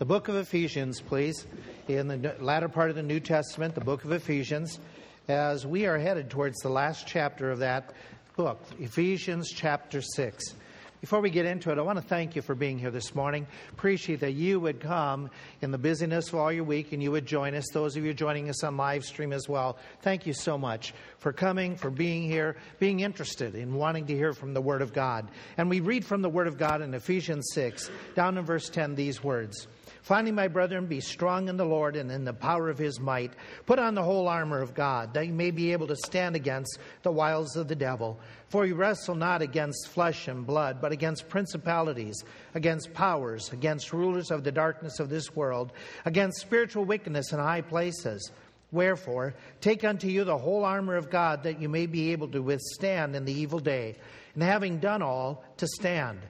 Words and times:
the 0.00 0.06
book 0.06 0.28
of 0.28 0.36
Ephesians, 0.36 0.98
please, 1.02 1.46
in 1.86 2.08
the 2.08 2.34
latter 2.40 2.70
part 2.70 2.88
of 2.88 2.96
the 2.96 3.02
New 3.02 3.20
Testament, 3.20 3.74
the 3.74 3.82
book 3.82 4.02
of 4.02 4.12
Ephesians, 4.12 4.80
as 5.28 5.66
we 5.66 5.84
are 5.84 5.98
headed 5.98 6.30
towards 6.30 6.56
the 6.60 6.70
last 6.70 7.06
chapter 7.06 7.50
of 7.50 7.58
that 7.58 7.92
book, 8.34 8.58
Ephesians 8.78 9.50
chapter 9.50 10.00
6. 10.00 10.54
Before 11.02 11.20
we 11.20 11.28
get 11.28 11.44
into 11.44 11.70
it, 11.70 11.76
I 11.76 11.82
want 11.82 11.98
to 11.98 12.04
thank 12.04 12.34
you 12.34 12.40
for 12.40 12.54
being 12.54 12.78
here 12.78 12.90
this 12.90 13.14
morning. 13.14 13.46
Appreciate 13.72 14.20
that 14.20 14.32
you 14.32 14.58
would 14.58 14.80
come 14.80 15.30
in 15.60 15.70
the 15.70 15.78
busyness 15.78 16.28
of 16.28 16.36
all 16.36 16.50
your 16.50 16.64
week 16.64 16.92
and 16.92 17.02
you 17.02 17.10
would 17.10 17.26
join 17.26 17.54
us. 17.54 17.66
Those 17.70 17.94
of 17.96 18.04
you 18.04 18.14
joining 18.14 18.48
us 18.48 18.64
on 18.64 18.78
live 18.78 19.04
stream 19.04 19.34
as 19.34 19.50
well, 19.50 19.76
thank 20.00 20.26
you 20.26 20.32
so 20.32 20.56
much 20.56 20.94
for 21.18 21.30
coming, 21.32 21.76
for 21.76 21.90
being 21.90 22.22
here, 22.22 22.56
being 22.78 23.00
interested 23.00 23.54
in 23.54 23.74
wanting 23.74 24.06
to 24.06 24.14
hear 24.14 24.32
from 24.32 24.54
the 24.54 24.62
Word 24.62 24.80
of 24.80 24.94
God. 24.94 25.28
And 25.58 25.68
we 25.68 25.80
read 25.80 26.06
from 26.06 26.22
the 26.22 26.30
Word 26.30 26.46
of 26.46 26.56
God 26.56 26.80
in 26.80 26.94
Ephesians 26.94 27.48
6, 27.52 27.90
down 28.14 28.38
in 28.38 28.46
verse 28.46 28.70
10, 28.70 28.94
these 28.94 29.22
words. 29.22 29.66
Finally, 30.02 30.32
my 30.32 30.48
brethren, 30.48 30.86
be 30.86 31.00
strong 31.00 31.48
in 31.48 31.56
the 31.56 31.64
Lord 31.64 31.94
and 31.94 32.10
in 32.10 32.24
the 32.24 32.32
power 32.32 32.68
of 32.68 32.78
his 32.78 32.98
might. 32.98 33.32
Put 33.66 33.78
on 33.78 33.94
the 33.94 34.02
whole 34.02 34.28
armor 34.28 34.60
of 34.60 34.74
God, 34.74 35.14
that 35.14 35.26
you 35.26 35.32
may 35.32 35.50
be 35.50 35.72
able 35.72 35.86
to 35.88 35.96
stand 35.96 36.36
against 36.36 36.78
the 37.02 37.12
wiles 37.12 37.56
of 37.56 37.68
the 37.68 37.76
devil. 37.76 38.18
For 38.48 38.64
you 38.64 38.74
wrestle 38.74 39.14
not 39.14 39.42
against 39.42 39.88
flesh 39.88 40.26
and 40.26 40.46
blood, 40.46 40.80
but 40.80 40.92
against 40.92 41.28
principalities, 41.28 42.24
against 42.54 42.94
powers, 42.94 43.52
against 43.52 43.92
rulers 43.92 44.30
of 44.30 44.42
the 44.42 44.52
darkness 44.52 45.00
of 45.00 45.10
this 45.10 45.36
world, 45.36 45.72
against 46.04 46.40
spiritual 46.40 46.84
wickedness 46.84 47.32
in 47.32 47.38
high 47.38 47.62
places. 47.62 48.32
Wherefore, 48.72 49.34
take 49.60 49.84
unto 49.84 50.06
you 50.06 50.24
the 50.24 50.38
whole 50.38 50.64
armor 50.64 50.96
of 50.96 51.10
God, 51.10 51.42
that 51.42 51.60
you 51.60 51.68
may 51.68 51.86
be 51.86 52.12
able 52.12 52.28
to 52.28 52.40
withstand 52.40 53.16
in 53.16 53.24
the 53.24 53.32
evil 53.32 53.58
day, 53.58 53.96
and 54.34 54.42
having 54.42 54.78
done 54.78 55.02
all, 55.02 55.44
to 55.58 55.66
stand. 55.66 56.20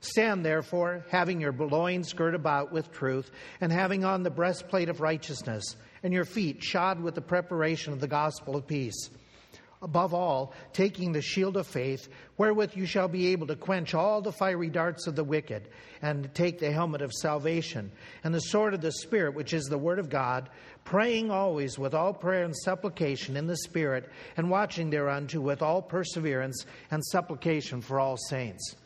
Stand 0.00 0.44
therefore, 0.44 1.04
having 1.10 1.40
your 1.40 1.52
loins 1.52 2.12
girt 2.12 2.36
about 2.36 2.70
with 2.70 2.92
truth, 2.92 3.32
and 3.60 3.72
having 3.72 4.04
on 4.04 4.22
the 4.22 4.30
breastplate 4.30 4.88
of 4.88 5.00
righteousness, 5.00 5.76
and 6.04 6.12
your 6.12 6.24
feet 6.24 6.62
shod 6.62 7.00
with 7.00 7.16
the 7.16 7.20
preparation 7.20 7.92
of 7.92 8.00
the 8.00 8.06
gospel 8.06 8.54
of 8.54 8.66
peace. 8.66 9.10
Above 9.82 10.14
all, 10.14 10.54
taking 10.72 11.12
the 11.12 11.22
shield 11.22 11.56
of 11.56 11.66
faith, 11.66 12.08
wherewith 12.36 12.76
you 12.76 12.86
shall 12.86 13.08
be 13.08 13.28
able 13.28 13.48
to 13.48 13.56
quench 13.56 13.92
all 13.92 14.20
the 14.20 14.32
fiery 14.32 14.70
darts 14.70 15.08
of 15.08 15.16
the 15.16 15.24
wicked, 15.24 15.68
and 16.00 16.32
take 16.32 16.60
the 16.60 16.70
helmet 16.70 17.02
of 17.02 17.12
salvation, 17.12 17.90
and 18.22 18.32
the 18.32 18.40
sword 18.40 18.74
of 18.74 18.80
the 18.80 18.92
Spirit, 18.92 19.34
which 19.34 19.52
is 19.52 19.64
the 19.64 19.78
word 19.78 19.98
of 19.98 20.08
God, 20.08 20.48
praying 20.84 21.32
always 21.32 21.76
with 21.76 21.94
all 21.94 22.12
prayer 22.12 22.44
and 22.44 22.56
supplication 22.56 23.36
in 23.36 23.48
the 23.48 23.56
Spirit, 23.56 24.08
and 24.36 24.48
watching 24.48 24.90
thereunto 24.90 25.40
with 25.40 25.60
all 25.60 25.82
perseverance 25.82 26.66
and 26.92 27.04
supplication 27.04 27.80
for 27.80 27.98
all 27.98 28.16
saints 28.16 28.76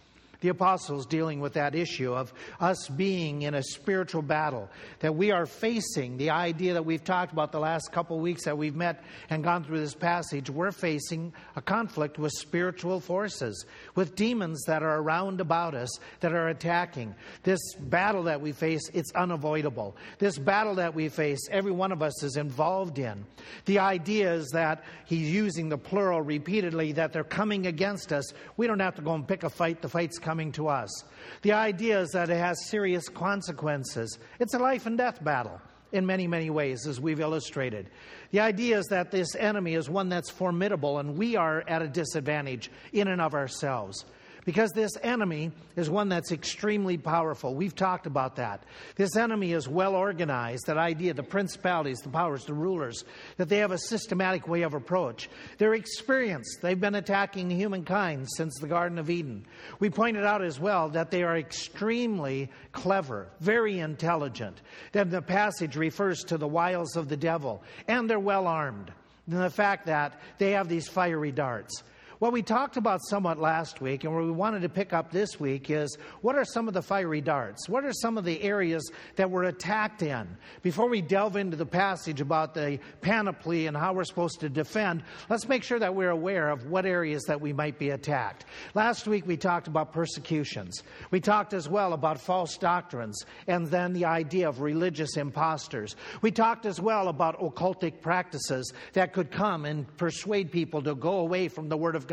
the 0.43 0.49
apostles 0.49 1.07
dealing 1.07 1.41
with 1.41 1.55
that 1.55 1.75
issue 1.75 2.13
of 2.13 2.33
us 2.61 2.89
being 2.89 3.43
in 3.43 3.55
a 3.55 3.63
spiritual 3.63 4.23
battle, 4.23 4.69
that 4.99 5.15
we 5.15 5.31
are 5.31 5.47
facing 5.47 6.17
the 6.17 6.31
idea 6.31 6.75
that 6.75 6.85
we've 6.85 7.05
talked 7.05 7.33
about 7.33 7.53
the 7.53 7.61
last 7.61 7.93
couple 7.93 8.17
of 8.17 8.23
weeks 8.23 8.45
that 8.45 8.59
we've 8.59 8.75
met 8.75 9.03
and 9.31 9.45
gone 9.45 9.63
through 9.63 9.79
this 9.79 9.95
passage. 9.95 10.51
We're 10.51 10.73
facing 10.73 11.33
a 11.55 11.63
conflict 11.63 12.19
with 12.19 12.33
spiritual 12.33 12.99
forces, 13.01 13.65
with 13.95 14.17
demons 14.17 14.65
that 14.67 14.83
are 14.83 14.99
around 14.99 15.41
about 15.41 15.75
us 15.75 15.91
that 16.21 16.33
are 16.33 16.49
attacking. 16.49 17.15
This 17.45 17.61
battle 17.79 18.25
that 18.25 18.41
we 18.41 18.51
face, 18.51 18.83
it's 18.93 19.13
unavoidable. 19.13 19.97
This 20.19 20.39
battle 20.39 20.75
that 20.75 20.95
we 20.95 21.09
face, 21.09 21.41
every 21.51 21.73
one 21.73 21.93
of 21.93 22.03
us 22.03 22.25
is 22.25 22.37
involved 22.37 22.99
in. 22.99 23.25
The 23.67 23.79
idea 23.79 24.35
is 24.35 24.49
that 24.55 24.83
he's 25.05 25.31
using 25.31 25.69
the 25.69 25.79
plural 25.79 26.21
repeatedly, 26.21 26.91
that 26.93 27.13
they're 27.13 27.23
coming 27.23 27.69
against 27.69 28.13
us. 28.13 28.33
We 28.57 28.67
don't 28.67 28.81
have 28.81 28.97
to 28.97 29.03
go 29.03 29.15
and 29.15 29.27
pick 29.27 29.45
a 29.45 29.51
fight, 29.51 29.83
the 29.83 29.89
fight's 29.89 30.19
coming 30.19 30.32
coming 30.33 30.51
to 30.51 30.67
us. 30.67 31.05
The 31.43 31.53
idea 31.53 32.01
is 32.01 32.13
that 32.13 32.31
it 32.31 32.39
has 32.39 32.71
serious 32.71 33.07
consequences. 33.07 34.19
It's 34.41 34.55
a 34.55 34.59
life 34.59 34.87
and 34.87 34.97
death 34.97 35.23
battle 35.23 35.61
in 35.93 36.07
many, 36.07 36.27
many 36.27 36.49
ways, 36.49 36.87
as 36.87 36.99
we've 36.99 37.21
illustrated. 37.21 37.91
The 38.31 38.41
idea 38.41 38.79
is 38.79 38.87
that 38.87 39.11
this 39.11 39.35
enemy 39.35 39.75
is 39.75 39.91
one 39.91 40.09
that's 40.09 40.31
formidable, 40.31 41.01
and 41.01 41.19
we 41.19 41.37
are 41.37 41.63
at 41.69 41.83
a 41.83 41.87
disadvantage 41.87 42.71
in 42.95 43.09
and 43.09 43.21
of 43.21 43.35
ourselves. 43.35 44.07
Because 44.45 44.73
this 44.73 44.97
enemy 45.03 45.53
is 45.77 45.89
one 45.89 46.09
that's 46.09 46.33
extremely 46.33 46.99
powerful. 46.99 47.55
We've 47.55 47.77
talked 47.77 48.07
about 48.07 48.37
that. 48.37 48.65
This 48.97 49.17
enemy 49.17 49.53
is 49.53 49.69
well 49.69 49.95
organized. 49.95 50.67
That 50.67 50.79
idea, 50.79 51.15
the 51.15 51.23
principalities, 51.23 52.01
the 52.01 52.09
powers, 52.09 52.45
the 52.45 52.55
rulers, 52.55 53.05
that 53.37 53.49
they 53.49 53.59
have 53.59 53.71
a 53.71 53.79
systematic 53.79 54.49
way 54.49 54.63
of 54.63 54.75
approach. 54.75 55.31
They're 55.59 55.75
experienced. 55.75 56.59
They've 56.61 56.81
been 56.81 56.97
attacking 56.97 57.51
humankind 57.51 58.27
since 58.37 58.59
the 58.59 58.67
Garden 58.67 58.99
of 58.99 59.11
Eden. 59.11 59.47
We 59.79 59.91
pointed 59.91 60.25
out 60.25 60.43
as 60.43 60.59
well 60.59 60.89
that 60.89 61.13
they 61.13 61.23
are 61.23 61.39
extremely 61.39 62.51
clever, 62.73 63.29
very 63.39 63.79
intelligent. 63.79 64.61
Then 64.91 65.11
the 65.11 65.23
passage 65.23 65.77
refers 65.77 66.25
to 66.25 66.37
the 66.37 66.49
wiles 66.49 66.97
of 66.97 67.09
the 67.09 67.17
devil, 67.17 67.63
and 67.87 68.11
they're 68.11 68.19
well 68.19 68.49
armed. 68.49 68.91
And 69.31 69.41
the 69.41 69.51
fact 69.51 69.87
that 69.87 70.21
they 70.39 70.51
have 70.51 70.69
these 70.69 70.89
fiery 70.89 71.31
darts. 71.31 71.85
What 72.23 72.33
we 72.33 72.43
talked 72.43 72.77
about 72.77 73.01
somewhat 73.03 73.41
last 73.41 73.81
week 73.81 74.05
and 74.05 74.15
what 74.15 74.23
we 74.23 74.31
wanted 74.31 74.63
to 74.63 74.69
pick 74.69 74.93
up 74.93 75.11
this 75.11 75.41
week 75.41 75.71
is 75.71 75.99
what 76.21 76.37
are 76.37 76.45
some 76.45 76.69
of 76.69 76.75
the 76.75 76.81
fiery 76.81 77.21
darts? 77.21 77.69
What 77.69 77.85
are 77.85 77.93
some 77.93 78.17
of 78.17 78.25
the 78.25 78.41
areas 78.45 78.93
that 79.17 79.29
we're 79.29 79.43
attacked 79.43 80.03
in? 80.03 80.29
Before 80.63 80.89
we 80.89 81.03
delve 81.03 81.35
into 81.35 81.57
the 81.57 81.67
passage 81.67 82.21
about 82.21 82.55
the 82.55 82.79
panoply 83.01 83.67
and 83.67 83.77
how 83.77 83.93
we're 83.93 84.05
supposed 84.05 84.39
to 84.39 84.49
defend, 84.49 85.03
let's 85.29 85.49
make 85.49 85.65
sure 85.65 85.81
that 85.81 85.97
we're 85.97 86.11
aware 86.11 86.49
of 86.51 86.67
what 86.67 86.87
areas 86.87 87.25
that 87.25 87.41
we 87.41 87.53
might 87.53 87.77
be 87.77 87.91
attacked. 87.91 88.45
Last 88.75 89.09
week 89.09 89.27
we 89.27 89.37
talked 89.37 89.67
about 89.67 89.93
persecutions. 89.93 90.85
We 91.11 91.19
talked 91.19 91.53
as 91.53 91.69
well 91.69 91.93
about 91.93 92.21
false 92.21 92.57
doctrines 92.57 93.27
and 93.49 93.67
then 93.67 93.95
the 93.95 94.05
idea 94.05 94.49
of 94.49 94.61
religious 94.61 95.17
imposters. 95.17 95.97
We 96.21 96.31
talked 96.31 96.67
as 96.67 96.81
well 96.81 97.09
about 97.09 97.41
occultic 97.41 98.01
practices 98.01 98.73
that 98.93 99.13
could 99.13 99.33
come 99.33 99.65
and 99.65 99.89
persuade 99.97 100.53
people 100.53 100.83
to 100.83 100.95
go 100.95 101.15
away 101.15 101.49
from 101.49 101.69
the 101.69 101.77
Word 101.77 101.97
of 101.97 102.07
God. 102.07 102.12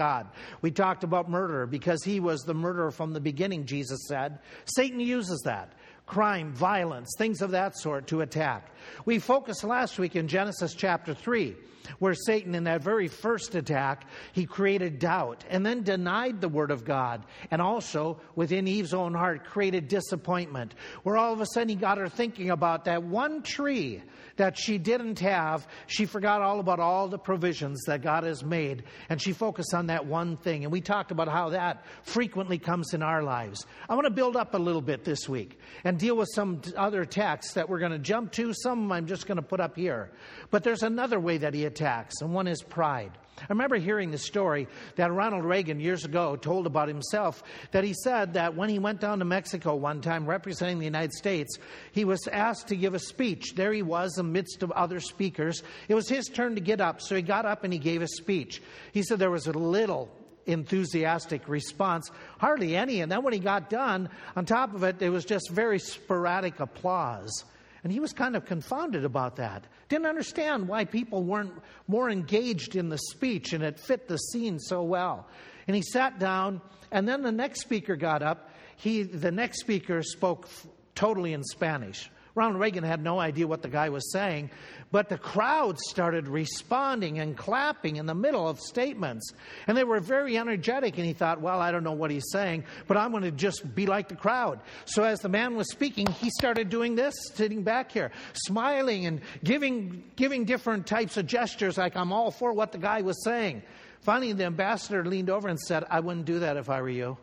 We 0.61 0.71
talked 0.71 1.03
about 1.03 1.29
murder 1.29 1.65
because 1.65 2.03
he 2.03 2.19
was 2.19 2.41
the 2.41 2.53
murderer 2.53 2.91
from 2.91 3.13
the 3.13 3.19
beginning, 3.19 3.65
Jesus 3.65 3.99
said. 4.07 4.39
Satan 4.65 4.99
uses 4.99 5.41
that 5.45 5.73
crime, 6.05 6.51
violence, 6.53 7.13
things 7.17 7.41
of 7.41 7.51
that 7.51 7.77
sort 7.77 8.07
to 8.07 8.21
attack. 8.21 8.71
We 9.05 9.19
focused 9.19 9.63
last 9.63 9.99
week 9.99 10.15
in 10.15 10.27
Genesis 10.27 10.73
chapter 10.73 11.13
3, 11.13 11.55
where 11.97 12.13
Satan, 12.13 12.55
in 12.55 12.65
that 12.65 12.83
very 12.83 13.07
first 13.07 13.55
attack, 13.55 14.05
he 14.33 14.45
created 14.45 14.99
doubt 14.99 15.43
and 15.49 15.65
then 15.65 15.83
denied 15.83 16.41
the 16.41 16.49
word 16.49 16.71
of 16.71 16.85
God. 16.85 17.25
And 17.49 17.61
also, 17.61 18.19
within 18.35 18.67
Eve's 18.67 18.93
own 18.93 19.13
heart, 19.13 19.45
created 19.45 19.87
disappointment, 19.87 20.75
where 21.03 21.17
all 21.17 21.33
of 21.33 21.41
a 21.41 21.45
sudden 21.47 21.69
he 21.69 21.75
got 21.75 21.97
her 21.97 22.09
thinking 22.09 22.51
about 22.51 22.85
that 22.85 23.03
one 23.03 23.41
tree 23.41 24.03
that 24.39 24.57
she 24.57 24.77
didn't 24.77 25.19
have. 25.19 25.67
She 25.87 26.05
forgot 26.05 26.41
all 26.41 26.59
about 26.61 26.79
all 26.79 27.09
the 27.09 27.17
provisions 27.17 27.83
that 27.87 28.01
God 28.01 28.23
has 28.23 28.43
made, 28.43 28.83
and 29.09 29.21
she 29.21 29.33
focused 29.33 29.73
on 29.73 29.87
that 29.87 30.05
one 30.05 30.37
thing. 30.37 30.63
And 30.63 30.71
we 30.71 30.81
talked 30.81 31.11
about 31.11 31.27
how 31.27 31.49
that 31.49 31.83
frequently 32.03 32.57
comes 32.57 32.93
in 32.93 33.03
our 33.03 33.21
lives. 33.21 33.65
I 33.89 33.95
want 33.95 34.05
to 34.05 34.13
build 34.13 34.37
up 34.37 34.53
a 34.55 34.57
little 34.57 34.81
bit 34.81 35.03
this 35.03 35.27
week 35.27 35.59
and 35.83 35.99
deal 35.99 36.15
with 36.15 36.29
some 36.33 36.61
other 36.77 37.03
texts 37.05 37.53
that 37.53 37.67
we're 37.69 37.79
going 37.79 37.91
to 37.91 37.99
jump 37.99 38.31
to. 38.33 38.53
Some 38.53 38.91
I'm 38.91 39.07
just 39.07 39.27
going 39.27 39.35
to 39.35 39.41
put 39.41 39.59
up 39.59 39.75
here. 39.75 40.09
But 40.51 40.63
there's 40.63 40.83
another 40.83 41.19
way 41.19 41.37
that 41.37 41.53
he 41.53 41.65
attacks, 41.65 41.78
and 41.81 42.33
one 42.33 42.47
is 42.47 42.61
pride. 42.61 43.11
I 43.41 43.45
remember 43.49 43.77
hearing 43.77 44.11
the 44.11 44.17
story 44.17 44.67
that 44.95 45.11
Ronald 45.11 45.45
Reagan 45.45 45.79
years 45.79 46.03
ago 46.03 46.35
told 46.35 46.67
about 46.67 46.87
himself 46.87 47.41
that 47.71 47.83
he 47.83 47.93
said 47.93 48.33
that 48.33 48.55
when 48.55 48.69
he 48.69 48.79
went 48.79 48.99
down 48.99 49.19
to 49.19 49.25
Mexico 49.25 49.75
one 49.75 50.01
time 50.01 50.25
representing 50.25 50.79
the 50.79 50.85
United 50.85 51.13
States, 51.13 51.57
he 51.91 52.03
was 52.03 52.27
asked 52.27 52.67
to 52.67 52.75
give 52.75 52.93
a 52.93 52.99
speech. 52.99 53.55
There 53.55 53.71
he 53.71 53.81
was 53.81 54.17
amidst 54.17 54.63
of 54.63 54.71
other 54.71 54.99
speakers. 54.99 55.63
It 55.87 55.95
was 55.95 56.09
his 56.09 56.27
turn 56.27 56.55
to 56.55 56.61
get 56.61 56.81
up, 56.81 57.01
so 57.01 57.15
he 57.15 57.21
got 57.21 57.45
up 57.45 57.63
and 57.63 57.71
he 57.71 57.79
gave 57.79 58.01
a 58.01 58.07
speech. 58.07 58.61
He 58.91 59.03
said 59.03 59.19
there 59.19 59.31
was 59.31 59.47
a 59.47 59.53
little 59.53 60.09
enthusiastic 60.45 61.47
response, 61.47 62.11
hardly 62.39 62.75
any. 62.75 63.01
And 63.01 63.11
then 63.11 63.23
when 63.23 63.33
he 63.33 63.39
got 63.39 63.69
done, 63.69 64.09
on 64.35 64.45
top 64.45 64.73
of 64.73 64.83
it, 64.83 65.01
it 65.01 65.09
was 65.09 65.25
just 65.25 65.49
very 65.51 65.79
sporadic 65.79 66.59
applause. 66.59 67.45
And 67.83 67.93
he 67.93 67.99
was 67.99 68.11
kind 68.13 68.35
of 68.35 68.45
confounded 68.45 69.05
about 69.05 69.37
that. 69.37 69.65
Didn't 69.87 70.07
understand 70.07 70.67
why 70.67 70.85
people 70.85 71.23
weren't 71.23 71.53
more 71.87 72.09
engaged 72.09 72.75
in 72.75 72.89
the 72.89 72.97
speech 72.97 73.53
and 73.53 73.63
it 73.63 73.79
fit 73.79 74.07
the 74.07 74.17
scene 74.17 74.59
so 74.59 74.83
well. 74.83 75.27
And 75.67 75.75
he 75.75 75.81
sat 75.81 76.19
down, 76.19 76.61
and 76.91 77.07
then 77.07 77.21
the 77.21 77.31
next 77.31 77.61
speaker 77.61 77.95
got 77.95 78.21
up. 78.21 78.49
He, 78.75 79.03
the 79.03 79.31
next 79.31 79.59
speaker 79.59 80.01
spoke 80.03 80.45
f- 80.45 80.67
totally 80.95 81.33
in 81.33 81.43
Spanish. 81.43 82.09
Ronald 82.35 82.61
Reagan 82.61 82.83
had 82.83 83.03
no 83.03 83.19
idea 83.19 83.47
what 83.47 83.61
the 83.61 83.69
guy 83.69 83.89
was 83.89 84.11
saying, 84.11 84.51
but 84.91 85.09
the 85.09 85.17
crowd 85.17 85.79
started 85.79 86.27
responding 86.27 87.19
and 87.19 87.35
clapping 87.35 87.97
in 87.97 88.05
the 88.05 88.15
middle 88.15 88.47
of 88.47 88.59
statements. 88.59 89.33
And 89.67 89.77
they 89.77 89.83
were 89.83 89.99
very 89.99 90.37
energetic, 90.37 90.97
and 90.97 91.05
he 91.05 91.13
thought, 91.13 91.41
well, 91.41 91.59
I 91.59 91.71
don't 91.71 91.83
know 91.83 91.93
what 91.93 92.11
he's 92.11 92.31
saying, 92.31 92.65
but 92.87 92.97
I'm 92.97 93.11
going 93.11 93.23
to 93.23 93.31
just 93.31 93.75
be 93.75 93.85
like 93.85 94.09
the 94.09 94.15
crowd. 94.15 94.59
So 94.85 95.03
as 95.03 95.19
the 95.19 95.29
man 95.29 95.55
was 95.55 95.69
speaking, 95.69 96.07
he 96.07 96.29
started 96.29 96.69
doing 96.69 96.95
this, 96.95 97.15
sitting 97.33 97.63
back 97.63 97.91
here, 97.91 98.11
smiling 98.33 99.05
and 99.05 99.21
giving, 99.43 100.03
giving 100.15 100.45
different 100.45 100.87
types 100.87 101.17
of 101.17 101.27
gestures, 101.27 101.77
like 101.77 101.95
I'm 101.95 102.11
all 102.11 102.31
for 102.31 102.53
what 102.53 102.71
the 102.71 102.77
guy 102.77 103.01
was 103.01 103.23
saying. 103.23 103.63
Finally, 104.01 104.33
the 104.33 104.45
ambassador 104.45 105.03
leaned 105.03 105.29
over 105.29 105.47
and 105.47 105.59
said, 105.59 105.83
I 105.89 105.99
wouldn't 105.99 106.25
do 106.25 106.39
that 106.39 106.57
if 106.57 106.69
I 106.69 106.81
were 106.81 106.89
you. 106.89 107.17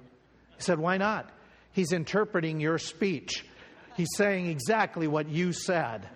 He 0.57 0.63
said, 0.63 0.79
Why 0.79 0.99
not? 0.99 1.31
He's 1.73 1.93
interpreting 1.93 2.61
your 2.61 2.79
speech. 2.79 3.45
He's 3.97 4.09
saying 4.15 4.47
exactly 4.47 5.07
what 5.07 5.29
you 5.29 5.53
said. 5.53 6.09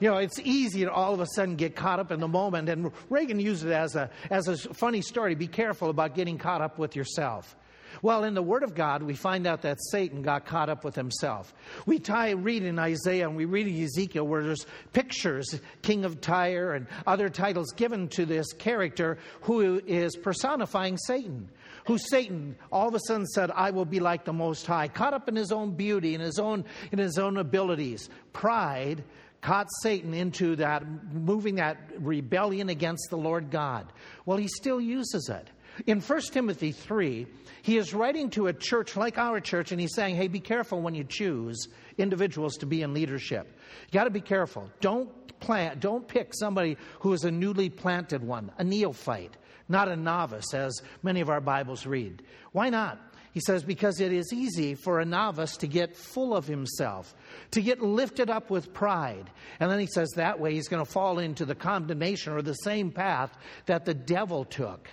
You 0.00 0.10
know, 0.10 0.16
it's 0.16 0.40
easy 0.40 0.80
to 0.84 0.92
all 0.92 1.14
of 1.14 1.20
a 1.20 1.26
sudden 1.26 1.54
get 1.54 1.76
caught 1.76 2.00
up 2.00 2.10
in 2.10 2.18
the 2.18 2.26
moment, 2.26 2.68
and 2.68 2.90
Reagan 3.08 3.38
used 3.38 3.64
it 3.64 3.70
as 3.70 3.94
a, 3.94 4.10
as 4.30 4.48
a 4.48 4.56
funny 4.74 5.00
story. 5.00 5.36
Be 5.36 5.46
careful 5.46 5.90
about 5.90 6.16
getting 6.16 6.38
caught 6.38 6.60
up 6.60 6.76
with 6.76 6.96
yourself. 6.96 7.54
Well, 8.00 8.24
in 8.24 8.34
the 8.34 8.42
Word 8.42 8.62
of 8.62 8.74
God, 8.74 9.02
we 9.02 9.14
find 9.14 9.46
out 9.46 9.62
that 9.62 9.78
Satan 9.90 10.22
got 10.22 10.46
caught 10.46 10.68
up 10.68 10.82
with 10.82 10.94
himself. 10.94 11.54
We 11.86 11.98
tie, 11.98 12.30
read 12.30 12.64
in 12.64 12.78
Isaiah 12.78 13.28
and 13.28 13.36
we 13.36 13.44
read 13.44 13.68
in 13.68 13.80
Ezekiel 13.80 14.26
where 14.26 14.42
there's 14.42 14.66
pictures, 14.92 15.60
King 15.82 16.04
of 16.04 16.20
Tyre 16.20 16.72
and 16.72 16.86
other 17.06 17.28
titles 17.28 17.70
given 17.72 18.08
to 18.08 18.24
this 18.24 18.52
character 18.54 19.18
who 19.42 19.80
is 19.86 20.16
personifying 20.16 20.96
Satan. 20.96 21.48
Who 21.86 21.98
Satan 21.98 22.56
all 22.70 22.88
of 22.88 22.94
a 22.94 23.00
sudden 23.06 23.26
said, 23.26 23.50
I 23.50 23.70
will 23.70 23.84
be 23.84 24.00
like 24.00 24.24
the 24.24 24.32
Most 24.32 24.66
High, 24.66 24.88
caught 24.88 25.14
up 25.14 25.28
in 25.28 25.36
his 25.36 25.52
own 25.52 25.72
beauty 25.72 26.14
and 26.14 26.22
his 26.22 26.38
own, 26.38 26.64
in 26.92 26.98
his 26.98 27.18
own 27.18 27.36
abilities. 27.36 28.08
Pride 28.32 29.04
caught 29.40 29.66
Satan 29.82 30.14
into 30.14 30.56
that, 30.56 30.84
moving 31.12 31.56
that 31.56 31.78
rebellion 31.98 32.68
against 32.68 33.08
the 33.10 33.16
Lord 33.16 33.50
God. 33.50 33.92
Well, 34.24 34.38
he 34.38 34.48
still 34.48 34.80
uses 34.80 35.28
it. 35.28 35.48
In 35.86 36.00
1 36.00 36.20
Timothy 36.32 36.70
3, 36.70 37.26
he 37.62 37.78
is 37.78 37.94
writing 37.94 38.30
to 38.30 38.46
a 38.46 38.52
church 38.52 38.96
like 38.96 39.18
our 39.18 39.40
church, 39.40 39.72
and 39.72 39.80
he's 39.80 39.94
saying, 39.94 40.16
hey, 40.16 40.28
be 40.28 40.38
careful 40.40 40.80
when 40.80 40.94
you 40.94 41.02
choose 41.02 41.68
individuals 41.98 42.56
to 42.58 42.66
be 42.66 42.82
in 42.82 42.92
leadership. 42.94 43.58
You 43.86 43.98
got 43.98 44.04
to 44.04 44.10
be 44.10 44.20
careful. 44.20 44.70
Don't 44.80 45.10
plant, 45.40 45.80
don't 45.80 46.06
pick 46.06 46.32
somebody 46.34 46.76
who 47.00 47.12
is 47.12 47.24
a 47.24 47.30
newly 47.30 47.68
planted 47.68 48.22
one, 48.22 48.52
a 48.58 48.64
neophyte, 48.64 49.36
not 49.72 49.88
a 49.88 49.96
novice, 49.96 50.54
as 50.54 50.80
many 51.02 51.20
of 51.20 51.28
our 51.28 51.40
Bibles 51.40 51.84
read. 51.86 52.22
Why 52.52 52.70
not? 52.70 53.00
He 53.32 53.40
says, 53.40 53.64
because 53.64 53.98
it 53.98 54.12
is 54.12 54.30
easy 54.32 54.74
for 54.74 55.00
a 55.00 55.06
novice 55.06 55.56
to 55.58 55.66
get 55.66 55.96
full 55.96 56.36
of 56.36 56.46
himself, 56.46 57.14
to 57.52 57.62
get 57.62 57.80
lifted 57.80 58.28
up 58.28 58.50
with 58.50 58.74
pride. 58.74 59.30
And 59.58 59.70
then 59.70 59.80
he 59.80 59.86
says 59.86 60.10
that 60.16 60.38
way 60.38 60.52
he's 60.52 60.68
going 60.68 60.84
to 60.84 60.90
fall 60.90 61.18
into 61.18 61.46
the 61.46 61.54
condemnation 61.54 62.34
or 62.34 62.42
the 62.42 62.52
same 62.52 62.92
path 62.92 63.36
that 63.66 63.86
the 63.86 63.94
devil 63.94 64.44
took. 64.44 64.88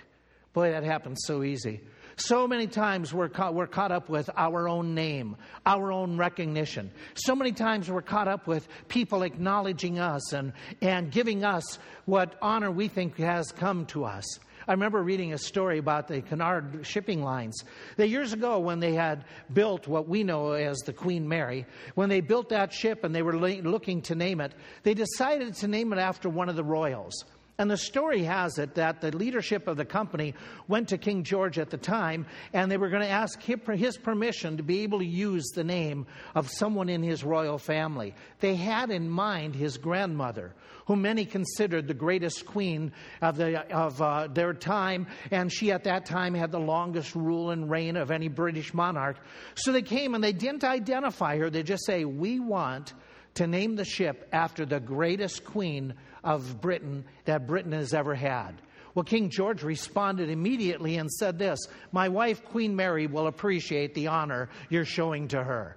Boy, 0.54 0.72
that 0.72 0.84
happens 0.84 1.20
so 1.26 1.44
easy. 1.44 1.80
So 2.16 2.46
many 2.46 2.66
times 2.66 3.14
we're 3.14 3.28
caught, 3.28 3.54
we're 3.54 3.66
caught 3.66 3.92
up 3.92 4.08
with 4.08 4.28
our 4.36 4.68
own 4.68 4.94
name, 4.94 5.36
our 5.64 5.92
own 5.92 6.16
recognition. 6.16 6.90
So 7.14 7.34
many 7.34 7.52
times 7.52 7.90
we're 7.90 8.02
caught 8.02 8.28
up 8.28 8.46
with 8.46 8.68
people 8.88 9.22
acknowledging 9.22 9.98
us 9.98 10.32
and, 10.32 10.52
and 10.82 11.10
giving 11.10 11.44
us 11.44 11.78
what 12.04 12.36
honor 12.42 12.70
we 12.70 12.88
think 12.88 13.16
has 13.18 13.52
come 13.52 13.86
to 13.86 14.04
us. 14.04 14.24
I 14.70 14.74
remember 14.74 15.02
reading 15.02 15.32
a 15.32 15.38
story 15.38 15.78
about 15.78 16.06
the 16.06 16.22
Cunard 16.22 16.86
shipping 16.86 17.24
lines. 17.24 17.64
That 17.96 18.06
years 18.06 18.32
ago, 18.32 18.60
when 18.60 18.78
they 18.78 18.94
had 18.94 19.24
built 19.52 19.88
what 19.88 20.08
we 20.08 20.22
know 20.22 20.52
as 20.52 20.78
the 20.78 20.92
Queen 20.92 21.28
Mary, 21.28 21.66
when 21.96 22.08
they 22.08 22.20
built 22.20 22.50
that 22.50 22.72
ship 22.72 23.02
and 23.02 23.12
they 23.12 23.22
were 23.22 23.36
looking 23.36 24.00
to 24.02 24.14
name 24.14 24.40
it, 24.40 24.52
they 24.84 24.94
decided 24.94 25.54
to 25.56 25.66
name 25.66 25.92
it 25.92 25.98
after 25.98 26.28
one 26.28 26.48
of 26.48 26.54
the 26.54 26.62
royals. 26.62 27.24
And 27.58 27.68
the 27.68 27.76
story 27.76 28.22
has 28.22 28.58
it 28.58 28.76
that 28.76 29.00
the 29.00 29.14
leadership 29.14 29.66
of 29.66 29.76
the 29.76 29.84
company 29.84 30.34
went 30.68 30.88
to 30.90 30.98
King 30.98 31.24
George 31.24 31.58
at 31.58 31.70
the 31.70 31.76
time 31.76 32.24
and 32.52 32.70
they 32.70 32.78
were 32.78 32.88
going 32.90 33.02
to 33.02 33.08
ask 33.08 33.42
his 33.42 33.98
permission 33.98 34.56
to 34.56 34.62
be 34.62 34.80
able 34.80 35.00
to 35.00 35.04
use 35.04 35.48
the 35.48 35.64
name 35.64 36.06
of 36.36 36.48
someone 36.48 36.88
in 36.88 37.02
his 37.02 37.24
royal 37.24 37.58
family. 37.58 38.14
They 38.38 38.54
had 38.54 38.90
in 38.90 39.10
mind 39.10 39.56
his 39.56 39.76
grandmother, 39.76 40.54
whom 40.90 41.02
many 41.02 41.24
considered 41.24 41.86
the 41.86 41.94
greatest 41.94 42.44
queen 42.44 42.90
of, 43.22 43.36
the, 43.36 43.64
of 43.72 44.02
uh, 44.02 44.26
their 44.26 44.52
time, 44.52 45.06
and 45.30 45.52
she 45.52 45.70
at 45.70 45.84
that 45.84 46.04
time 46.04 46.34
had 46.34 46.50
the 46.50 46.58
longest 46.58 47.14
rule 47.14 47.52
and 47.52 47.70
reign 47.70 47.96
of 47.96 48.10
any 48.10 48.26
British 48.26 48.74
monarch. 48.74 49.16
So 49.54 49.70
they 49.70 49.82
came 49.82 50.16
and 50.16 50.24
they 50.24 50.32
didn't 50.32 50.64
identify 50.64 51.38
her, 51.38 51.48
they 51.48 51.62
just 51.62 51.86
say, 51.86 52.04
We 52.04 52.40
want 52.40 52.92
to 53.34 53.46
name 53.46 53.76
the 53.76 53.84
ship 53.84 54.28
after 54.32 54.66
the 54.66 54.80
greatest 54.80 55.44
queen 55.44 55.94
of 56.24 56.60
Britain 56.60 57.04
that 57.24 57.46
Britain 57.46 57.70
has 57.70 57.94
ever 57.94 58.16
had. 58.16 58.60
Well, 58.96 59.04
King 59.04 59.30
George 59.30 59.62
responded 59.62 60.28
immediately 60.28 60.96
and 60.96 61.08
said 61.08 61.38
this 61.38 61.60
My 61.92 62.08
wife, 62.08 62.44
Queen 62.46 62.74
Mary, 62.74 63.06
will 63.06 63.28
appreciate 63.28 63.94
the 63.94 64.08
honor 64.08 64.48
you're 64.68 64.84
showing 64.84 65.28
to 65.28 65.40
her. 65.40 65.76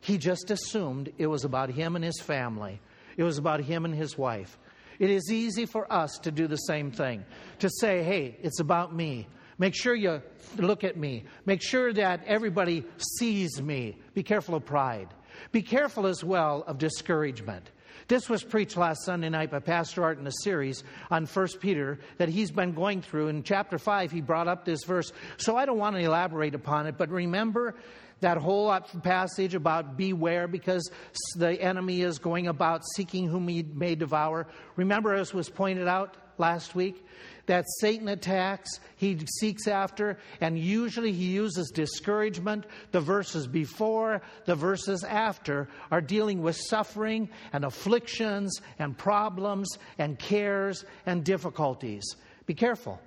He 0.00 0.16
just 0.16 0.50
assumed 0.50 1.12
it 1.18 1.26
was 1.26 1.44
about 1.44 1.68
him 1.68 1.94
and 1.94 2.02
his 2.02 2.22
family, 2.22 2.80
it 3.16 3.22
was 3.22 3.38
about 3.38 3.60
him 3.60 3.84
and 3.84 3.94
his 3.94 4.16
wife. 4.16 4.58
It 4.98 5.10
is 5.10 5.30
easy 5.30 5.66
for 5.66 5.90
us 5.92 6.18
to 6.22 6.30
do 6.30 6.46
the 6.46 6.56
same 6.56 6.90
thing 6.90 7.24
to 7.58 7.68
say, 7.68 8.02
Hey, 8.02 8.38
it's 8.42 8.60
about 8.60 8.94
me. 8.94 9.26
Make 9.58 9.74
sure 9.74 9.94
you 9.94 10.22
look 10.56 10.84
at 10.84 10.96
me. 10.96 11.24
Make 11.46 11.62
sure 11.62 11.92
that 11.92 12.24
everybody 12.26 12.84
sees 13.18 13.60
me. 13.60 13.96
Be 14.14 14.22
careful 14.22 14.54
of 14.54 14.64
pride. 14.64 15.08
Be 15.52 15.62
careful 15.62 16.06
as 16.06 16.22
well 16.22 16.62
of 16.66 16.78
discouragement. 16.78 17.70
This 18.08 18.28
was 18.28 18.44
preached 18.44 18.76
last 18.76 19.04
Sunday 19.04 19.28
night 19.30 19.50
by 19.50 19.58
Pastor 19.58 20.04
Art 20.04 20.18
in 20.18 20.26
a 20.26 20.32
series 20.42 20.84
on 21.10 21.26
1 21.26 21.48
Peter 21.60 21.98
that 22.18 22.28
he's 22.28 22.52
been 22.52 22.72
going 22.72 23.02
through. 23.02 23.28
In 23.28 23.42
chapter 23.42 23.78
5, 23.78 24.12
he 24.12 24.20
brought 24.20 24.46
up 24.46 24.64
this 24.64 24.84
verse. 24.84 25.12
So 25.38 25.56
I 25.56 25.66
don't 25.66 25.78
want 25.78 25.96
to 25.96 26.02
elaborate 26.02 26.54
upon 26.54 26.86
it, 26.86 26.96
but 26.96 27.10
remember 27.10 27.74
that 28.20 28.38
whole 28.38 28.78
passage 29.02 29.54
about 29.54 29.96
beware 29.96 30.48
because 30.48 30.90
the 31.36 31.60
enemy 31.60 32.00
is 32.00 32.18
going 32.18 32.46
about 32.46 32.82
seeking 32.94 33.28
whom 33.28 33.48
he 33.48 33.62
may 33.62 33.94
devour. 33.94 34.46
Remember, 34.76 35.14
as 35.14 35.34
was 35.34 35.48
pointed 35.48 35.86
out 35.86 36.16
last 36.38 36.74
week, 36.74 37.04
that 37.46 37.64
Satan 37.80 38.08
attacks, 38.08 38.80
he 38.96 39.18
seeks 39.38 39.68
after, 39.68 40.18
and 40.40 40.58
usually 40.58 41.12
he 41.12 41.26
uses 41.26 41.70
discouragement. 41.70 42.66
The 42.90 43.00
verses 43.00 43.46
before, 43.46 44.22
the 44.46 44.56
verses 44.56 45.04
after 45.04 45.68
are 45.90 46.00
dealing 46.00 46.42
with 46.42 46.56
suffering 46.56 47.28
and 47.52 47.64
afflictions 47.64 48.60
and 48.78 48.98
problems 48.98 49.78
and 49.98 50.18
cares 50.18 50.84
and 51.06 51.24
difficulties. 51.24 52.04
Be 52.46 52.54
careful, 52.54 53.00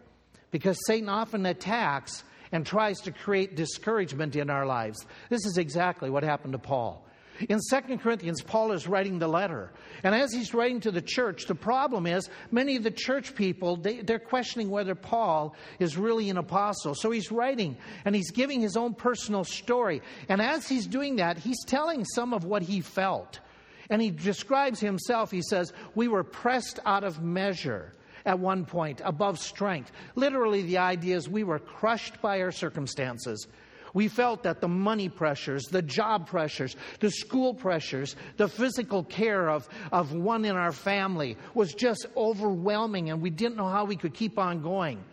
because 0.51 0.77
Satan 0.87 1.09
often 1.09 1.45
attacks 1.45 2.23
and 2.51 2.65
tries 2.65 2.99
to 3.01 3.11
create 3.11 3.55
discouragement 3.55 4.35
in 4.35 4.49
our 4.49 4.65
lives. 4.65 5.05
This 5.29 5.45
is 5.45 5.57
exactly 5.57 6.09
what 6.09 6.23
happened 6.23 6.53
to 6.53 6.59
Paul. 6.59 7.05
In 7.47 7.59
2 7.69 7.97
Corinthians, 7.99 8.41
Paul 8.41 8.73
is 8.73 8.87
writing 8.87 9.19
the 9.19 9.27
letter. 9.27 9.71
And 10.03 10.13
as 10.13 10.33
he's 10.33 10.53
writing 10.53 10.81
to 10.81 10.91
the 10.91 11.01
church, 11.01 11.45
the 11.45 11.55
problem 11.55 12.05
is 12.05 12.29
many 12.51 12.75
of 12.75 12.83
the 12.83 12.91
church 12.91 13.33
people, 13.33 13.77
they, 13.77 14.01
they're 14.01 14.19
questioning 14.19 14.69
whether 14.69 14.93
Paul 14.93 15.55
is 15.79 15.95
really 15.95 16.29
an 16.29 16.37
apostle. 16.37 16.95
So 16.95 17.11
he's 17.11 17.31
writing 17.31 17.77
and 18.03 18.13
he's 18.13 18.31
giving 18.31 18.59
his 18.59 18.75
own 18.75 18.93
personal 18.93 19.45
story. 19.45 20.01
And 20.27 20.41
as 20.41 20.67
he's 20.67 20.85
doing 20.85 21.17
that, 21.17 21.37
he's 21.37 21.63
telling 21.65 22.03
some 22.03 22.33
of 22.33 22.43
what 22.43 22.61
he 22.61 22.81
felt. 22.81 23.39
And 23.89 24.01
he 24.01 24.11
describes 24.11 24.79
himself, 24.79 25.31
he 25.31 25.41
says, 25.41 25.71
We 25.95 26.07
were 26.07 26.23
pressed 26.23 26.79
out 26.85 27.03
of 27.03 27.23
measure 27.23 27.93
at 28.25 28.39
one 28.39 28.65
point, 28.65 29.01
above 29.03 29.39
strength. 29.39 29.91
Literally, 30.15 30.61
the 30.63 30.77
idea 30.77 31.15
is 31.17 31.29
we 31.29 31.43
were 31.43 31.59
crushed 31.59 32.21
by 32.21 32.41
our 32.41 32.51
circumstances. 32.51 33.47
We 33.93 34.07
felt 34.07 34.43
that 34.43 34.61
the 34.61 34.67
money 34.67 35.09
pressures, 35.09 35.63
the 35.65 35.81
job 35.81 36.27
pressures, 36.27 36.75
the 36.99 37.11
school 37.11 37.53
pressures, 37.53 38.15
the 38.37 38.47
physical 38.47 39.03
care 39.03 39.49
of, 39.49 39.67
of 39.91 40.13
one 40.13 40.45
in 40.45 40.55
our 40.55 40.71
family 40.71 41.37
was 41.53 41.73
just 41.73 42.05
overwhelming, 42.15 43.09
and 43.09 43.21
we 43.21 43.29
didn't 43.29 43.57
know 43.57 43.67
how 43.69 43.85
we 43.85 43.95
could 43.95 44.13
keep 44.13 44.37
on 44.37 44.61
going. 44.61 45.03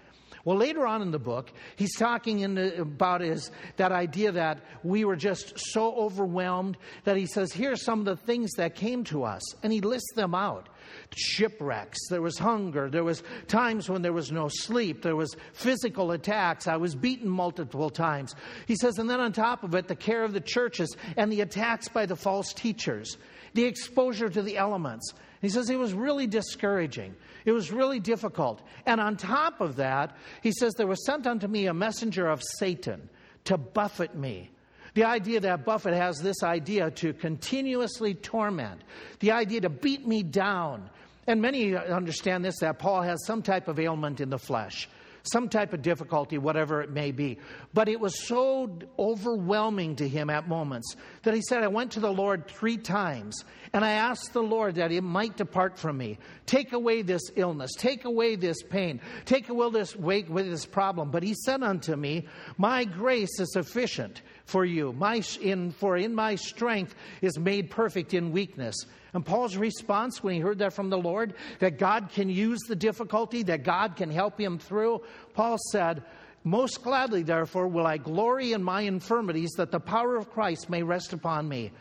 Well, 0.45 0.59
later 0.59 0.87
on 0.87 1.03
in 1.03 1.11
the 1.11 1.19
book, 1.19 1.53
he's 1.75 1.97
talking 1.97 2.55
the, 2.55 2.81
about 2.81 3.21
his, 3.21 3.51
that 3.79 3.91
idea 3.91 4.31
that 4.31 4.61
we 4.85 5.05
were 5.05 5.17
just 5.17 5.59
so 5.59 5.93
overwhelmed 5.95 6.77
that 7.03 7.17
he 7.17 7.27
says, 7.27 7.53
here 7.53 7.73
are 7.73 7.77
some 7.77 7.99
of 7.99 8.05
the 8.05 8.17
things 8.17 8.53
that 8.53 8.77
came 8.77 9.03
to 9.05 9.25
us. 9.25 9.43
And 9.65 9.73
he 9.73 9.81
lists 9.81 10.13
them 10.15 10.37
out 10.37 10.69
shipwrecks, 11.15 11.99
there 12.09 12.23
was 12.23 12.39
hunger, 12.39 12.91
there 12.91 13.05
was 13.05 13.23
times 13.49 13.89
when 13.89 14.03
there 14.03 14.13
was 14.13 14.33
no 14.33 14.49
sleep, 14.49 15.03
there 15.03 15.17
was 15.17 15.37
physical 15.53 16.13
attacks, 16.13 16.67
I 16.67 16.77
was 16.77 16.95
beaten 16.95 17.29
multiple 17.29 17.91
times. 17.91 18.35
He 18.67 18.77
says, 18.77 18.99
and 18.99 19.09
then 19.09 19.21
on 19.21 19.33
top 19.33 19.63
of 19.63 19.75
it, 19.75 19.89
the 19.89 19.97
care 19.97 20.25
of 20.25 20.33
the 20.33 20.41
churches 20.41 20.97
and 21.17 21.31
the 21.31 21.41
attacks 21.41 21.89
by 21.89 22.07
the 22.07 22.17
false 22.17 22.53
teachers, 22.53 23.17
the 23.55 23.65
exposure 23.65 24.29
to 24.29 24.43
the 24.43 24.57
elements. 24.57 25.13
He 25.41 25.49
says 25.49 25.71
it 25.71 25.79
was 25.79 25.93
really 25.93 26.27
discouraging. 26.27 27.15
It 27.45 27.53
was 27.53 27.71
really 27.71 28.01
difficult. 28.01 28.63
And 28.87 29.01
on 29.01 29.17
top 29.17 29.61
of 29.61 29.77
that, 29.77 30.17
he 30.43 30.51
says, 30.51 30.75
There 30.75 30.87
was 30.87 31.05
sent 31.05 31.27
unto 31.27 31.47
me 31.47 31.67
a 31.67 31.75
messenger 31.75 32.27
of 32.27 32.43
Satan 32.59 33.09
to 33.45 33.57
buffet 33.57 34.15
me 34.15 34.51
the 34.97 35.05
idea 35.05 35.39
that 35.41 35.67
buffet 35.67 35.95
has 35.95 36.21
this 36.21 36.43
idea 36.43 36.91
to 36.91 37.13
continuously 37.13 38.15
torment, 38.15 38.81
the 39.21 39.31
idea 39.31 39.61
to 39.61 39.69
beat 39.69 40.07
me 40.07 40.23
down. 40.23 40.89
And 41.27 41.43
many 41.43 41.75
understand 41.75 42.45
this 42.45 42.61
that 42.61 42.79
Paul 42.79 43.03
has 43.03 43.25
some 43.27 43.43
type 43.43 43.69
of 43.69 43.81
ailment 43.81 44.21
in 44.21 44.31
the 44.31 44.39
flesh, 44.39 44.89
some 45.25 45.49
type 45.49 45.73
of 45.73 45.83
difficulty, 45.83 46.39
whatever 46.39 46.83
it 46.83 46.91
may 46.91 47.11
be. 47.11 47.39
But 47.75 47.89
it 47.89 47.99
was 47.99 48.25
so 48.27 48.79
overwhelming 48.97 49.97
to 49.97 50.09
him 50.09 50.31
at 50.31 50.49
moments 50.49 50.95
that 51.25 51.35
he 51.35 51.43
said, 51.43 51.65
I 51.65 51.69
went 51.69 51.93
to 51.93 52.01
the 52.01 52.13
Lord 52.13 52.47
three 52.47 52.77
times 52.77 53.45
and 53.73 53.85
I 53.85 53.93
asked 53.93 54.33
the 54.33 54.43
Lord 54.43 54.77
that 54.77 54.93
it 54.93 55.03
might 55.03 55.37
depart 55.37 55.79
from 55.79 55.99
me. 55.99 56.19
Take 56.47 56.73
away 56.73 57.03
this 57.03 57.23
illness, 57.35 57.73
take 57.77 58.05
away 58.05 58.37
this 58.37 58.63
pain, 58.63 59.01
take 59.25 59.49
away 59.49 59.71
this, 59.71 59.97
with 59.97 60.31
this 60.33 60.65
problem. 60.65 61.11
But 61.11 61.25
he 61.25 61.35
said 61.35 61.65
unto 61.65 61.97
me, 61.97 62.29
My 62.57 62.85
grace 62.85 63.41
is 63.41 63.53
sufficient 63.53 64.23
for 64.45 64.65
you. 64.65 64.93
My, 64.93 65.23
in, 65.41 65.73
for 65.73 65.97
in 65.97 66.15
my 66.15 66.37
strength 66.37 66.95
is 67.21 67.37
made 67.37 67.71
perfect 67.71 68.15
in 68.15 68.31
weakness. 68.31 68.77
And 69.17 69.25
Paul's 69.25 69.57
response 69.57 70.23
when 70.23 70.35
he 70.35 70.41
heard 70.41 70.59
that 70.59 70.75
from 70.75 70.91
the 70.91 70.99
Lord, 70.99 71.33
that 71.61 71.79
God 71.79 72.11
can 72.13 72.29
use 72.29 72.61
the 72.69 72.77
difficulty, 72.77 73.43
that 73.45 73.65
God 73.65 73.97
can 73.97 74.11
help 74.11 74.39
him 74.39 74.59
through, 74.59 75.01
Paul 75.33 75.57
said, 75.73 76.03
Most 76.45 76.83
gladly, 76.83 77.23
therefore, 77.23 77.67
will 77.67 77.87
I 77.87 77.97
glory 77.97 78.53
in 78.53 78.63
my 78.63 78.83
infirmities, 78.83 79.53
that 79.57 79.71
the 79.71 79.81
power 79.81 80.17
of 80.17 80.31
Christ 80.31 80.69
may 80.69 80.83
rest 80.83 81.15
upon 81.15 81.49
me. 81.49 81.73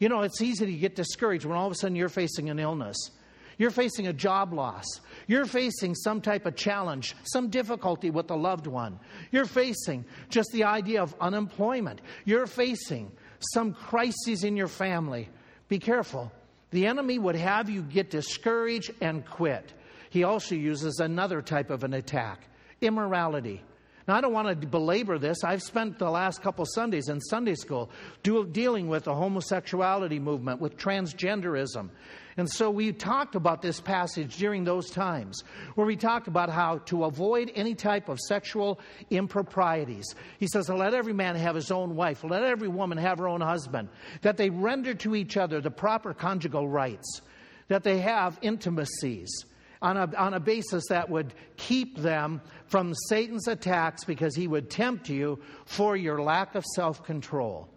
You 0.00 0.10
know, 0.10 0.20
it's 0.20 0.42
easy 0.42 0.66
to 0.66 0.72
get 0.74 0.94
discouraged 0.94 1.46
when 1.46 1.56
all 1.56 1.66
of 1.66 1.72
a 1.72 1.76
sudden 1.76 1.96
you're 1.96 2.10
facing 2.10 2.50
an 2.50 2.58
illness. 2.58 3.10
You're 3.56 3.70
facing 3.70 4.08
a 4.08 4.12
job 4.12 4.52
loss. 4.52 4.84
You're 5.26 5.46
facing 5.46 5.94
some 5.94 6.20
type 6.20 6.44
of 6.44 6.56
challenge, 6.56 7.16
some 7.22 7.48
difficulty 7.48 8.10
with 8.10 8.30
a 8.30 8.36
loved 8.36 8.66
one. 8.66 9.00
You're 9.30 9.46
facing 9.46 10.04
just 10.28 10.50
the 10.52 10.64
idea 10.64 11.02
of 11.02 11.14
unemployment. 11.22 12.02
You're 12.26 12.46
facing 12.46 13.12
some 13.54 13.72
crises 13.72 14.44
in 14.44 14.58
your 14.58 14.68
family. 14.68 15.30
Be 15.70 15.78
careful. 15.78 16.30
The 16.72 16.86
enemy 16.86 17.18
would 17.18 17.36
have 17.36 17.70
you 17.70 17.82
get 17.82 18.10
discouraged 18.10 18.90
and 19.00 19.24
quit. 19.24 19.72
He 20.10 20.24
also 20.24 20.54
uses 20.54 20.98
another 21.00 21.40
type 21.40 21.70
of 21.70 21.84
an 21.84 21.94
attack 21.94 22.48
immorality. 22.80 23.62
Now, 24.08 24.16
I 24.16 24.20
don't 24.20 24.32
want 24.32 24.60
to 24.60 24.66
belabor 24.66 25.18
this. 25.18 25.44
I've 25.44 25.62
spent 25.62 25.98
the 25.98 26.10
last 26.10 26.42
couple 26.42 26.66
Sundays 26.66 27.08
in 27.08 27.20
Sunday 27.20 27.54
school 27.54 27.90
dealing 28.22 28.88
with 28.88 29.04
the 29.04 29.14
homosexuality 29.14 30.18
movement, 30.18 30.60
with 30.60 30.76
transgenderism. 30.76 31.90
And 32.36 32.50
so 32.50 32.70
we 32.70 32.92
talked 32.92 33.34
about 33.34 33.60
this 33.60 33.80
passage 33.80 34.36
during 34.36 34.64
those 34.64 34.90
times 34.90 35.44
where 35.74 35.86
we 35.86 35.96
talked 35.96 36.28
about 36.28 36.48
how 36.48 36.78
to 36.86 37.04
avoid 37.04 37.52
any 37.54 37.74
type 37.74 38.08
of 38.08 38.18
sexual 38.20 38.80
improprieties. 39.10 40.14
He 40.38 40.46
says, 40.46 40.68
Let 40.68 40.94
every 40.94 41.12
man 41.12 41.36
have 41.36 41.54
his 41.54 41.70
own 41.70 41.94
wife, 41.94 42.24
let 42.24 42.42
every 42.42 42.68
woman 42.68 42.98
have 42.98 43.18
her 43.18 43.28
own 43.28 43.40
husband, 43.40 43.88
that 44.22 44.36
they 44.36 44.50
render 44.50 44.94
to 44.94 45.14
each 45.14 45.36
other 45.36 45.60
the 45.60 45.70
proper 45.70 46.14
conjugal 46.14 46.66
rights, 46.68 47.20
that 47.68 47.82
they 47.82 47.98
have 48.00 48.38
intimacies 48.40 49.44
on 49.82 49.96
a, 49.96 50.16
on 50.16 50.32
a 50.32 50.40
basis 50.40 50.84
that 50.88 51.10
would 51.10 51.34
keep 51.56 51.98
them 51.98 52.40
from 52.66 52.94
Satan's 53.08 53.48
attacks 53.48 54.04
because 54.04 54.34
he 54.34 54.46
would 54.46 54.70
tempt 54.70 55.08
you 55.08 55.40
for 55.66 55.96
your 55.96 56.22
lack 56.22 56.54
of 56.54 56.64
self 56.64 57.04
control. 57.04 57.68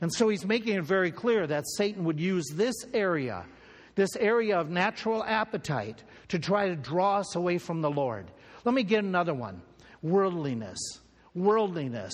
And 0.00 0.12
so 0.12 0.28
he's 0.28 0.44
making 0.44 0.74
it 0.74 0.82
very 0.82 1.12
clear 1.12 1.46
that 1.46 1.64
Satan 1.76 2.04
would 2.04 2.18
use 2.18 2.44
this 2.54 2.74
area, 2.92 3.44
this 3.94 4.16
area 4.16 4.58
of 4.58 4.70
natural 4.70 5.22
appetite, 5.24 6.02
to 6.28 6.38
try 6.38 6.68
to 6.68 6.76
draw 6.76 7.18
us 7.18 7.36
away 7.36 7.58
from 7.58 7.82
the 7.82 7.90
Lord. 7.90 8.30
Let 8.64 8.74
me 8.74 8.82
get 8.82 9.04
another 9.04 9.34
one 9.34 9.62
worldliness. 10.02 10.78
Worldliness. 11.34 12.12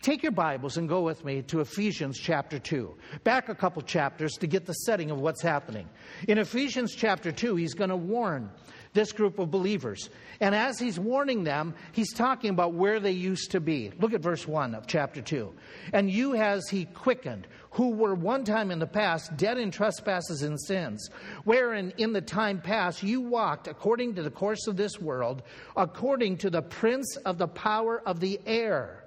Take 0.00 0.22
your 0.22 0.32
Bibles 0.32 0.76
and 0.76 0.86
go 0.86 1.00
with 1.00 1.24
me 1.24 1.40
to 1.42 1.60
Ephesians 1.60 2.18
chapter 2.18 2.58
2. 2.58 2.94
Back 3.22 3.48
a 3.48 3.54
couple 3.54 3.80
chapters 3.80 4.32
to 4.34 4.46
get 4.46 4.66
the 4.66 4.74
setting 4.74 5.10
of 5.10 5.18
what's 5.18 5.40
happening. 5.40 5.88
In 6.28 6.36
Ephesians 6.36 6.94
chapter 6.94 7.32
2, 7.32 7.56
he's 7.56 7.72
going 7.72 7.88
to 7.88 7.96
warn 7.96 8.50
this 8.92 9.12
group 9.12 9.38
of 9.38 9.50
believers. 9.50 10.10
And 10.40 10.54
as 10.54 10.78
he's 10.78 10.98
warning 10.98 11.44
them, 11.44 11.74
he's 11.92 12.12
talking 12.12 12.50
about 12.50 12.74
where 12.74 13.00
they 13.00 13.12
used 13.12 13.52
to 13.52 13.60
be. 13.60 13.92
Look 13.98 14.12
at 14.12 14.20
verse 14.20 14.46
1 14.46 14.74
of 14.74 14.86
chapter 14.86 15.22
2. 15.22 15.52
And 15.92 16.10
you 16.10 16.32
has 16.32 16.68
he 16.68 16.84
quickened, 16.84 17.46
who 17.74 17.90
were 17.90 18.14
one 18.14 18.44
time 18.44 18.70
in 18.70 18.78
the 18.78 18.86
past 18.86 19.36
dead 19.36 19.58
in 19.58 19.70
trespasses 19.70 20.42
and 20.42 20.60
sins, 20.60 21.10
wherein 21.44 21.92
in 21.98 22.12
the 22.12 22.20
time 22.20 22.60
past 22.60 23.02
you 23.02 23.20
walked 23.20 23.68
according 23.68 24.14
to 24.14 24.22
the 24.22 24.30
course 24.30 24.66
of 24.66 24.76
this 24.76 25.00
world, 25.00 25.42
according 25.76 26.36
to 26.38 26.50
the 26.50 26.62
prince 26.62 27.16
of 27.24 27.38
the 27.38 27.48
power 27.48 28.00
of 28.06 28.20
the 28.20 28.40
air 28.46 29.04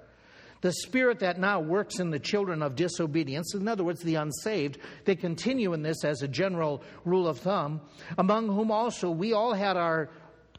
the 0.60 0.72
spirit 0.72 1.20
that 1.20 1.38
now 1.38 1.60
works 1.60 2.00
in 2.00 2.10
the 2.10 2.18
children 2.18 2.62
of 2.62 2.74
disobedience, 2.74 3.54
in 3.54 3.68
other 3.68 3.84
words, 3.84 4.02
the 4.02 4.16
unsaved, 4.16 4.78
they 5.04 5.14
continue 5.14 5.72
in 5.72 5.82
this 5.82 6.04
as 6.04 6.22
a 6.22 6.28
general 6.28 6.82
rule 7.04 7.28
of 7.28 7.38
thumb, 7.38 7.80
among 8.16 8.48
whom 8.48 8.70
also 8.70 9.10
we 9.10 9.32
all 9.32 9.52
had 9.52 9.76
our 9.76 10.10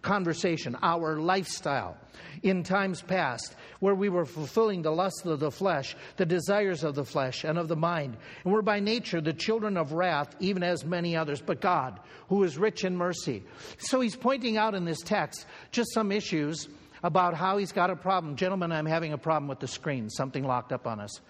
conversation, 0.02 0.78
our 0.82 1.20
lifestyle 1.20 1.98
in 2.44 2.64
times 2.64 3.02
past, 3.02 3.56
where 3.80 3.96
we 3.96 4.10
were 4.10 4.26
fulfilling 4.26 4.82
the 4.82 4.92
lusts 4.92 5.26
of 5.26 5.40
the 5.40 5.52
flesh, 5.52 5.96
the 6.18 6.26
desires 6.26 6.84
of 6.84 6.96
the 6.96 7.04
flesh 7.04 7.44
and 7.44 7.58
of 7.58 7.68
the 7.68 7.76
mind, 7.76 8.18
and 8.44 8.54
were 8.54 8.62
by 8.62 8.80
nature 8.80 9.22
the 9.22 9.34
children 9.34 9.78
of 9.78 9.94
wrath, 9.94 10.36
even 10.40 10.64
as 10.64 10.86
many 10.86 11.16
others, 11.16 11.42
but 11.42 11.62
God, 11.62 12.00
who 12.28 12.44
is 12.44 12.58
rich 12.58 12.84
in 12.84 12.96
mercy. 12.96 13.44
So 13.78 14.00
he's 14.02 14.16
pointing 14.16 14.58
out 14.58 14.76
in 14.76 14.86
this 14.86 15.02
text 15.02 15.46
just 15.72 15.94
some 15.94 16.12
issues 16.12 16.68
about 17.04 17.34
how 17.34 17.58
he's 17.58 17.72
got 17.72 17.90
a 17.90 17.96
problem. 17.96 18.36
Gentlemen, 18.36 18.72
I'm 18.72 18.86
having 18.86 19.14
a 19.14 19.18
problem 19.18 19.48
with 19.48 19.60
the 19.60 19.68
screen, 19.68 20.10
something 20.10 20.44
locked 20.44 20.72
up 20.72 20.86
on 20.86 21.00
us. 21.00 21.22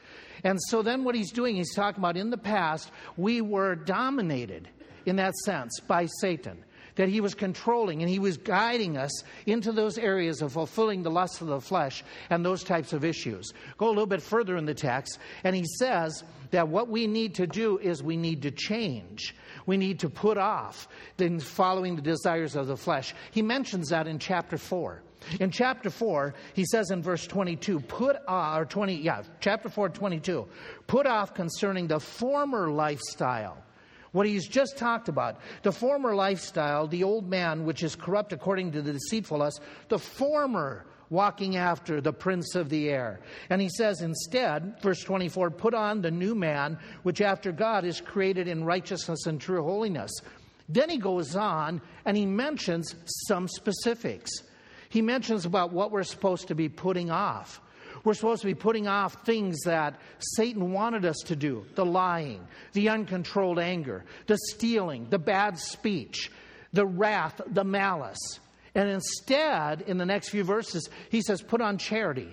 And 0.44 0.60
so 0.68 0.82
then 0.82 1.04
what 1.04 1.16
he's 1.16 1.32
doing, 1.32 1.56
he's 1.56 1.76
talking 1.76 2.02
about 2.02 2.18
in 2.18 2.30
the 2.30 2.38
past, 2.38 2.92
we 3.18 3.42
were 3.42 3.76
dominated 3.76 4.68
in 5.06 5.18
that 5.18 5.36
sense 5.36 5.80
by 5.82 6.08
Satan. 6.22 6.64
That 7.00 7.08
he 7.08 7.22
was 7.22 7.34
controlling 7.34 8.02
and 8.02 8.10
he 8.10 8.20
was 8.20 8.36
guiding 8.36 8.98
us 8.98 9.24
into 9.46 9.72
those 9.72 9.98
areas 9.98 10.42
of 10.42 10.52
fulfilling 10.52 11.02
the 11.02 11.10
lust 11.10 11.40
of 11.40 11.48
the 11.48 11.62
flesh 11.62 12.04
and 12.30 12.44
those 12.44 12.62
types 12.62 12.92
of 12.92 13.06
issues. 13.06 13.54
Go 13.78 13.88
a 13.88 13.96
little 13.96 14.06
bit 14.06 14.22
further 14.22 14.58
in 14.58 14.66
the 14.66 14.74
text, 14.74 15.18
and 15.46 15.56
he 15.56 15.64
says 15.80 16.26
that 16.52 16.68
what 16.68 16.90
we 16.90 17.08
need 17.08 17.36
to 17.36 17.48
do 17.48 17.78
is 17.78 18.04
we 18.04 18.18
need 18.18 18.42
to 18.42 18.52
change. 18.52 19.34
We 19.66 19.78
need 19.78 20.00
to 20.00 20.10
put 20.10 20.38
off 20.38 20.90
then 21.16 21.40
following 21.40 21.96
the 21.96 22.02
desires 22.02 22.58
of 22.58 22.68
the 22.68 22.76
flesh. 22.76 23.16
He 23.32 23.44
mentions 23.44 23.88
that 23.92 24.06
in 24.06 24.20
chapter 24.20 24.58
4. 24.58 25.02
In 25.40 25.52
chapter 25.52 25.90
4, 25.90 26.34
he 26.54 26.66
says 26.66 26.92
in 26.92 27.02
verse 27.02 27.26
22, 27.26 27.80
put 27.80 28.18
off, 28.28 28.60
or 28.60 28.66
20, 28.66 28.96
yeah, 28.96 29.24
chapter 29.40 29.70
4, 29.70 29.88
22, 29.88 30.46
put 30.86 31.08
off 31.08 31.34
concerning 31.34 31.88
the 31.88 32.02
former 32.02 32.70
lifestyle. 32.70 33.64
What 34.12 34.26
he's 34.26 34.48
just 34.48 34.78
talked 34.78 35.08
about, 35.08 35.40
the 35.62 35.72
former 35.72 36.16
lifestyle, 36.16 36.88
the 36.88 37.04
old 37.04 37.30
man 37.30 37.66
which 37.66 37.84
is 37.84 37.96
corrupt 37.96 38.34
according 38.34 38.72
to 38.72 38.82
the 38.82 38.94
deceitful 38.94 39.40
lust, 39.40 39.62
the 39.88 40.00
former 40.00 40.86
walking 41.10 41.58
after 41.58 42.02
the 42.02 42.14
prince 42.14 42.56
of 42.56 42.70
the 42.70 42.90
air. 42.90 43.20
And 43.50 43.62
he 43.62 43.70
says 43.70 44.02
instead, 44.02 44.76
verse 44.82 45.02
24, 45.04 45.52
put 45.52 45.74
on 45.74 46.02
the 46.02 46.12
new 46.12 46.36
man 46.36 46.78
which 47.04 47.22
after 47.22 47.52
God 47.52 47.86
is 47.86 48.02
created 48.02 48.48
in 48.48 48.64
righteousness 48.64 49.26
and 49.26 49.40
true 49.40 49.64
holiness. 49.64 50.12
Then 50.68 50.90
he 50.90 50.98
goes 50.98 51.36
on 51.36 51.82
and 52.06 52.16
he 52.16 52.26
mentions 52.26 52.96
some 53.28 53.48
specifics 53.48 54.32
he 54.90 55.04
mentions 55.04 55.46
about 55.46 55.72
what 55.72 55.92
we're 55.92 56.04
supposed 56.04 56.48
to 56.48 56.56
be 56.56 56.68
putting 56.68 57.12
off. 57.12 57.62
We're 58.04 58.14
supposed 58.14 58.42
to 58.42 58.48
be 58.48 58.56
putting 58.56 58.88
off 58.88 59.26
things 59.26 59.62
that 59.66 60.00
Satan 60.20 60.72
wanted 60.72 61.06
us 61.06 61.18
to 61.26 61.36
do 61.36 61.66
the 61.76 61.86
lying, 61.86 62.46
the 62.74 62.90
uncontrolled 62.90 63.60
anger, 63.60 64.06
the 64.28 64.38
stealing, 64.50 65.08
the 65.10 65.20
bad 65.20 65.58
speech, 65.58 66.32
the 66.74 66.86
wrath, 66.86 67.42
the 67.48 67.64
malice. 67.64 68.40
And 68.76 68.90
instead, 68.90 69.82
in 69.82 69.98
the 69.98 70.06
next 70.06 70.30
few 70.30 70.44
verses, 70.44 70.90
he 71.10 71.22
says, 71.22 71.42
put 71.42 71.62
on 71.62 71.78
charity. 71.78 72.30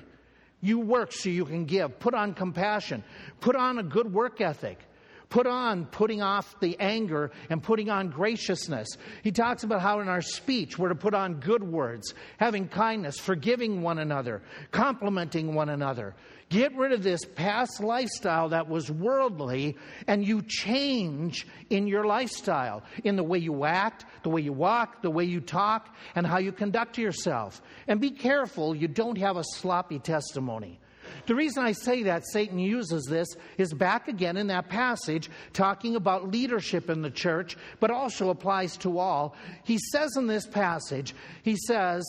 You 0.61 0.79
work 0.79 1.13
so 1.13 1.29
you 1.29 1.45
can 1.45 1.65
give. 1.65 1.99
Put 1.99 2.15
on 2.15 2.35
compassion. 2.35 3.05
Put 3.41 3.57
on 3.57 3.79
a 3.79 3.83
good 3.83 4.13
work 4.13 4.41
ethic. 4.41 4.79
Put 5.29 5.49
on 5.49 5.87
putting 5.87 6.23
off 6.23 6.59
the 6.61 6.77
anger 6.79 7.33
and 7.51 7.61
putting 7.61 7.91
on 7.91 8.11
graciousness. 8.11 8.89
He 9.25 9.33
talks 9.33 9.65
about 9.65 9.81
how 9.81 10.01
in 10.01 10.09
our 10.09 10.23
speech 10.23 10.79
we're 10.79 10.91
to 10.91 10.95
put 10.95 11.15
on 11.15 11.41
good 11.41 11.65
words, 11.65 12.15
having 12.39 12.69
kindness, 12.69 13.19
forgiving 13.19 13.83
one 13.83 13.99
another, 13.99 14.43
complimenting 14.71 15.55
one 15.55 15.69
another. 15.69 16.15
Get 16.49 16.77
rid 16.77 16.93
of 16.93 17.03
this 17.03 17.25
past 17.25 17.81
lifestyle 17.81 18.51
that 18.51 18.69
was 18.69 18.89
worldly 18.89 19.77
and 20.07 20.25
you 20.25 20.43
change 20.43 21.45
in 21.71 21.89
your 21.89 22.07
lifestyle, 22.07 22.85
in 23.03 23.17
the 23.17 23.25
way 23.25 23.39
you 23.39 23.65
act, 23.65 24.05
the 24.23 24.31
way 24.31 24.43
you 24.43 24.53
walk, 24.53 25.03
the 25.03 25.11
way 25.11 25.25
you 25.25 25.41
talk, 25.41 25.93
and 26.15 26.25
how 26.25 26.39
you 26.39 26.53
conduct 26.53 26.99
yourself. 26.99 27.61
And 27.89 28.01
be 28.01 28.13
careful 28.13 28.77
you 28.77 28.87
don't 28.87 29.19
have 29.19 29.37
a 29.37 29.45
sloppy 29.55 29.99
testimony. 29.99 30.79
The 31.27 31.35
reason 31.35 31.65
I 31.65 31.73
say 31.73 32.05
that 32.05 32.27
Satan 32.27 32.59
uses 32.59 33.05
this 33.05 33.29
is 33.59 33.73
back 33.73 34.09
again 34.09 34.37
in 34.37 34.47
that 34.49 34.69
passage 34.69 35.31
talking 35.53 35.97
about 35.97 36.31
leadership 36.31 36.91
in 36.91 37.03
the 37.03 37.11
church, 37.11 37.57
but 37.81 37.91
also 37.91 38.31
applies 38.31 38.77
to 38.79 38.99
all. 38.99 39.35
He 39.65 39.79
says 39.93 40.17
in 40.17 40.27
this 40.27 40.47
passage, 40.47 41.15
he 41.43 41.57
says, 41.57 42.05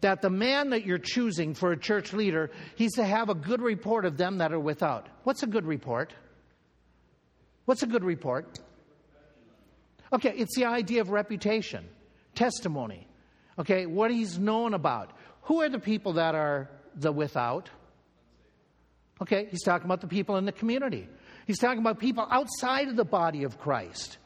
that 0.00 0.22
the 0.22 0.30
man 0.30 0.70
that 0.70 0.86
you're 0.86 0.98
choosing 0.98 1.54
for 1.54 1.72
a 1.72 1.76
church 1.76 2.12
leader, 2.12 2.50
he's 2.76 2.94
to 2.94 3.04
have 3.04 3.28
a 3.28 3.34
good 3.34 3.60
report 3.60 4.04
of 4.04 4.16
them 4.16 4.38
that 4.38 4.52
are 4.52 4.60
without. 4.60 5.06
What's 5.24 5.42
a 5.42 5.46
good 5.46 5.66
report? 5.66 6.14
What's 7.66 7.82
a 7.82 7.86
good 7.86 8.04
report? 8.04 8.58
Okay, 10.12 10.32
it's 10.36 10.56
the 10.56 10.64
idea 10.64 11.02
of 11.02 11.10
reputation, 11.10 11.86
testimony. 12.34 13.06
Okay, 13.58 13.86
what 13.86 14.10
he's 14.10 14.38
known 14.38 14.74
about. 14.74 15.12
Who 15.42 15.60
are 15.60 15.68
the 15.68 15.78
people 15.78 16.14
that 16.14 16.34
are 16.34 16.70
the 16.96 17.12
without? 17.12 17.70
Okay, 19.22 19.48
he's 19.50 19.62
talking 19.62 19.84
about 19.84 20.00
the 20.00 20.06
people 20.06 20.36
in 20.36 20.44
the 20.44 20.52
community. 20.52 21.08
He's 21.46 21.58
talking 21.58 21.80
about 21.80 21.98
people 21.98 22.26
outside 22.30 22.88
of 22.88 22.96
the 22.96 23.04
body 23.04 23.42
of 23.42 23.58
Christ. 23.58 24.18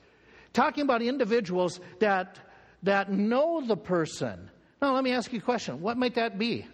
Talking 0.52 0.84
about 0.84 1.02
individuals 1.02 1.80
that, 1.98 2.38
that 2.84 3.10
know 3.10 3.60
the 3.66 3.76
person. 3.76 4.50
Now, 4.80 4.94
let 4.94 5.02
me 5.02 5.12
ask 5.12 5.32
you 5.32 5.38
a 5.38 5.42
question. 5.42 5.80
What 5.80 5.96
might 5.96 6.14
that 6.14 6.38
be? 6.38 6.66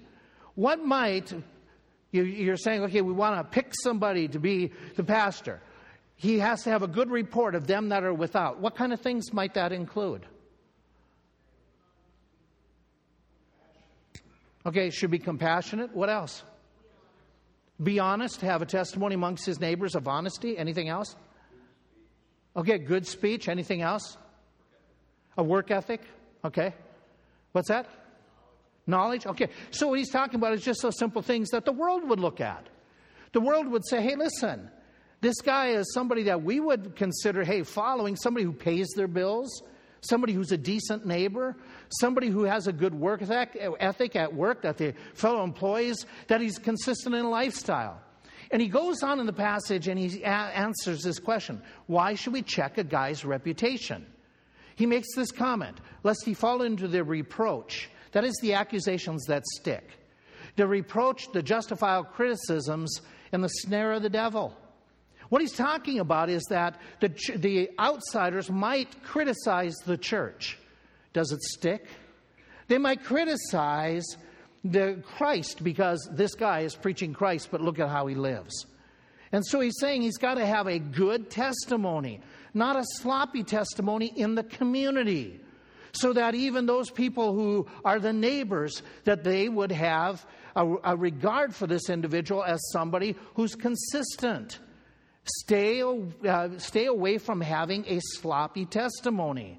What 0.55 0.85
might 0.85 1.33
You, 2.13 2.53
are 2.53 2.57
saying, 2.57 2.83
okay, 2.83 3.03
we 3.03 3.13
want 3.13 3.37
to 3.39 3.45
pick 3.45 3.73
somebody 3.83 4.27
to 4.29 4.39
be 4.39 4.73
the 4.97 5.05
pastor. 5.05 5.63
He 6.17 6.41
has 6.41 6.65
to 6.65 6.71
have 6.71 6.83
a 6.83 6.89
good 6.89 7.09
report 7.09 7.55
of 7.55 7.67
them 7.67 7.91
that 7.91 8.03
are 8.03 8.13
without. 8.13 8.61
What 8.61 8.75
kind 8.75 8.93
of 8.93 9.01
things 9.01 9.33
might 9.33 9.55
that 9.55 9.73
include? 9.73 10.27
Okay, 14.67 14.91
should 14.91 15.11
be 15.11 15.21
compassionate. 15.21 15.95
What 15.95 16.11
else? 16.11 16.43
Be 17.83 17.99
honest, 17.99 18.43
have 18.43 18.63
a 18.63 18.67
testimony 18.67 19.15
amongst 19.15 19.47
his 19.47 19.59
neighbors 19.59 19.95
of 19.95 20.07
honesty. 20.07 20.59
Anything 20.59 20.89
else? 20.89 21.17
Okay, 22.57 22.79
good 22.79 23.07
speech. 23.07 23.49
Anything 23.49 23.81
else? 23.81 24.19
A 25.39 25.43
work 25.43 25.71
ethic. 25.71 26.03
Okay. 26.45 26.75
What's 27.53 27.69
that? 27.69 27.89
Knowledge. 28.87 29.27
Okay. 29.27 29.49
So 29.71 29.89
what 29.89 29.99
he's 29.99 30.11
talking 30.11 30.37
about 30.37 30.53
is 30.53 30.63
just 30.63 30.83
those 30.83 30.99
simple 30.99 31.23
things 31.23 31.51
that 31.51 31.65
the 31.65 31.73
world 31.73 32.09
would 32.09 32.21
look 32.21 32.41
at. 32.41 32.69
The 33.33 33.41
world 33.41 33.69
would 33.69 33.87
say, 33.87 34.03
hey, 34.03 34.17
listen, 34.17 34.71
this 35.21 35.41
guy 35.41 35.69
is 35.69 35.93
somebody 35.95 36.25
that 36.25 36.43
we 36.43 36.61
would 36.61 36.97
consider, 36.97 37.45
hey, 37.45 37.63
following, 37.63 38.17
somebody 38.17 38.45
who 38.45 38.53
pays 38.53 38.89
their 38.97 39.07
bills, 39.07 39.63
somebody 40.01 40.33
who's 40.33 40.53
a 40.53 40.57
decent 40.57 41.07
neighbor, 41.07 41.57
somebody 41.89 42.29
who 42.29 42.45
has 42.45 42.67
a 42.67 42.73
good 42.73 42.95
work 42.95 43.23
ethic 43.23 44.17
at 44.17 44.35
work, 44.35 44.63
that 44.63 44.79
the 44.79 44.95
fellow 45.15 45.45
employees, 45.45 46.07
that 46.29 46.41
he's 46.41 46.59
consistent 46.59 47.15
in 47.15 47.29
lifestyle. 47.31 48.01
And 48.51 48.61
he 48.61 48.69
goes 48.69 49.03
on 49.03 49.21
in 49.21 49.27
the 49.27 49.33
passage 49.33 49.87
and 49.87 49.99
he 49.99 50.25
answers 50.25 51.03
this 51.03 51.19
question 51.19 51.63
Why 51.87 52.15
should 52.15 52.33
we 52.33 52.43
check 52.43 52.79
a 52.79 52.85
guy's 52.85 53.25
reputation? 53.25 54.07
He 54.75 54.87
makes 54.87 55.09
this 55.15 55.31
comment 55.31 55.79
lest 56.03 56.25
he 56.25 56.35
fall 56.35 56.63
into 56.63 56.89
the 56.89 57.05
reproach, 57.05 57.91
that 58.13 58.25
is, 58.25 58.37
the 58.41 58.55
accusations 58.55 59.27
that 59.27 59.45
stick, 59.47 59.87
the 60.57 60.67
reproach, 60.67 61.31
the 61.33 61.43
justifiable 61.43 62.09
criticisms, 62.11 63.01
and 63.31 63.45
the 63.45 63.49
snare 63.49 63.93
of 63.93 64.03
the 64.03 64.11
devil. 64.11 64.57
What 65.31 65.41
he's 65.41 65.53
talking 65.53 66.01
about 66.01 66.29
is 66.29 66.45
that 66.51 66.81
the, 67.01 67.09
the 67.37 67.71
outsiders 67.79 68.51
might 68.51 69.03
criticize 69.05 69.75
the 69.87 69.97
church. 69.97 70.59
Does 71.13 71.33
it 71.33 71.41
stick? 71.43 71.87
They 72.69 72.79
might 72.79 73.05
criticize 73.05 74.05
the 74.65 75.03
Christ 75.17 75.65
because 75.65 76.09
this 76.13 76.35
guy 76.35 76.61
is 76.61 76.75
preaching 76.75 77.15
Christ, 77.15 77.49
but 77.51 77.61
look 77.61 77.79
at 77.79 77.89
how 77.89 78.07
he 78.07 78.15
lives. 78.15 78.67
And 79.33 79.47
so 79.47 79.61
he's 79.61 79.79
saying 79.79 80.03
he's 80.03 80.19
got 80.19 80.35
to 80.35 80.45
have 80.45 80.67
a 80.67 80.81
good 80.81 81.31
testimony, 81.31 82.21
not 82.53 82.77
a 82.77 82.85
sloppy 82.99 83.45
testimony 83.45 84.13
in 84.15 84.35
the 84.35 84.43
community. 84.43 85.41
So 85.93 86.13
that 86.13 86.35
even 86.35 86.67
those 86.67 86.91
people 86.91 87.35
who 87.35 87.67
are 87.85 87.99
the 87.99 88.13
neighbors, 88.13 88.83
that 89.05 89.25
they 89.25 89.49
would 89.49 89.73
have 89.73 90.25
a, 90.55 90.75
a 90.85 90.97
regard 90.97 91.55
for 91.55 91.67
this 91.67 91.89
individual 91.91 92.45
as 92.45 92.61
somebody 92.73 93.17
who's 93.35 93.55
consistent. 93.55 94.59
Stay, 95.39 95.83
uh, 95.83 96.49
stay 96.59 96.87
away 96.87 97.19
from 97.19 97.41
having 97.41 97.85
a 97.87 98.01
sloppy 98.01 98.65
testimony. 98.67 99.59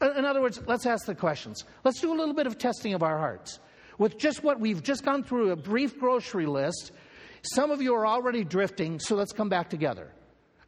In 0.00 0.24
other 0.24 0.40
words, 0.40 0.60
let's 0.66 0.86
ask 0.86 1.06
the 1.06 1.14
questions. 1.14 1.64
Let's 1.84 2.00
do 2.00 2.12
a 2.12 2.16
little 2.16 2.34
bit 2.34 2.46
of 2.46 2.58
testing 2.58 2.94
of 2.94 3.02
our 3.02 3.18
hearts. 3.18 3.58
With 3.98 4.18
just 4.18 4.42
what 4.42 4.58
we've 4.58 4.82
just 4.82 5.04
gone 5.04 5.22
through 5.22 5.50
a 5.50 5.56
brief 5.56 5.98
grocery 5.98 6.46
list, 6.46 6.92
some 7.54 7.70
of 7.70 7.82
you 7.82 7.94
are 7.94 8.06
already 8.06 8.44
drifting, 8.44 8.98
so 8.98 9.14
let's 9.16 9.32
come 9.32 9.48
back 9.48 9.68
together. 9.68 10.10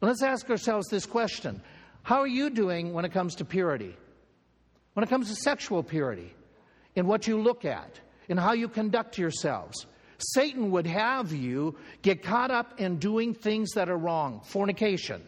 Let's 0.01 0.21
ask 0.21 0.49
ourselves 0.49 0.87
this 0.89 1.05
question 1.05 1.61
How 2.03 2.19
are 2.19 2.27
you 2.27 2.49
doing 2.49 2.93
when 2.93 3.05
it 3.05 3.11
comes 3.11 3.35
to 3.35 3.45
purity? 3.45 3.95
When 4.93 5.03
it 5.03 5.09
comes 5.09 5.29
to 5.29 5.35
sexual 5.35 5.83
purity, 5.83 6.33
in 6.95 7.07
what 7.07 7.27
you 7.27 7.41
look 7.41 7.65
at, 7.65 7.99
in 8.29 8.37
how 8.37 8.53
you 8.53 8.69
conduct 8.69 9.17
yourselves? 9.17 9.85
Satan 10.17 10.71
would 10.71 10.87
have 10.87 11.33
you 11.33 11.75
get 12.01 12.23
caught 12.23 12.51
up 12.51 12.79
in 12.79 12.97
doing 12.97 13.33
things 13.33 13.71
that 13.71 13.89
are 13.89 13.97
wrong 13.97 14.41
fornication, 14.45 15.21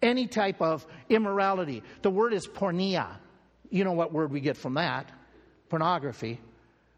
any 0.00 0.26
type 0.26 0.60
of 0.60 0.86
immorality. 1.08 1.82
The 2.02 2.10
word 2.10 2.32
is 2.32 2.46
porneia. 2.46 3.08
You 3.70 3.84
know 3.84 3.92
what 3.92 4.12
word 4.12 4.32
we 4.32 4.40
get 4.40 4.56
from 4.56 4.74
that? 4.74 5.08
Pornography. 5.68 6.40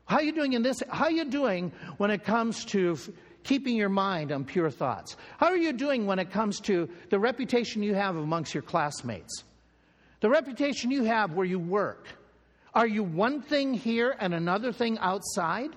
How 0.07 0.17
are 0.17 0.23
you 0.23 0.33
doing 0.33 0.53
in 0.53 0.63
this? 0.63 0.83
How 0.89 1.05
are 1.05 1.11
you 1.11 1.25
doing 1.25 1.73
when 1.97 2.11
it 2.11 2.25
comes 2.25 2.65
to 2.67 2.99
keeping 3.43 3.77
your 3.77 3.89
mind 3.89 4.33
on 4.33 4.45
pure 4.45 4.71
thoughts? 4.71 5.17
How 5.39 5.47
are 5.47 5.57
you 5.57 5.73
doing 5.73 6.07
when 6.07 6.19
it 6.19 6.31
comes 6.31 6.61
to 6.61 6.89
the 7.11 7.19
reputation 7.19 7.83
you 7.83 7.95
have 7.95 8.17
amongst 8.17 8.55
your 8.55 8.63
classmates? 8.63 9.45
The 10.21 10.29
reputation 10.29 10.91
you 10.91 11.05
have 11.05 11.33
where 11.33 11.47
you 11.47 11.59
work? 11.59 12.07
Are 12.75 12.87
you 12.87 13.05
one 13.05 13.41
thing 13.41 13.75
here 13.75 14.17
and 14.19 14.35
another 14.35 14.73
thing 14.73 14.99
outside? 14.99 15.71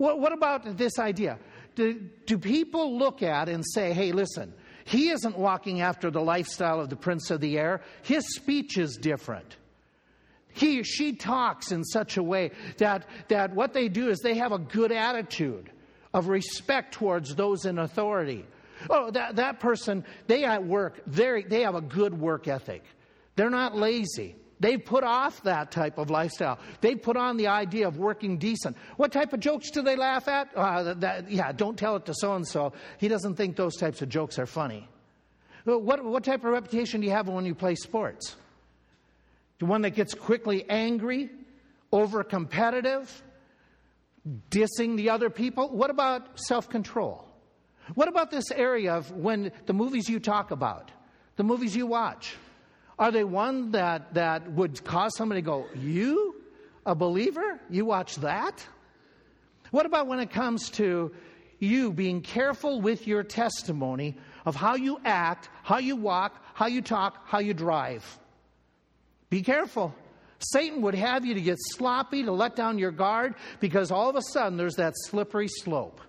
What, 0.00 0.18
what 0.18 0.32
about 0.32 0.78
this 0.78 0.98
idea? 0.98 1.38
Do, 1.74 1.92
do 2.24 2.38
people 2.38 2.96
look 2.96 3.22
at 3.22 3.50
and 3.50 3.62
say, 3.74 3.92
hey, 3.92 4.12
listen, 4.12 4.54
he 4.86 5.10
isn't 5.10 5.36
walking 5.36 5.82
after 5.82 6.10
the 6.10 6.22
lifestyle 6.22 6.80
of 6.80 6.88
the 6.88 6.96
prince 6.96 7.30
of 7.30 7.42
the 7.42 7.58
air, 7.58 7.82
his 8.00 8.24
speech 8.34 8.78
is 8.78 8.96
different. 8.96 9.58
He 10.54 10.80
or 10.80 10.84
she 10.84 11.12
talks 11.12 11.70
in 11.70 11.84
such 11.84 12.16
a 12.16 12.22
way 12.22 12.52
that, 12.78 13.04
that 13.28 13.54
what 13.54 13.74
they 13.74 13.90
do 13.90 14.08
is 14.08 14.20
they 14.20 14.36
have 14.38 14.52
a 14.52 14.58
good 14.58 14.90
attitude 14.90 15.70
of 16.14 16.28
respect 16.28 16.94
towards 16.94 17.34
those 17.34 17.66
in 17.66 17.78
authority. 17.78 18.46
Oh, 18.88 19.10
that, 19.10 19.36
that 19.36 19.60
person, 19.60 20.06
they 20.28 20.44
at 20.44 20.64
work, 20.64 21.02
they 21.06 21.60
have 21.60 21.74
a 21.74 21.82
good 21.82 22.18
work 22.18 22.48
ethic. 22.48 22.84
They're 23.36 23.50
not 23.50 23.76
lazy. 23.76 24.34
They've 24.60 24.82
put 24.82 25.04
off 25.04 25.42
that 25.44 25.70
type 25.70 25.96
of 25.96 26.10
lifestyle. 26.10 26.58
They've 26.82 27.00
put 27.00 27.16
on 27.16 27.38
the 27.38 27.48
idea 27.48 27.88
of 27.88 27.96
working 27.96 28.36
decent. 28.36 28.76
What 28.98 29.10
type 29.10 29.32
of 29.32 29.40
jokes 29.40 29.70
do 29.70 29.80
they 29.80 29.96
laugh 29.96 30.28
at? 30.28 30.54
Uh, 30.54 30.94
that, 30.94 31.30
yeah, 31.30 31.50
don't 31.52 31.78
tell 31.78 31.96
it 31.96 32.04
to 32.06 32.14
so 32.14 32.34
and 32.34 32.46
so. 32.46 32.74
He 32.98 33.08
doesn't 33.08 33.36
think 33.36 33.56
those 33.56 33.76
types 33.76 34.02
of 34.02 34.10
jokes 34.10 34.38
are 34.38 34.46
funny. 34.46 34.86
What, 35.64 36.04
what 36.04 36.24
type 36.24 36.44
of 36.44 36.52
reputation 36.52 37.00
do 37.00 37.06
you 37.06 37.12
have 37.12 37.28
when 37.28 37.46
you 37.46 37.54
play 37.54 37.74
sports? 37.74 38.36
The 39.58 39.66
one 39.66 39.82
that 39.82 39.90
gets 39.90 40.14
quickly 40.14 40.64
angry, 40.68 41.30
over 41.92 42.22
competitive, 42.22 43.22
dissing 44.50 44.96
the 44.96 45.10
other 45.10 45.30
people? 45.30 45.68
What 45.68 45.90
about 45.90 46.38
self 46.38 46.68
control? 46.68 47.26
What 47.94 48.08
about 48.08 48.30
this 48.30 48.50
area 48.50 48.94
of 48.94 49.10
when 49.10 49.52
the 49.66 49.72
movies 49.72 50.08
you 50.08 50.20
talk 50.20 50.50
about, 50.50 50.90
the 51.36 51.44
movies 51.44 51.74
you 51.74 51.86
watch? 51.86 52.36
Are 53.00 53.10
they 53.10 53.24
one 53.24 53.70
that, 53.70 54.12
that 54.12 54.52
would 54.52 54.84
cause 54.84 55.16
somebody 55.16 55.40
to 55.40 55.46
go, 55.46 55.66
You, 55.74 56.34
a 56.84 56.94
believer? 56.94 57.58
You 57.70 57.86
watch 57.86 58.16
that? 58.16 58.64
What 59.70 59.86
about 59.86 60.06
when 60.06 60.20
it 60.20 60.30
comes 60.30 60.68
to 60.72 61.10
you 61.58 61.92
being 61.92 62.20
careful 62.20 62.82
with 62.82 63.06
your 63.06 63.22
testimony 63.22 64.18
of 64.44 64.54
how 64.54 64.74
you 64.74 65.00
act, 65.02 65.48
how 65.62 65.78
you 65.78 65.96
walk, 65.96 66.44
how 66.52 66.66
you 66.66 66.82
talk, 66.82 67.26
how 67.26 67.38
you 67.38 67.54
drive? 67.54 68.04
Be 69.30 69.42
careful. 69.42 69.94
Satan 70.38 70.82
would 70.82 70.94
have 70.94 71.24
you 71.24 71.34
to 71.34 71.40
get 71.40 71.56
sloppy, 71.58 72.24
to 72.24 72.32
let 72.32 72.54
down 72.54 72.78
your 72.78 72.90
guard, 72.90 73.34
because 73.60 73.90
all 73.90 74.10
of 74.10 74.16
a 74.16 74.22
sudden 74.22 74.58
there's 74.58 74.76
that 74.76 74.92
slippery 75.06 75.48
slope. 75.48 76.02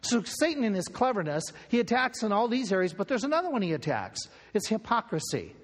So, 0.00 0.22
Satan, 0.24 0.64
in 0.64 0.74
his 0.74 0.86
cleverness, 0.86 1.44
he 1.68 1.80
attacks 1.80 2.22
in 2.22 2.32
all 2.32 2.48
these 2.48 2.72
areas, 2.72 2.92
but 2.92 3.08
there's 3.08 3.24
another 3.24 3.50
one 3.50 3.62
he 3.62 3.74
attacks 3.74 4.20
it's 4.54 4.66
hypocrisy. 4.66 5.54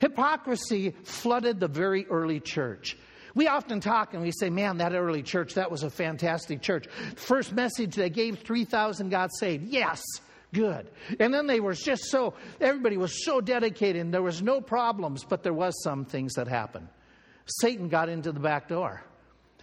Hypocrisy 0.00 0.94
flooded 1.04 1.60
the 1.60 1.68
very 1.68 2.06
early 2.06 2.40
church. 2.40 2.96
We 3.34 3.48
often 3.48 3.80
talk 3.80 4.14
and 4.14 4.22
we 4.22 4.30
say, 4.30 4.48
man, 4.48 4.78
that 4.78 4.94
early 4.94 5.22
church, 5.22 5.54
that 5.54 5.70
was 5.70 5.82
a 5.82 5.90
fantastic 5.90 6.62
church. 6.62 6.86
First 7.16 7.52
message 7.52 7.94
they 7.96 8.10
gave 8.10 8.38
3,000 8.40 9.08
got 9.08 9.30
saved. 9.34 9.66
Yes, 9.68 10.02
good. 10.52 10.88
And 11.18 11.34
then 11.34 11.46
they 11.46 11.58
were 11.58 11.74
just 11.74 12.04
so, 12.04 12.34
everybody 12.60 12.96
was 12.96 13.24
so 13.24 13.40
dedicated 13.40 14.00
and 14.00 14.14
there 14.14 14.22
was 14.22 14.40
no 14.40 14.60
problems, 14.60 15.24
but 15.24 15.42
there 15.42 15.52
was 15.52 15.74
some 15.82 16.04
things 16.04 16.34
that 16.34 16.46
happened. 16.46 16.88
Satan 17.46 17.88
got 17.88 18.08
into 18.08 18.30
the 18.30 18.40
back 18.40 18.68
door. 18.68 19.02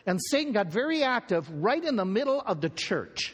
And 0.06 0.20
Satan 0.30 0.52
got 0.52 0.67
very 0.67 1.04
active 1.04 1.50
right 1.50 1.84
in 1.84 1.96
the 1.96 2.06
middle 2.06 2.41
of 2.41 2.60
the 2.60 2.70
church. 2.70 3.34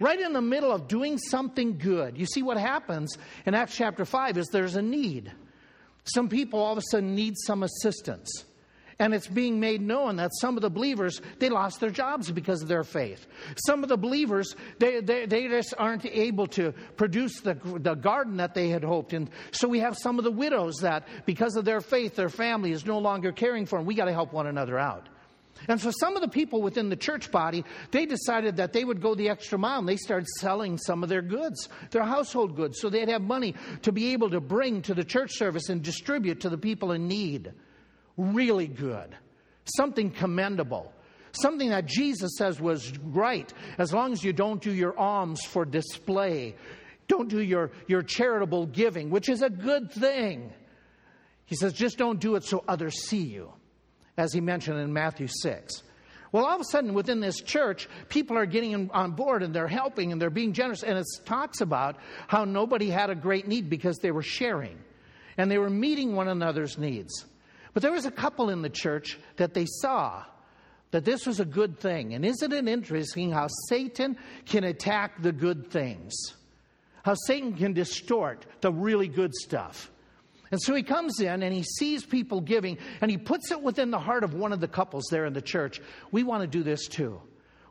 Right 0.00 0.18
in 0.18 0.32
the 0.32 0.42
middle 0.42 0.72
of 0.72 0.88
doing 0.88 1.18
something 1.18 1.78
good. 1.78 2.18
You 2.18 2.26
see 2.26 2.42
what 2.42 2.56
happens 2.56 3.16
in 3.46 3.54
Acts 3.54 3.76
chapter 3.76 4.04
5 4.04 4.38
is 4.38 4.48
there's 4.48 4.76
a 4.76 4.82
need. 4.82 5.32
Some 6.04 6.28
people 6.28 6.60
all 6.60 6.72
of 6.72 6.78
a 6.78 6.82
sudden 6.90 7.14
need 7.14 7.34
some 7.38 7.62
assistance. 7.62 8.44
And 8.98 9.14
it's 9.14 9.26
being 9.26 9.58
made 9.58 9.80
known 9.80 10.16
that 10.16 10.30
some 10.40 10.56
of 10.56 10.62
the 10.62 10.70
believers, 10.70 11.20
they 11.40 11.48
lost 11.48 11.80
their 11.80 11.90
jobs 11.90 12.30
because 12.30 12.62
of 12.62 12.68
their 12.68 12.84
faith. 12.84 13.26
Some 13.66 13.82
of 13.82 13.88
the 13.88 13.96
believers, 13.96 14.54
they, 14.78 15.00
they, 15.00 15.26
they 15.26 15.48
just 15.48 15.74
aren't 15.76 16.06
able 16.06 16.46
to 16.48 16.72
produce 16.96 17.40
the, 17.40 17.54
the 17.80 17.94
garden 17.94 18.36
that 18.36 18.54
they 18.54 18.68
had 18.68 18.84
hoped. 18.84 19.12
And 19.12 19.28
so 19.50 19.66
we 19.66 19.80
have 19.80 19.96
some 19.98 20.18
of 20.18 20.24
the 20.24 20.30
widows 20.30 20.76
that, 20.82 21.08
because 21.26 21.56
of 21.56 21.64
their 21.64 21.80
faith, 21.80 22.14
their 22.14 22.28
family 22.28 22.70
is 22.70 22.86
no 22.86 22.98
longer 22.98 23.32
caring 23.32 23.66
for 23.66 23.78
them. 23.78 23.86
We 23.86 23.94
got 23.94 24.04
to 24.04 24.12
help 24.12 24.32
one 24.32 24.46
another 24.46 24.78
out. 24.78 25.08
And 25.68 25.80
so 25.80 25.90
some 25.90 26.16
of 26.16 26.22
the 26.22 26.28
people 26.28 26.62
within 26.62 26.88
the 26.88 26.96
church 26.96 27.30
body, 27.30 27.64
they 27.90 28.06
decided 28.06 28.56
that 28.56 28.72
they 28.72 28.84
would 28.84 29.00
go 29.00 29.14
the 29.14 29.28
extra 29.28 29.58
mile 29.58 29.78
and 29.78 29.88
they 29.88 29.96
started 29.96 30.28
selling 30.38 30.78
some 30.78 31.02
of 31.02 31.08
their 31.08 31.22
goods, 31.22 31.68
their 31.90 32.04
household 32.04 32.56
goods, 32.56 32.80
so 32.80 32.90
they'd 32.90 33.08
have 33.08 33.22
money 33.22 33.54
to 33.82 33.92
be 33.92 34.12
able 34.12 34.30
to 34.30 34.40
bring 34.40 34.82
to 34.82 34.94
the 34.94 35.04
church 35.04 35.32
service 35.34 35.68
and 35.68 35.82
distribute 35.82 36.40
to 36.40 36.48
the 36.48 36.58
people 36.58 36.92
in 36.92 37.06
need. 37.06 37.52
Really 38.16 38.66
good. 38.66 39.16
Something 39.64 40.10
commendable. 40.10 40.92
something 41.32 41.70
that 41.70 41.86
Jesus 41.86 42.32
says 42.36 42.60
was 42.60 42.96
right, 42.98 43.52
as 43.78 43.92
long 43.92 44.12
as 44.12 44.22
you 44.22 44.32
don't 44.32 44.60
do 44.60 44.72
your 44.72 44.98
alms 44.98 45.44
for 45.44 45.64
display, 45.64 46.54
don't 47.08 47.28
do 47.28 47.40
your, 47.40 47.70
your 47.86 48.02
charitable 48.02 48.66
giving, 48.66 49.10
which 49.10 49.28
is 49.28 49.42
a 49.42 49.50
good 49.50 49.90
thing. 49.92 50.52
He 51.46 51.56
says, 51.56 51.72
just 51.72 51.98
don't 51.98 52.20
do 52.20 52.36
it 52.36 52.44
so 52.44 52.64
others 52.68 53.06
see 53.06 53.22
you, 53.22 53.52
as 54.16 54.32
he 54.32 54.40
mentioned 54.40 54.78
in 54.78 54.92
Matthew 54.92 55.26
6. 55.26 55.82
Well, 56.32 56.46
all 56.46 56.54
of 56.54 56.60
a 56.62 56.64
sudden, 56.64 56.94
within 56.94 57.20
this 57.20 57.40
church, 57.42 57.88
people 58.08 58.38
are 58.38 58.46
getting 58.46 58.90
on 58.90 59.12
board 59.12 59.42
and 59.42 59.54
they're 59.54 59.68
helping 59.68 60.12
and 60.12 60.20
they're 60.20 60.30
being 60.30 60.54
generous. 60.54 60.82
And 60.82 60.98
it 60.98 61.06
talks 61.26 61.60
about 61.60 61.96
how 62.26 62.44
nobody 62.44 62.88
had 62.88 63.10
a 63.10 63.14
great 63.14 63.46
need 63.46 63.68
because 63.68 63.98
they 63.98 64.10
were 64.10 64.22
sharing 64.22 64.78
and 65.36 65.50
they 65.50 65.58
were 65.58 65.70
meeting 65.70 66.14
one 66.14 66.28
another's 66.28 66.78
needs. 66.78 67.26
But 67.74 67.82
there 67.82 67.92
was 67.92 68.06
a 68.06 68.10
couple 68.10 68.48
in 68.48 68.62
the 68.62 68.70
church 68.70 69.18
that 69.36 69.52
they 69.52 69.66
saw 69.66 70.24
that 70.90 71.04
this 71.04 71.26
was 71.26 71.40
a 71.40 71.44
good 71.44 71.78
thing. 71.80 72.14
And 72.14 72.24
isn't 72.24 72.52
it 72.52 72.68
interesting 72.68 73.30
how 73.30 73.48
Satan 73.68 74.16
can 74.46 74.64
attack 74.64 75.22
the 75.22 75.32
good 75.32 75.70
things? 75.70 76.12
How 77.02 77.14
Satan 77.26 77.54
can 77.54 77.72
distort 77.72 78.46
the 78.60 78.72
really 78.72 79.08
good 79.08 79.34
stuff. 79.34 79.90
And 80.52 80.60
so 80.60 80.74
he 80.74 80.82
comes 80.82 81.18
in 81.18 81.42
and 81.42 81.52
he 81.52 81.62
sees 81.62 82.04
people 82.04 82.42
giving 82.42 82.76
and 83.00 83.10
he 83.10 83.16
puts 83.16 83.50
it 83.50 83.60
within 83.62 83.90
the 83.90 83.98
heart 83.98 84.22
of 84.22 84.34
one 84.34 84.52
of 84.52 84.60
the 84.60 84.68
couples 84.68 85.06
there 85.10 85.24
in 85.24 85.32
the 85.32 85.42
church. 85.42 85.80
We 86.12 86.22
want 86.22 86.42
to 86.42 86.46
do 86.46 86.62
this 86.62 86.86
too. 86.86 87.20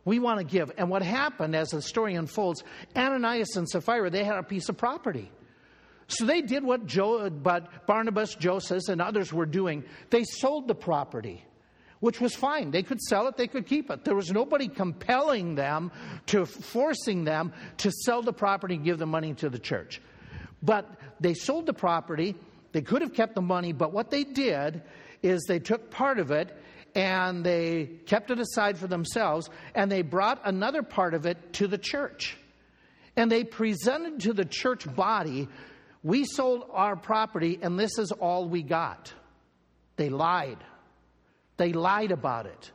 We 0.04 0.18
want 0.18 0.40
to 0.40 0.44
give. 0.44 0.72
And 0.78 0.90
what 0.90 1.04
happened 1.04 1.56
as 1.56 1.70
the 1.70 1.82
story 1.84 2.16
unfolds, 2.16 2.64
Ananias 2.96 3.56
and 3.56 3.70
Sapphira, 3.70 4.10
they 4.10 4.24
had 4.24 4.38
a 4.38 4.44
piece 4.44 4.68
of 4.68 4.78
property. 4.78 5.32
So 6.08 6.26
they 6.26 6.42
did 6.42 6.64
what 6.64 6.88
Joe, 6.88 7.30
but 7.30 7.86
Barnabas, 7.86 8.34
Joseph, 8.34 8.90
and 8.90 9.00
others 9.00 9.32
were 9.32 9.46
doing. 9.46 9.84
They 10.10 10.24
sold 10.24 10.68
the 10.68 10.76
property, 10.76 11.46
which 12.00 12.20
was 12.20 12.34
fine. 12.34 12.72
They 12.72 12.82
could 12.82 13.00
sell 13.00 13.28
it, 13.28 13.38
they 13.38 13.48
could 13.48 13.68
keep 13.68 13.92
it. 13.92 14.04
There 14.04 14.16
was 14.16 14.32
nobody 14.32 14.68
compelling 14.68 15.54
them 15.54 15.92
to 16.26 16.48
forcing 16.48 17.26
them 17.26 17.54
to 17.78 17.92
sell 17.92 18.24
the 18.24 18.34
property 18.34 18.76
and 18.76 18.84
give 18.84 18.98
the 18.98 19.06
money 19.06 19.36
to 19.36 19.50
the 19.50 19.60
church. 19.60 20.02
But 20.64 20.90
they 21.20 21.36
sold 21.36 21.68
the 21.68 21.74
property. 21.74 22.36
They 22.72 22.82
could 22.82 23.02
have 23.02 23.14
kept 23.14 23.36
the 23.36 23.42
money, 23.42 23.74
but 23.74 23.94
what 23.94 24.12
they 24.12 24.24
did 24.24 24.82
is 25.22 25.44
they 25.48 25.60
took 25.60 25.92
part 25.92 26.20
of 26.20 26.32
it 26.32 26.56
and 26.96 27.44
they 27.44 27.86
kept 28.06 28.32
it 28.32 28.40
aside 28.40 28.78
for 28.78 28.88
themselves 28.88 29.50
and 29.76 29.92
they 29.92 30.02
brought 30.02 30.42
another 30.44 30.84
part 30.84 31.14
of 31.14 31.26
it 31.26 31.54
to 31.54 31.68
the 31.68 31.78
church. 31.78 32.38
And 33.16 33.32
they 33.32 33.44
presented 33.44 34.22
to 34.22 34.34
the 34.34 34.46
church 34.46 34.94
body 34.96 35.48
we 36.04 36.26
sold 36.26 36.66
our 36.72 36.96
property 36.96 37.60
and 37.62 37.80
this 37.80 37.98
is 38.00 38.12
all 38.12 38.48
we 38.48 38.64
got. 38.64 39.14
They 39.98 40.10
lied. 40.10 40.58
They 41.58 41.74
lied 41.74 42.12
about 42.12 42.48
it. 42.48 42.72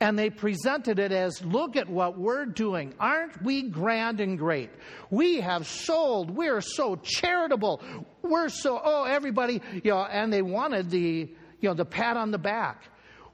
And 0.00 0.16
they 0.16 0.30
presented 0.30 1.00
it 1.00 1.10
as 1.10 1.44
look 1.44 1.76
at 1.76 1.88
what 1.88 2.16
we're 2.16 2.46
doing. 2.46 2.94
Aren't 3.00 3.42
we 3.42 3.62
grand 3.62 4.20
and 4.20 4.38
great? 4.38 4.70
We 5.10 5.40
have 5.40 5.66
sold. 5.66 6.30
We're 6.30 6.60
so 6.60 6.96
charitable. 6.96 7.82
We're 8.22 8.48
so, 8.48 8.80
oh, 8.82 9.04
everybody, 9.04 9.60
you 9.82 9.90
know, 9.90 10.04
and 10.04 10.32
they 10.32 10.42
wanted 10.42 10.90
the, 10.90 11.28
you 11.60 11.68
know, 11.68 11.74
the 11.74 11.84
pat 11.84 12.16
on 12.16 12.30
the 12.30 12.38
back. 12.38 12.84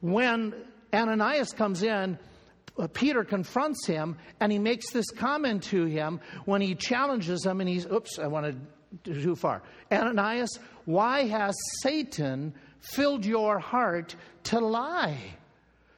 When 0.01 0.55
Ananias 0.93 1.53
comes 1.53 1.83
in, 1.83 2.19
uh, 2.79 2.89
Peter 2.89 3.25
confronts 3.25 3.87
him 3.87 4.17
and 4.41 4.51
he 4.51 4.59
makes 4.59 4.91
this 4.91 5.11
comment 5.11 5.65
to 5.65 5.85
him 5.85 6.21
when 6.45 6.61
he 6.61 6.75
challenges 6.75 7.45
him 7.45 7.61
and 7.61 7.69
he's, 7.69 7.87
oops, 7.87 8.19
I 8.19 8.27
wanted 8.27 8.59
too 9.05 9.37
far. 9.37 9.63
Ananias, 9.93 10.59
why 10.85 11.27
has 11.27 11.55
Satan 11.83 12.55
filled 12.81 13.25
your 13.25 13.59
heart 13.59 14.17
to 14.45 14.61
lie? 14.61 15.19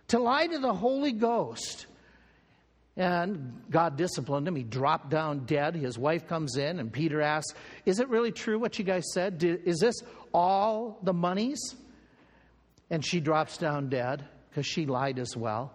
To 0.09 0.19
lie 0.19 0.47
to 0.47 0.59
the 0.59 0.73
Holy 0.73 1.13
Ghost. 1.13 1.87
And 2.97 3.63
God 3.71 3.97
disciplined 3.97 4.49
him. 4.49 4.57
He 4.57 4.63
dropped 4.63 5.11
down 5.11 5.45
dead. 5.45 5.75
His 5.75 5.99
wife 5.99 6.27
comes 6.27 6.57
in, 6.57 6.79
and 6.79 6.91
Peter 6.91 7.21
asks, 7.21 7.55
Is 7.85 8.01
it 8.01 8.09
really 8.09 8.33
true 8.33 8.59
what 8.59 8.79
you 8.79 8.85
guys 8.85 9.05
said? 9.13 9.43
Is 9.45 9.81
this 9.81 9.97
all 10.33 10.99
the 11.03 11.13
monies? 11.13 11.61
And 12.89 13.05
she 13.05 13.21
drops 13.21 13.59
down 13.59 13.91
dead 13.91 14.25
because 14.49 14.67
she 14.67 14.87
lied 14.87 15.19
as 15.19 15.37
well. 15.37 15.73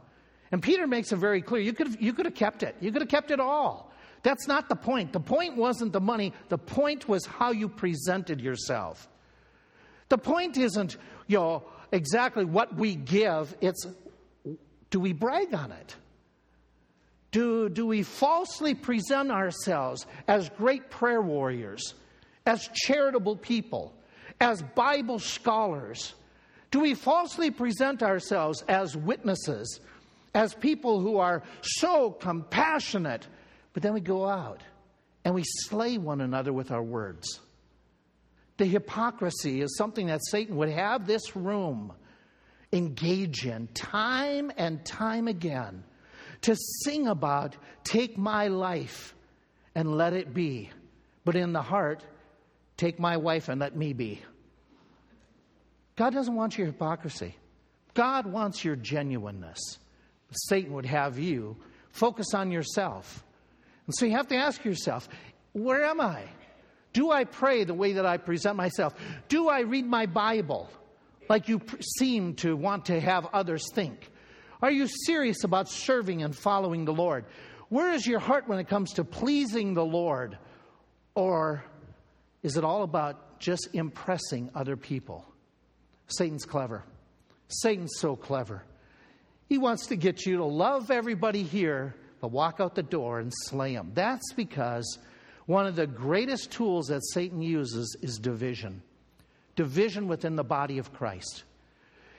And 0.52 0.63
Peter 0.63 0.88
makes 0.88 1.12
it 1.12 1.17
very 1.17 1.41
clear 1.41 1.62
you 1.62 1.74
could, 1.74 1.88
have, 1.88 2.02
you 2.02 2.13
could 2.13 2.26
have 2.26 2.36
kept 2.36 2.63
it. 2.63 2.76
You 2.82 2.91
could 2.91 3.02
have 3.02 3.10
kept 3.10 3.32
it 3.32 3.39
all. 3.39 3.91
That's 4.24 4.48
not 4.48 4.70
the 4.70 4.76
point. 4.76 5.13
The 5.13 5.20
point 5.20 5.56
wasn't 5.56 5.94
the 5.94 6.02
money, 6.02 6.34
the 6.50 6.58
point 6.58 7.08
was 7.08 7.26
how 7.26 7.52
you 7.52 7.70
presented 7.70 8.41
yourself. 8.41 9.08
The 10.10 10.17
point 10.17 10.58
isn't, 10.58 10.98
you 11.28 11.38
know, 11.38 11.63
exactly 11.91 12.46
what 12.46 12.76
we 12.76 12.96
give, 12.96 13.56
it's 13.62 13.86
do 14.91 14.99
we 14.99 15.13
brag 15.13 15.54
on 15.54 15.71
it? 15.71 15.95
Do, 17.32 17.69
do 17.69 17.88
we 17.88 18.04
falsely 18.04 18.75
present 18.75 19.32
ourselves 19.32 20.06
as 20.27 20.49
great 20.49 20.89
prayer 20.89 21.21
warriors, 21.21 21.95
as 22.45 22.69
charitable 22.73 23.38
people, 23.38 23.93
as 24.39 24.62
Bible 24.62 25.17
scholars? 25.17 26.13
Do 26.69 26.82
we 26.82 26.93
falsely 26.93 27.49
present 27.49 28.04
ourselves 28.04 28.63
as 28.67 28.95
witnesses, 28.95 29.80
as 30.36 30.54
people 30.54 30.99
who 30.99 31.17
are 31.17 31.41
so 31.62 32.12
compassionate 32.12 33.27
but 33.73 33.84
then 33.84 33.93
we 33.93 34.01
go 34.01 34.27
out 34.27 34.62
and 35.23 35.34
we 35.34 35.43
slay 35.45 35.97
one 35.97 36.21
another 36.21 36.51
with 36.51 36.71
our 36.71 36.84
words. 36.84 37.39
The 38.58 38.65
hypocrisy 38.65 39.62
is 39.62 39.75
something 39.77 40.08
that 40.08 40.19
Satan 40.30 40.58
would 40.58 40.69
have 40.69 41.08
this 41.08 41.36
room 41.36 41.93
engage 42.73 43.45
in 43.45 43.67
time 43.67 44.51
and 44.57 44.84
time 44.86 45.27
again 45.27 45.84
to 46.41 46.55
sing 46.55 47.07
about, 47.07 47.55
take 47.84 48.17
my 48.17 48.47
life 48.47 49.13
and 49.75 49.95
let 49.95 50.13
it 50.13 50.34
be. 50.34 50.69
But 51.23 51.36
in 51.36 51.53
the 51.53 51.62
heart, 51.62 52.03
take 52.77 52.99
my 52.99 53.17
wife 53.17 53.49
and 53.49 53.60
let 53.60 53.75
me 53.75 53.93
be. 53.93 54.21
God 55.95 56.13
doesn't 56.13 56.36
want 56.36 56.57
your 56.57 56.67
hypocrisy. 56.67 57.36
God 57.93 58.25
wants 58.25 58.65
your 58.65 58.75
genuineness. 58.75 59.60
Satan 60.31 60.73
would 60.73 60.86
have 60.86 61.19
you 61.19 61.57
focus 61.91 62.34
on 62.34 62.51
yourself 62.51 63.23
and 63.91 63.95
so 63.97 64.05
you 64.05 64.13
have 64.13 64.27
to 64.29 64.36
ask 64.36 64.63
yourself, 64.63 65.10
where 65.53 65.84
am 65.84 65.99
I? 65.99 66.23
Do 66.93 67.12
I 67.12 67.25
pray 67.25 67.63
the 67.65 67.73
way 67.73 67.93
that 67.93 68.05
I 68.05 68.15
present 68.15 68.55
myself? 68.55 68.95
Do 69.27 69.49
I 69.49 69.62
read 69.62 69.86
my 69.86 70.05
Bible 70.05 70.69
like 71.32 71.48
you 71.48 71.62
seem 71.98 72.36
to 72.36 72.58
want 72.58 72.88
to 72.88 73.00
have 73.00 73.26
others 73.32 73.65
think? 73.74 74.12
Are 74.62 74.70
you 74.70 74.86
serious 75.06 75.46
about 75.46 75.70
serving 75.70 76.24
and 76.24 76.36
following 76.36 76.84
the 76.84 76.91
Lord? 76.91 77.24
Where 77.70 77.94
is 77.94 78.06
your 78.06 78.20
heart 78.20 78.50
when 78.50 78.60
it 78.60 78.67
comes 78.67 78.91
to 78.96 79.06
pleasing 79.06 79.74
the 79.74 79.86
Lord? 79.86 80.38
Or 81.15 81.63
is 82.44 82.58
it 82.58 82.65
all 82.65 82.84
about 82.84 83.39
just 83.39 83.70
impressing 83.72 84.52
other 84.54 84.76
people? 84.76 85.26
Satan's 86.08 86.44
clever. 86.44 86.84
Satan's 87.48 87.94
so 87.96 88.17
clever. 88.17 88.65
He 89.48 89.58
wants 89.58 89.88
to 89.88 89.96
get 89.96 90.26
you 90.26 90.36
to 90.36 90.46
love 90.46 90.91
everybody 90.91 91.44
here 91.44 91.96
but 92.20 92.32
walk 92.32 92.60
out 92.60 92.76
the 92.76 92.84
door 92.84 93.20
and 93.20 93.32
slay 93.46 93.74
them. 93.74 93.91
That's 93.94 94.34
because 94.34 95.00
one 95.46 95.65
of 95.65 95.78
the 95.78 95.88
greatest 95.88 96.52
tools 96.52 96.88
that 96.88 97.02
Satan 97.13 97.41
uses 97.41 97.96
is 98.02 98.20
division. 98.20 98.84
Division 99.62 100.08
within 100.08 100.36
the 100.36 100.43
body 100.43 100.80
of 100.80 100.91
Christ. 100.91 101.43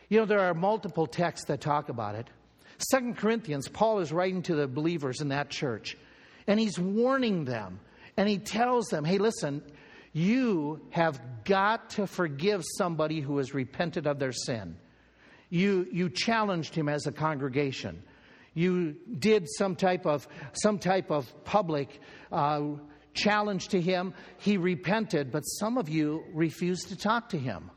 You 0.08 0.20
know, 0.20 0.26
there 0.26 0.38
are 0.38 0.54
multiple 0.54 1.08
texts 1.08 1.46
that 1.46 1.60
talk 1.60 1.88
about 1.88 2.14
it. 2.14 2.28
Second 2.78 3.16
Corinthians, 3.16 3.66
Paul 3.66 3.98
is 3.98 4.12
writing 4.12 4.42
to 4.42 4.54
the 4.54 4.68
believers 4.68 5.20
in 5.20 5.30
that 5.30 5.50
church, 5.50 5.96
and 6.46 6.60
he's 6.60 6.78
warning 6.78 7.44
them, 7.44 7.80
and 8.16 8.28
he 8.28 8.38
tells 8.38 8.86
them, 8.86 9.04
hey, 9.04 9.18
listen, 9.18 9.60
you 10.12 10.80
have 10.90 11.20
got 11.44 11.90
to 11.90 12.06
forgive 12.06 12.62
somebody 12.78 13.18
who 13.18 13.38
has 13.38 13.54
repented 13.54 14.06
of 14.06 14.20
their 14.20 14.30
sin. 14.30 14.76
You, 15.50 15.88
you 15.90 16.10
challenged 16.10 16.76
him 16.76 16.88
as 16.88 17.08
a 17.08 17.12
congregation 17.12 18.04
you 18.54 18.96
did 19.18 19.48
some 19.48 19.76
type 19.76 20.04
of 20.04 20.28
some 20.52 20.78
type 20.78 21.10
of 21.10 21.32
public 21.44 22.00
uh, 22.30 22.60
challenge 23.14 23.68
to 23.68 23.80
him. 23.80 24.14
He 24.38 24.56
repented 24.56 25.30
but 25.30 25.42
some 25.42 25.78
of 25.78 25.88
you 25.88 26.24
refuse 26.32 26.84
to 26.84 26.96
talk 26.96 27.30
to 27.30 27.38
him. 27.38 27.70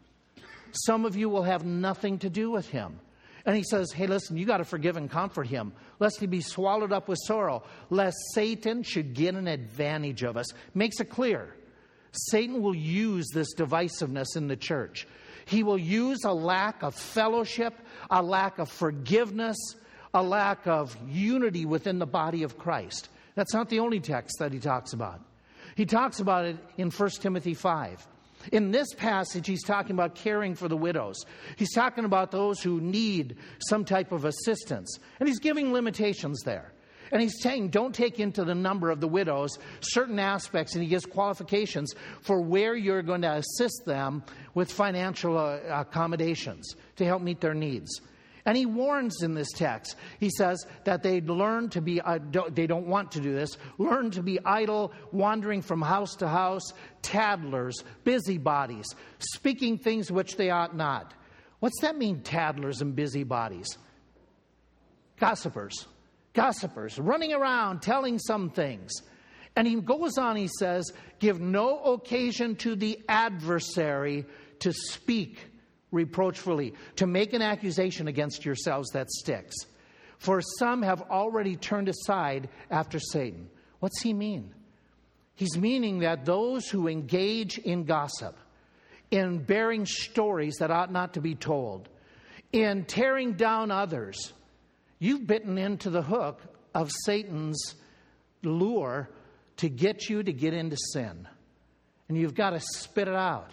Some 0.72 1.06
of 1.06 1.16
you 1.16 1.30
will 1.30 1.44
have 1.44 1.66
nothing 1.66 2.20
to 2.20 2.30
do 2.30 2.52
with 2.52 2.68
him. 2.70 3.00
And 3.46 3.56
he 3.56 3.64
says 3.64 3.92
hey 3.92 4.08
listen 4.08 4.38
you 4.38 4.46
got 4.46 4.58
to 4.58 4.66
forgive 4.66 4.98
and 4.98 5.10
comfort 5.10 5.48
him 5.48 5.74
lest 6.00 6.20
he 6.20 6.28
be 6.28 6.42
swallowed 6.42 6.92
up 6.92 7.08
with 7.08 7.20
sorrow 7.26 7.64
lest 7.90 8.18
satan 8.34 8.84
should 8.84 9.14
get 9.14 9.36
an 9.36 9.48
advantage 9.48 10.24
of 10.24 10.38
us. 10.38 10.48
Makes 10.74 11.00
it 11.00 11.10
clear. 11.10 11.56
Satan 12.12 12.62
will 12.62 12.76
use 12.76 13.28
this 13.34 13.54
divisiveness 13.56 14.38
in 14.38 14.48
the 14.48 14.56
church. 14.56 15.06
He 15.46 15.64
will 15.64 15.78
use 15.78 16.24
a 16.24 16.34
lack 16.34 16.82
of 16.82 16.96
fellowship 16.96 17.74
a 18.10 18.22
lack 18.22 18.60
of 18.60 18.70
forgiveness 18.70 19.58
a 20.16 20.24
lack 20.24 20.66
of 20.66 20.98
unity 21.10 21.66
within 21.66 22.00
the 22.00 22.06
body 22.06 22.44
of 22.44 22.58
Christ. 22.58 23.10
That's 23.36 23.54
not 23.54 23.70
the 23.70 23.80
only 23.80 24.00
text 24.00 24.38
that 24.40 24.54
he 24.54 24.60
talks 24.60 24.94
about. 24.94 25.22
He 25.76 25.86
talks 25.86 26.20
about 26.20 26.46
it 26.46 26.58
in 26.78 26.90
1 26.90 27.10
Timothy 27.22 27.54
5. 27.54 28.08
In 28.52 28.72
this 28.72 28.94
passage, 28.94 29.48
he's 29.48 29.64
talking 29.64 29.92
about 29.92 30.16
caring 30.16 30.56
for 30.56 30.68
the 30.68 30.78
widows. 30.78 31.26
He's 31.58 31.74
talking 31.74 32.06
about 32.06 32.32
those 32.32 32.62
who 32.62 32.80
need 32.80 33.38
some 33.60 33.86
type 33.86 34.12
of 34.12 34.24
assistance. 34.26 35.00
And 35.20 35.28
he's 35.28 35.40
giving 35.40 35.74
limitations 35.74 36.42
there. 36.44 36.72
And 37.12 37.22
he's 37.22 37.42
saying, 37.42 37.70
don't 37.70 37.94
take 37.94 38.20
into 38.20 38.44
the 38.44 38.56
number 38.56 38.90
of 38.90 39.00
the 39.00 39.08
widows 39.08 39.58
certain 39.82 40.20
aspects, 40.20 40.74
and 40.74 40.84
he 40.84 40.90
gives 40.90 41.06
qualifications 41.06 41.94
for 42.22 42.42
where 42.42 42.76
you're 42.76 43.04
going 43.04 43.22
to 43.22 43.32
assist 43.32 43.86
them 43.86 44.24
with 44.54 44.72
financial 44.72 45.38
uh, 45.38 45.60
accommodations 45.70 46.76
to 46.96 47.06
help 47.06 47.22
meet 47.22 47.42
their 47.42 47.54
needs. 47.54 48.02
And 48.46 48.56
he 48.56 48.68
warns 48.68 49.24
in 49.24 49.34
this 49.34 49.52
text. 49.52 49.96
He 50.20 50.30
says 50.30 50.66
that 50.84 51.02
they 51.02 51.20
learn 51.22 51.70
to 51.70 51.82
be, 51.82 52.00
uh, 52.00 52.20
don't, 52.20 52.56
they 52.56 52.68
don't 52.68 52.86
want 52.86 53.12
to 53.14 53.20
do 53.20 53.34
this, 53.34 53.58
learn 53.80 54.12
to 54.12 54.22
be 54.22 54.40
idle, 54.46 54.94
wandering 55.12 55.64
from 55.64 55.82
house 55.82 56.16
to 56.18 56.28
house, 56.28 56.74
tattlers, 57.02 57.84
busybodies, 58.04 58.86
speaking 59.18 59.80
things 59.80 60.12
which 60.12 60.38
they 60.38 60.52
ought 60.52 60.76
not. 60.76 61.14
What's 61.60 61.82
that 61.82 61.98
mean, 61.98 62.22
tattlers 62.22 62.82
and 62.82 62.96
busybodies? 62.96 63.68
Gossipers. 65.20 65.88
Gossipers, 66.34 67.00
running 67.00 67.34
around 67.34 67.82
telling 67.82 68.20
some 68.20 68.50
things. 68.50 68.92
And 69.56 69.66
he 69.66 69.76
goes 69.76 70.18
on, 70.18 70.36
he 70.36 70.50
says, 70.60 70.92
give 71.20 71.40
no 71.40 71.80
occasion 71.80 72.58
to 72.58 72.76
the 72.76 73.00
adversary 73.08 74.26
to 74.60 74.74
speak 74.74 75.40
reproachfully, 75.96 76.74
to 76.98 77.08
make 77.08 77.34
an 77.34 77.42
accusation 77.42 78.08
against 78.08 78.46
yourselves 78.46 78.90
that 78.92 79.10
sticks. 79.10 79.56
For 80.20 80.42
some 80.60 80.82
have 80.84 81.02
already 81.04 81.56
turned 81.56 81.90
aside 81.90 82.50
after 82.70 83.00
Satan. 83.00 83.50
What's 83.80 84.02
he 84.02 84.14
mean? 84.14 84.54
He's 85.36 85.58
meaning 85.58 86.00
that 86.00 86.26
those 86.26 86.68
who 86.70 86.88
engage 86.88 87.58
in 87.58 87.84
gossip, 87.84 88.38
in 89.12 89.40
bearing 89.40 89.86
stories 89.86 90.56
that 90.60 90.72
ought 90.72 90.92
not 90.92 91.16
to 91.16 91.22
be 91.22 91.36
told, 91.36 91.90
in 92.52 92.86
tearing 92.86 93.34
down 93.34 93.72
others, 93.72 94.34
you've 95.00 95.28
bitten 95.28 95.58
into 95.58 95.90
the 95.90 96.02
hook 96.02 96.42
of 96.74 96.92
Satan's 97.06 97.76
lure 98.44 99.10
to 99.58 99.70
get 99.70 100.10
you 100.10 100.24
to 100.24 100.32
get 100.32 100.54
into 100.54 100.78
sin. 100.94 101.28
And 102.08 102.18
you've 102.18 102.36
got 102.36 102.52
to 102.52 102.60
spit 102.60 103.08
it 103.08 103.16
out. 103.16 103.52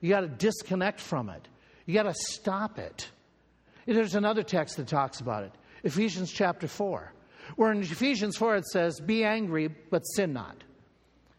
You 0.00 0.08
got 0.08 0.22
to 0.22 0.28
disconnect 0.28 1.00
from 1.00 1.28
it. 1.28 1.46
You 1.86 1.94
got 1.94 2.04
to 2.04 2.14
stop 2.14 2.78
it. 2.78 3.10
There's 3.86 4.14
another 4.14 4.42
text 4.42 4.76
that 4.76 4.86
talks 4.86 5.20
about 5.20 5.44
it 5.44 5.52
Ephesians 5.82 6.30
chapter 6.30 6.68
4, 6.68 7.12
where 7.56 7.72
in 7.72 7.80
Ephesians 7.82 8.36
4 8.36 8.56
it 8.56 8.66
says, 8.66 9.00
Be 9.00 9.24
angry, 9.24 9.68
but 9.68 10.02
sin 10.02 10.32
not. 10.32 10.62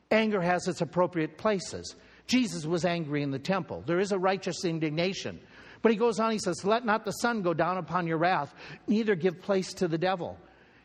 Anger 0.09 0.41
has 0.41 0.67
its 0.67 0.81
appropriate 0.81 1.37
places. 1.37 1.95
Jesus 2.27 2.65
was 2.65 2.85
angry 2.85 3.23
in 3.23 3.31
the 3.31 3.39
temple. 3.39 3.83
There 3.85 3.99
is 3.99 4.11
a 4.11 4.19
righteous 4.19 4.65
indignation. 4.65 5.39
But 5.81 5.91
he 5.91 5.97
goes 5.97 6.19
on, 6.19 6.31
he 6.31 6.39
says, 6.39 6.63
Let 6.63 6.85
not 6.85 7.05
the 7.05 7.11
sun 7.11 7.41
go 7.41 7.53
down 7.53 7.77
upon 7.77 8.07
your 8.07 8.17
wrath, 8.17 8.53
neither 8.87 9.15
give 9.15 9.41
place 9.41 9.73
to 9.75 9.87
the 9.87 9.97
devil. 9.97 10.37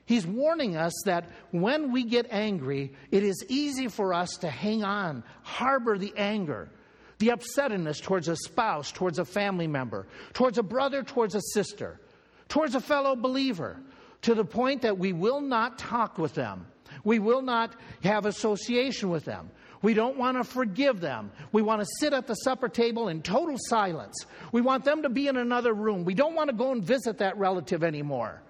He's 0.07 0.27
warning 0.27 0.77
us 0.77 0.93
that 1.05 1.29
when 1.51 1.91
we 1.91 2.05
get 2.05 2.29
angry, 2.31 2.93
it 3.11 3.25
is 3.25 3.45
easy 3.49 3.89
for 3.89 4.15
us 4.15 4.31
to 4.41 4.49
hang 4.49 4.85
on, 4.85 5.25
harbor 5.43 5.99
the 5.99 6.15
anger, 6.17 6.71
the 7.19 7.29
upsetness 7.29 8.03
towards 8.03 8.29
a 8.29 8.37
spouse, 8.37 8.93
towards 8.93 9.19
a 9.19 9.25
family 9.25 9.67
member, 9.67 10.07
towards 10.33 10.59
a 10.59 10.63
brother, 10.63 11.03
towards 11.03 11.35
a 11.35 11.41
sister, 11.53 12.01
towards 12.49 12.75
a 12.75 12.81
fellow 12.81 13.17
believer, 13.17 13.81
to 14.23 14.35
the 14.35 14.45
point 14.45 14.83
that 14.83 14.99
we 14.99 15.13
will 15.13 15.41
not 15.41 15.79
talk 15.79 16.19
with 16.19 16.35
them. 16.35 16.67
We 17.05 17.19
will 17.19 17.43
not 17.43 17.75
have 18.03 18.27
association 18.27 19.11
with 19.11 19.25
them. 19.25 19.51
We 19.83 19.95
don't 19.95 20.17
want 20.17 20.37
to 20.37 20.45
forgive 20.45 21.01
them. 21.01 21.31
We 21.53 21.63
want 21.63 21.83
to 21.83 21.87
sit 22.01 22.13
at 22.13 22.27
the 22.27 22.35
supper 22.35 22.69
table 22.69 23.09
in 23.09 23.23
total 23.23 23.57
silence. 23.59 24.27
We 24.51 24.61
want 24.61 24.85
them 24.85 25.03
to 25.03 25.09
be 25.09 25.29
in 25.29 25.37
another 25.37 25.73
room. 25.73 26.05
We 26.05 26.15
don't 26.15 26.35
want 26.35 26.51
to 26.51 26.57
go 26.57 26.73
and 26.73 26.83
visit 26.83 27.19
that 27.19 27.37
relative 27.39 27.85
anymore. 27.85 28.43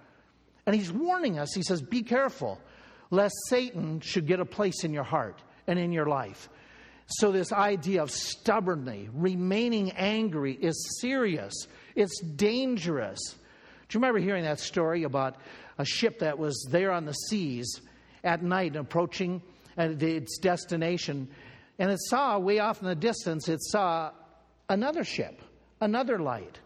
And 0.67 0.75
he's 0.75 0.93
warning 0.93 1.39
us. 1.39 1.53
He 1.55 1.63
says, 1.63 1.83
Be 1.83 2.03
careful, 2.03 2.61
lest 3.11 3.35
Satan 3.49 4.01
should 4.01 4.27
get 4.27 4.41
a 4.41 4.45
place 4.45 4.85
in 4.85 4.93
your 4.93 5.05
heart 5.05 5.43
and 5.67 5.79
in 5.79 5.93
your 5.93 6.07
life. 6.07 6.49
So, 7.09 7.31
this 7.31 7.53
idea 7.53 8.03
of 8.03 8.11
stubbornly 8.11 9.09
remaining 9.13 9.93
angry 9.93 10.55
is 10.55 10.99
serious, 11.01 11.55
it's 11.95 12.21
dangerous. 12.21 13.19
Do 13.89 13.97
you 13.97 14.01
remember 14.01 14.19
hearing 14.19 14.43
that 14.43 14.59
story 14.59 15.05
about 15.05 15.37
a 15.79 15.85
ship 15.85 16.19
that 16.19 16.39
was 16.39 16.67
there 16.71 16.91
on 16.91 17.05
the 17.05 17.13
seas 17.13 17.81
at 18.25 18.43
night 18.43 18.73
and 18.73 18.81
approaching 18.81 19.41
uh, 19.79 19.91
its 20.01 20.39
destination? 20.39 21.29
And 21.79 21.93
it 21.93 22.01
saw 22.09 22.39
way 22.39 22.59
off 22.59 22.81
in 22.81 22.89
the 22.89 22.97
distance, 22.97 23.49
it 23.49 23.63
saw 23.63 24.11
another 24.69 25.05
ship, 25.05 25.41
another 25.81 26.19
light. 26.19 26.59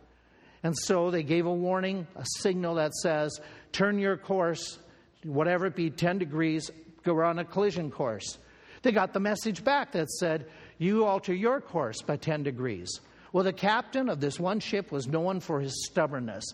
And 0.63 0.77
so 0.77 1.11
they 1.11 1.23
gave 1.23 1.45
a 1.45 1.53
warning, 1.53 2.07
a 2.17 2.25
signal 2.39 2.77
that 2.77 2.95
says, 2.95 3.39
turn 3.73 3.99
your 3.99 4.17
course, 4.17 4.79
whatever 5.25 5.67
it 5.67 5.77
be, 5.77 5.91
10 5.91 6.19
degrees, 6.19 6.71
go 7.03 7.21
on 7.21 7.39
a 7.39 7.45
collision 7.45 7.91
course. 7.91 8.39
They 8.83 8.93
got 8.93 9.13
the 9.13 9.21
message 9.21 9.63
back 9.63 9.93
that 9.93 10.11
said, 10.11 10.47
You 10.79 11.05
alter 11.05 11.35
your 11.35 11.61
course 11.61 12.03
by 12.03 12.17
10 12.17 12.43
degrees. 12.43 13.01
Well, 13.33 13.45
the 13.45 13.53
captain 13.53 14.09
of 14.09 14.21
this 14.21 14.41
one 14.41 14.61
ship 14.61 14.91
was 14.91 15.07
known 15.07 15.41
for 15.41 15.61
his 15.61 15.87
stubbornness. 15.87 16.45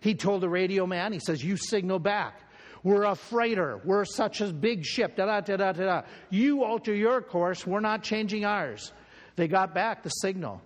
He 0.00 0.14
told 0.14 0.42
the 0.42 0.48
radio 0.48 0.86
man, 0.86 1.12
he 1.12 1.20
says, 1.20 1.42
You 1.44 1.56
signal 1.56 1.98
back. 1.98 2.40
We're 2.82 3.04
a 3.04 3.14
freighter. 3.14 3.80
We're 3.84 4.04
such 4.04 4.40
a 4.40 4.52
big 4.52 4.84
ship. 4.84 5.16
Da 5.16 5.26
da 5.26 5.40
da 5.40 5.56
da 5.56 5.72
da. 5.72 6.02
You 6.30 6.62
alter 6.62 6.94
your 6.94 7.20
course. 7.20 7.66
We're 7.66 7.80
not 7.80 8.02
changing 8.02 8.44
ours. 8.44 8.92
They 9.36 9.48
got 9.48 9.74
back 9.74 10.02
the 10.02 10.10
signal. 10.10 10.62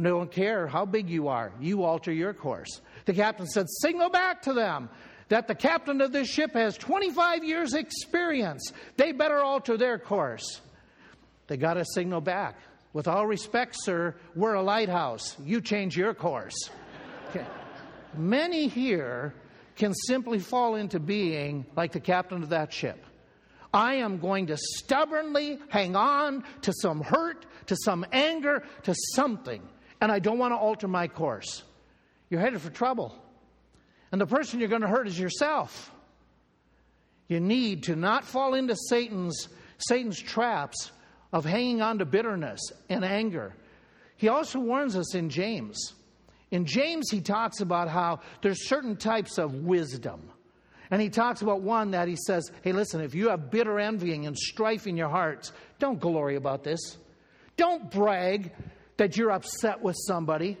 Don't 0.00 0.30
care 0.30 0.66
how 0.66 0.84
big 0.84 1.08
you 1.08 1.28
are. 1.28 1.52
You 1.60 1.84
alter 1.84 2.12
your 2.12 2.34
course. 2.34 2.80
The 3.06 3.14
captain 3.14 3.46
said, 3.46 3.66
Signal 3.80 4.10
back 4.10 4.42
to 4.42 4.52
them 4.52 4.90
that 5.28 5.48
the 5.48 5.54
captain 5.54 6.00
of 6.00 6.12
this 6.12 6.28
ship 6.28 6.52
has 6.54 6.76
25 6.76 7.44
years' 7.44 7.74
experience. 7.74 8.72
They 8.96 9.12
better 9.12 9.38
alter 9.38 9.76
their 9.76 9.98
course. 9.98 10.60
They 11.48 11.56
got 11.56 11.76
a 11.76 11.84
signal 11.84 12.20
back. 12.20 12.56
With 12.92 13.08
all 13.08 13.26
respect, 13.26 13.76
sir, 13.78 14.14
we're 14.34 14.54
a 14.54 14.62
lighthouse. 14.62 15.36
You 15.44 15.60
change 15.60 15.96
your 15.96 16.14
course. 16.14 16.70
Okay. 17.30 17.44
Many 18.16 18.68
here 18.68 19.34
can 19.76 19.92
simply 19.92 20.38
fall 20.38 20.76
into 20.76 20.98
being 20.98 21.66
like 21.76 21.92
the 21.92 22.00
captain 22.00 22.42
of 22.42 22.48
that 22.50 22.72
ship. 22.72 23.04
I 23.74 23.96
am 23.96 24.18
going 24.18 24.46
to 24.46 24.56
stubbornly 24.56 25.58
hang 25.68 25.96
on 25.96 26.44
to 26.62 26.72
some 26.80 27.02
hurt, 27.02 27.44
to 27.66 27.76
some 27.84 28.06
anger, 28.12 28.64
to 28.84 28.94
something, 29.14 29.60
and 30.00 30.10
I 30.10 30.18
don't 30.18 30.38
want 30.38 30.52
to 30.52 30.56
alter 30.56 30.88
my 30.88 31.08
course. 31.08 31.62
You're 32.30 32.40
headed 32.40 32.62
for 32.62 32.70
trouble. 32.70 33.14
And 34.16 34.20
the 34.22 34.26
person 34.26 34.60
you're 34.60 34.70
going 34.70 34.80
to 34.80 34.88
hurt 34.88 35.06
is 35.06 35.20
yourself. 35.20 35.92
You 37.28 37.38
need 37.38 37.82
to 37.82 37.96
not 37.96 38.24
fall 38.24 38.54
into 38.54 38.74
Satan's, 38.88 39.50
Satan's 39.76 40.18
traps 40.18 40.90
of 41.34 41.44
hanging 41.44 41.82
on 41.82 41.98
to 41.98 42.06
bitterness 42.06 42.72
and 42.88 43.04
anger. 43.04 43.54
He 44.16 44.28
also 44.28 44.58
warns 44.58 44.96
us 44.96 45.14
in 45.14 45.28
James. 45.28 45.92
In 46.50 46.64
James, 46.64 47.10
he 47.10 47.20
talks 47.20 47.60
about 47.60 47.90
how 47.90 48.20
there's 48.40 48.66
certain 48.66 48.96
types 48.96 49.36
of 49.36 49.52
wisdom. 49.52 50.30
And 50.90 51.02
he 51.02 51.10
talks 51.10 51.42
about 51.42 51.60
one 51.60 51.90
that 51.90 52.08
he 52.08 52.16
says, 52.16 52.50
hey, 52.62 52.72
listen, 52.72 53.02
if 53.02 53.14
you 53.14 53.28
have 53.28 53.50
bitter 53.50 53.78
envying 53.78 54.24
and 54.24 54.34
strife 54.34 54.86
in 54.86 54.96
your 54.96 55.10
hearts, 55.10 55.52
don't 55.78 56.00
glory 56.00 56.36
about 56.36 56.64
this. 56.64 56.96
Don't 57.58 57.90
brag 57.90 58.50
that 58.96 59.18
you're 59.18 59.32
upset 59.32 59.82
with 59.82 59.96
somebody. 60.06 60.56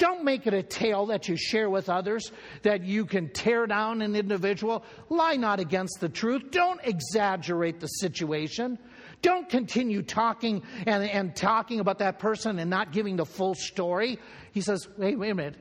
Don't 0.00 0.24
make 0.24 0.46
it 0.46 0.54
a 0.54 0.62
tale 0.62 1.04
that 1.06 1.28
you 1.28 1.36
share 1.36 1.68
with 1.68 1.90
others, 1.90 2.32
that 2.62 2.82
you 2.82 3.04
can 3.04 3.28
tear 3.28 3.66
down 3.66 4.00
an 4.00 4.16
individual. 4.16 4.82
Lie 5.10 5.36
not 5.36 5.60
against 5.60 6.00
the 6.00 6.08
truth. 6.08 6.44
Don't 6.50 6.80
exaggerate 6.82 7.80
the 7.80 7.86
situation. 7.86 8.78
Don't 9.20 9.46
continue 9.46 10.00
talking 10.00 10.62
and, 10.86 11.04
and 11.04 11.36
talking 11.36 11.80
about 11.80 11.98
that 11.98 12.18
person 12.18 12.58
and 12.58 12.70
not 12.70 12.92
giving 12.92 13.16
the 13.16 13.26
full 13.26 13.54
story. 13.54 14.18
He 14.52 14.62
says, 14.62 14.88
wait, 14.96 15.18
wait 15.18 15.32
a 15.32 15.34
minute. 15.34 15.56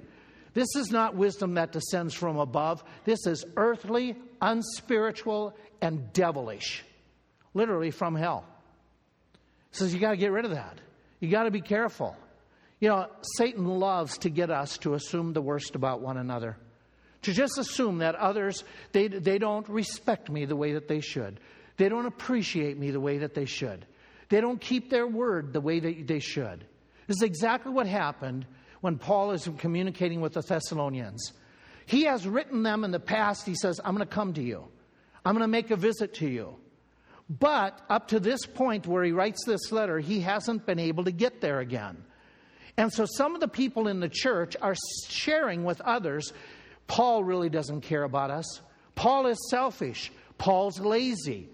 This 0.54 0.73
is 0.78 0.89
not 0.89 1.15
wisdom 1.15 1.56
that 1.56 1.73
descends 1.73 2.13
from 2.13 2.38
above. 2.38 2.82
This 3.04 3.28
is 3.28 3.43
earthly, 3.58 4.15
unspiritual, 4.41 5.54
and 5.82 6.13
devilish. 6.13 6.86
Literally 7.54 7.91
from 7.91 8.15
hell. 8.15 8.45
He 9.71 9.80
says, 9.80 9.93
you 9.93 9.99
got 9.99 10.12
to 10.12 10.17
get 10.17 10.32
rid 10.32 10.45
of 10.45 10.52
that. 10.52 10.80
You 11.19 11.30
got 11.30 11.43
to 11.43 11.52
be 11.52 11.60
careful. 11.60 12.15
You 12.80 12.89
know, 12.89 13.08
Satan 13.38 13.65
loves 13.65 14.18
to 14.20 14.30
get 14.30 14.50
us 14.50 14.78
to 14.80 14.94
assume 14.94 15.34
the 15.34 15.42
worst 15.42 15.76
about 15.76 16.02
one 16.02 16.18
another. 16.18 16.58
To 17.24 17.34
just 17.34 17.58
assume 17.58 17.98
that 17.98 18.15
others, 18.15 18.63
they, 18.94 19.08
they 19.08 19.38
don't 19.38 19.68
respect 19.68 20.30
me 20.30 20.46
the 20.46 20.56
way 20.56 20.74
that 20.74 20.88
they 20.88 21.02
should. 21.02 21.39
They 21.76 21.89
don't 21.89 22.06
appreciate 22.06 22.78
me 22.78 22.92
the 22.92 23.00
way 23.00 23.20
that 23.20 23.34
they 23.34 23.46
should. 23.46 23.86
They 24.30 24.39
don't 24.39 24.62
keep 24.62 24.89
their 24.89 25.08
word 25.08 25.52
the 25.52 25.62
way 25.62 25.80
that 25.80 26.08
they 26.08 26.20
should. 26.20 26.63
This 27.08 27.18
is 27.18 27.24
exactly 27.24 27.74
what 27.74 27.88
happened 27.88 28.46
when 28.82 28.98
Paul 28.98 29.32
is 29.32 29.50
communicating 29.58 30.22
with 30.22 30.34
the 30.34 30.42
Thessalonians. 30.42 31.34
He 31.86 32.04
has 32.04 32.28
written 32.28 32.63
them 32.63 32.84
in 32.84 32.92
the 32.92 33.00
past, 33.00 33.46
he 33.46 33.56
says, 33.56 33.82
I'm 33.84 33.96
going 33.96 34.08
to 34.08 34.13
come 34.13 34.34
to 34.34 34.44
you. 34.44 34.68
I'm 35.26 35.34
going 35.34 35.44
to 35.44 35.48
make 35.48 35.72
a 35.72 35.76
visit 35.76 36.13
to 36.15 36.28
you. 36.28 36.56
But 37.30 37.82
up 37.89 38.10
to 38.10 38.20
this 38.20 38.46
point 38.46 38.88
where 38.88 39.04
he 39.04 39.12
writes 39.12 39.44
this 39.46 39.72
letter, 39.72 40.00
he 40.00 40.22
hasn't 40.22 40.65
been 40.65 40.80
able 40.80 41.04
to 41.04 41.12
get 41.12 41.42
there 41.42 41.60
again. 41.60 41.98
And 42.80 42.92
so 42.94 43.06
some 43.06 43.36
of 43.36 43.42
the 43.42 43.48
people 43.50 43.89
in 43.89 44.00
the 44.00 44.08
church 44.08 44.56
are 44.62 44.74
sharing 45.10 45.65
with 45.65 45.82
others 45.82 46.32
Paul 46.89 47.24
really 47.24 47.50
doesn't 47.50 47.82
care 47.82 48.04
about 48.04 48.32
us. 48.32 48.62
Paul 48.96 49.28
is 49.28 49.38
selfish. 49.50 50.12
Paul's 50.38 50.80
lazy. 50.80 51.48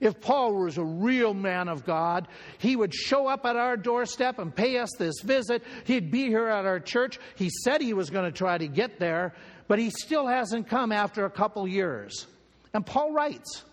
If 0.00 0.20
Paul 0.20 0.54
was 0.54 0.78
a 0.78 0.84
real 0.84 1.34
man 1.34 1.68
of 1.68 1.84
God, 1.84 2.28
he 2.58 2.76
would 2.76 2.94
show 2.94 3.26
up 3.26 3.44
at 3.44 3.56
our 3.56 3.76
doorstep 3.76 4.38
and 4.38 4.54
pay 4.54 4.78
us 4.78 4.90
this 4.96 5.20
visit. 5.24 5.64
He'd 5.84 6.10
be 6.12 6.26
here 6.26 6.46
at 6.46 6.66
our 6.66 6.78
church. 6.78 7.18
He 7.34 7.50
said 7.64 7.80
he 7.80 7.94
was 7.94 8.10
going 8.10 8.30
to 8.30 8.36
try 8.36 8.58
to 8.58 8.68
get 8.68 9.00
there, 9.00 9.34
but 9.66 9.78
he 9.78 9.90
still 9.90 10.26
hasn't 10.26 10.68
come 10.68 10.92
after 10.92 11.24
a 11.24 11.30
couple 11.30 11.66
years. 11.66 12.26
And 12.72 12.86
Paul 12.86 13.12
writes, 13.12 13.64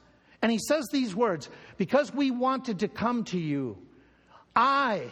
and 0.42 0.52
he 0.52 0.58
says 0.58 0.88
these 0.92 1.16
words 1.16 1.50
Because 1.78 2.12
we 2.12 2.32
wanted 2.32 2.80
to 2.80 2.88
come 2.88 3.26
to 3.26 3.40
you, 3.40 3.78
I, 4.56 5.12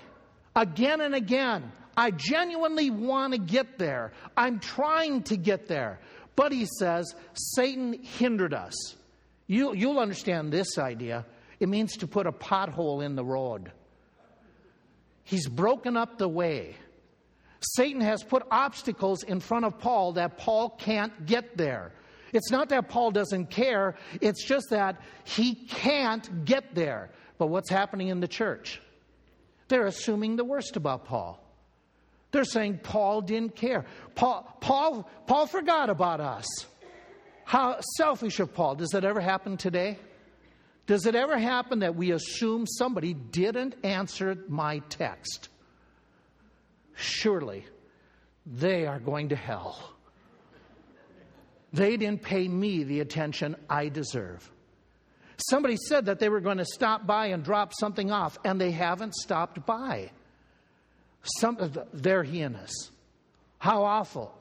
again 0.55 1.01
and 1.01 1.13
again, 1.13 1.71
I 1.95 2.11
genuinely 2.11 2.89
want 2.89 3.33
to 3.33 3.39
get 3.39 3.77
there. 3.77 4.13
I'm 4.37 4.59
trying 4.59 5.23
to 5.23 5.37
get 5.37 5.67
there. 5.67 5.99
But 6.35 6.51
he 6.51 6.65
says, 6.79 7.13
Satan 7.33 8.01
hindered 8.01 8.53
us. 8.53 8.95
You, 9.47 9.75
you'll 9.75 9.99
understand 9.99 10.51
this 10.51 10.77
idea. 10.77 11.25
It 11.59 11.69
means 11.69 11.97
to 11.97 12.07
put 12.07 12.25
a 12.25 12.31
pothole 12.31 13.03
in 13.03 13.15
the 13.15 13.23
road. 13.23 13.71
He's 15.23 15.47
broken 15.47 15.97
up 15.97 16.17
the 16.17 16.29
way. 16.29 16.75
Satan 17.61 18.01
has 18.01 18.23
put 18.23 18.43
obstacles 18.49 19.23
in 19.23 19.39
front 19.39 19.65
of 19.65 19.77
Paul 19.77 20.13
that 20.13 20.37
Paul 20.37 20.69
can't 20.69 21.25
get 21.25 21.57
there. 21.57 21.91
It's 22.33 22.49
not 22.49 22.69
that 22.69 22.87
Paul 22.89 23.11
doesn't 23.11 23.49
care, 23.49 23.95
it's 24.21 24.43
just 24.43 24.69
that 24.69 25.01
he 25.25 25.53
can't 25.55 26.45
get 26.45 26.73
there. 26.73 27.11
But 27.37 27.47
what's 27.47 27.69
happening 27.69 28.07
in 28.07 28.19
the 28.19 28.27
church? 28.27 28.81
They're 29.67 29.85
assuming 29.85 30.35
the 30.35 30.45
worst 30.45 30.75
about 30.75 31.05
Paul. 31.05 31.40
They're 32.31 32.45
saying 32.45 32.79
Paul 32.83 33.21
didn't 33.21 33.55
care. 33.55 33.85
Paul, 34.15 34.57
Paul, 34.61 35.09
Paul 35.27 35.47
forgot 35.47 35.89
about 35.89 36.21
us. 36.21 36.47
How 37.43 37.79
selfish 37.97 38.39
of 38.39 38.53
Paul. 38.53 38.75
Does 38.75 38.89
that 38.89 39.03
ever 39.03 39.19
happen 39.19 39.57
today? 39.57 39.97
Does 40.87 41.05
it 41.05 41.15
ever 41.15 41.37
happen 41.37 41.79
that 41.79 41.95
we 41.95 42.11
assume 42.11 42.65
somebody 42.65 43.13
didn't 43.13 43.75
answer 43.83 44.37
my 44.47 44.79
text? 44.89 45.49
Surely 46.95 47.65
they 48.45 48.85
are 48.85 48.99
going 48.99 49.29
to 49.29 49.35
hell. 49.35 49.93
They 51.73 51.97
didn't 51.97 52.21
pay 52.21 52.47
me 52.47 52.83
the 52.83 52.99
attention 52.99 53.55
I 53.69 53.89
deserve. 53.89 54.49
Somebody 55.49 55.77
said 55.87 56.05
that 56.05 56.19
they 56.19 56.29
were 56.29 56.41
going 56.41 56.57
to 56.57 56.65
stop 56.65 57.07
by 57.07 57.27
and 57.27 57.43
drop 57.43 57.73
something 57.79 58.11
off, 58.11 58.37
and 58.43 58.59
they 58.59 58.71
haven't 58.71 59.15
stopped 59.15 59.65
by. 59.65 60.11
Some, 61.23 61.57
of 61.57 61.77
their 61.93 62.23
heinous. 62.23 62.89
How 63.59 63.83
awful. 63.83 64.33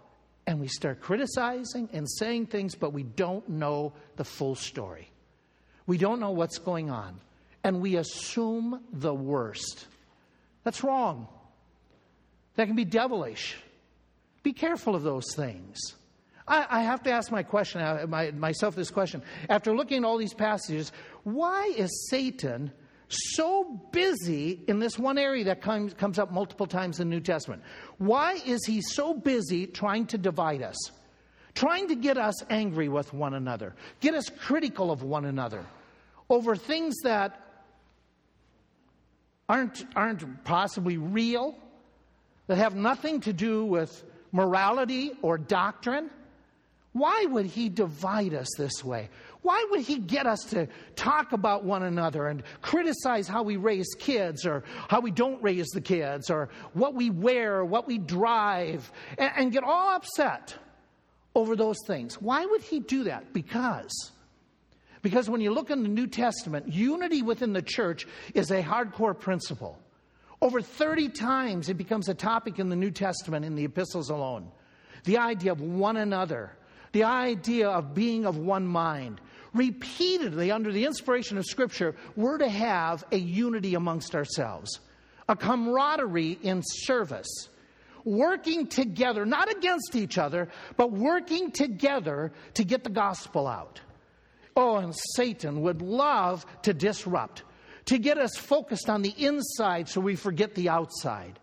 And 0.46 0.60
we 0.60 0.68
start 0.68 1.00
criticizing 1.00 1.88
and 1.92 2.10
saying 2.10 2.46
things, 2.46 2.74
but 2.74 2.92
we 2.92 3.02
don't 3.02 3.48
know 3.48 3.92
the 4.16 4.24
full 4.24 4.54
story. 4.54 5.10
We 5.86 5.98
don't 5.98 6.20
know 6.20 6.30
what's 6.30 6.58
going 6.58 6.90
on. 6.90 7.20
And 7.62 7.80
we 7.80 7.96
assume 7.96 8.80
the 8.92 9.12
worst. 9.12 9.86
That's 10.64 10.82
wrong. 10.82 11.28
That 12.56 12.66
can 12.66 12.76
be 12.76 12.84
devilish. 12.84 13.56
Be 14.42 14.52
careful 14.52 14.94
of 14.94 15.02
those 15.02 15.34
things. 15.34 15.78
I, 16.48 16.66
I 16.68 16.82
have 16.82 17.02
to 17.04 17.10
ask 17.12 17.30
my 17.30 17.42
question, 17.42 17.80
uh, 17.80 18.06
my, 18.08 18.30
myself 18.32 18.74
this 18.74 18.90
question. 18.90 19.22
After 19.48 19.74
looking 19.74 19.98
at 19.98 20.04
all 20.04 20.16
these 20.16 20.34
passages, 20.34 20.90
why 21.22 21.72
is 21.76 22.08
Satan 22.08 22.72
so 23.10 23.80
busy 23.90 24.62
in 24.68 24.78
this 24.78 24.98
one 24.98 25.18
area 25.18 25.44
that 25.44 25.60
comes, 25.60 25.94
comes 25.94 26.18
up 26.18 26.30
multiple 26.30 26.66
times 26.66 27.00
in 27.00 27.08
the 27.08 27.16
New 27.16 27.20
Testament? 27.20 27.62
Why 27.98 28.34
is 28.46 28.64
he 28.64 28.80
so 28.80 29.14
busy 29.14 29.66
trying 29.66 30.06
to 30.06 30.18
divide 30.18 30.62
us? 30.62 30.76
Trying 31.54 31.88
to 31.88 31.96
get 31.96 32.16
us 32.16 32.42
angry 32.48 32.88
with 32.88 33.12
one 33.12 33.34
another, 33.34 33.74
get 34.00 34.14
us 34.14 34.28
critical 34.28 34.90
of 34.90 35.02
one 35.02 35.24
another 35.24 35.66
over 36.28 36.54
things 36.54 36.96
that 37.02 37.40
aren't, 39.48 39.84
aren't 39.96 40.44
possibly 40.44 40.96
real, 40.96 41.56
that 42.46 42.56
have 42.56 42.76
nothing 42.76 43.20
to 43.20 43.32
do 43.32 43.64
with 43.64 44.04
morality 44.30 45.12
or 45.22 45.36
doctrine. 45.36 46.08
Why 46.92 47.26
would 47.28 47.46
he 47.46 47.68
divide 47.68 48.32
us 48.32 48.48
this 48.56 48.84
way? 48.84 49.08
Why 49.42 49.66
would 49.70 49.80
he 49.80 49.98
get 49.98 50.26
us 50.26 50.40
to 50.50 50.68
talk 50.96 51.32
about 51.32 51.64
one 51.64 51.82
another 51.82 52.26
and 52.26 52.42
criticize 52.60 53.26
how 53.26 53.42
we 53.42 53.56
raise 53.56 53.88
kids 53.98 54.44
or 54.44 54.64
how 54.88 55.00
we 55.00 55.10
don't 55.10 55.42
raise 55.42 55.68
the 55.68 55.80
kids 55.80 56.30
or 56.30 56.50
what 56.74 56.94
we 56.94 57.10
wear 57.10 57.56
or 57.56 57.64
what 57.64 57.86
we 57.86 57.98
drive 57.98 58.92
and, 59.16 59.32
and 59.36 59.52
get 59.52 59.64
all 59.64 59.96
upset 59.96 60.54
over 61.34 61.56
those 61.56 61.78
things? 61.86 62.20
Why 62.20 62.44
would 62.44 62.60
he 62.60 62.80
do 62.80 63.04
that? 63.04 63.32
Because. 63.32 64.12
Because 65.02 65.30
when 65.30 65.40
you 65.40 65.52
look 65.52 65.70
in 65.70 65.82
the 65.82 65.88
New 65.88 66.06
Testament, 66.06 66.68
unity 66.72 67.22
within 67.22 67.52
the 67.52 67.62
church 67.62 68.06
is 68.34 68.50
a 68.50 68.62
hardcore 68.62 69.18
principle. 69.18 69.78
Over 70.42 70.60
30 70.60 71.10
times 71.10 71.68
it 71.68 71.74
becomes 71.74 72.08
a 72.08 72.14
topic 72.14 72.58
in 72.58 72.68
the 72.68 72.76
New 72.76 72.90
Testament 72.90 73.44
in 73.44 73.54
the 73.54 73.64
epistles 73.64 74.10
alone. 74.10 74.50
The 75.04 75.18
idea 75.18 75.52
of 75.52 75.60
one 75.60 75.96
another, 75.96 76.52
the 76.92 77.04
idea 77.04 77.68
of 77.68 77.94
being 77.94 78.26
of 78.26 78.36
one 78.36 78.66
mind. 78.66 79.20
Repeatedly, 79.52 80.52
under 80.52 80.72
the 80.72 80.84
inspiration 80.84 81.36
of 81.36 81.44
Scripture, 81.44 81.96
we're 82.14 82.38
to 82.38 82.48
have 82.48 83.04
a 83.10 83.16
unity 83.16 83.74
amongst 83.74 84.14
ourselves, 84.14 84.78
a 85.28 85.34
camaraderie 85.34 86.38
in 86.42 86.62
service, 86.64 87.48
working 88.04 88.68
together, 88.68 89.26
not 89.26 89.50
against 89.50 89.96
each 89.96 90.18
other, 90.18 90.48
but 90.76 90.92
working 90.92 91.50
together 91.50 92.32
to 92.54 92.64
get 92.64 92.84
the 92.84 92.90
gospel 92.90 93.48
out. 93.48 93.80
Oh, 94.56 94.76
and 94.76 94.94
Satan 95.16 95.62
would 95.62 95.82
love 95.82 96.46
to 96.62 96.72
disrupt, 96.72 97.42
to 97.86 97.98
get 97.98 98.18
us 98.18 98.36
focused 98.36 98.88
on 98.88 99.02
the 99.02 99.14
inside 99.16 99.88
so 99.88 100.00
we 100.00 100.14
forget 100.14 100.54
the 100.54 100.68
outside. 100.68 101.39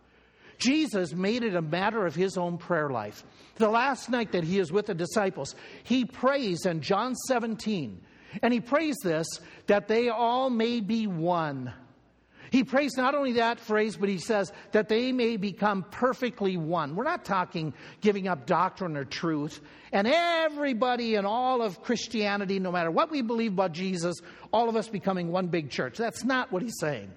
Jesus 0.58 1.14
made 1.14 1.44
it 1.44 1.56
a 1.56 1.62
matter 1.62 2.06
of 2.06 2.16
his 2.16 2.38
own 2.38 2.58
prayer 2.58 2.90
life. 2.90 3.24
The 3.56 3.70
last 3.70 4.10
night 4.10 4.32
that 4.32 4.44
he 4.44 4.60
is 4.60 4.72
with 4.72 4.88
the 4.88 4.94
disciples, 4.94 5.56
he 5.84 6.06
prays 6.06 6.66
in 6.66 6.82
John 6.82 7.16
17, 7.16 8.02
and 8.42 8.54
he 8.54 8.60
prays 8.60 8.96
this 9.04 9.28
that 9.68 9.88
they 9.88 10.10
all 10.10 10.50
may 10.50 10.80
be 10.80 11.08
one. 11.08 11.74
He 12.50 12.64
prays 12.64 12.96
not 12.96 13.16
only 13.16 13.34
that 13.34 13.60
phrase, 13.60 13.98
but 13.98 14.10
he 14.10 14.18
says 14.18 14.52
that 14.72 14.88
they 14.88 15.12
may 15.12 15.38
become 15.38 15.84
perfectly 15.92 16.58
one. 16.58 16.96
We're 16.96 17.04
not 17.04 17.26
talking 17.26 17.74
giving 18.02 18.28
up 18.28 18.46
doctrine 18.46 18.96
or 18.96 19.04
truth. 19.04 19.60
And 19.92 20.08
everybody 20.08 21.16
in 21.16 21.26
all 21.26 21.62
of 21.62 21.82
Christianity, 21.82 22.60
no 22.60 22.72
matter 22.72 22.92
what 22.92 23.12
we 23.12 23.22
believe 23.22 23.54
about 23.54 23.74
Jesus, 23.74 24.16
all 24.52 24.70
of 24.70 24.76
us 24.76 24.88
becoming 24.88 25.32
one 25.32 25.48
big 25.48 25.70
church. 25.70 25.98
That's 25.98 26.24
not 26.24 26.52
what 26.52 26.62
he's 26.62 26.80
saying. 26.80 27.12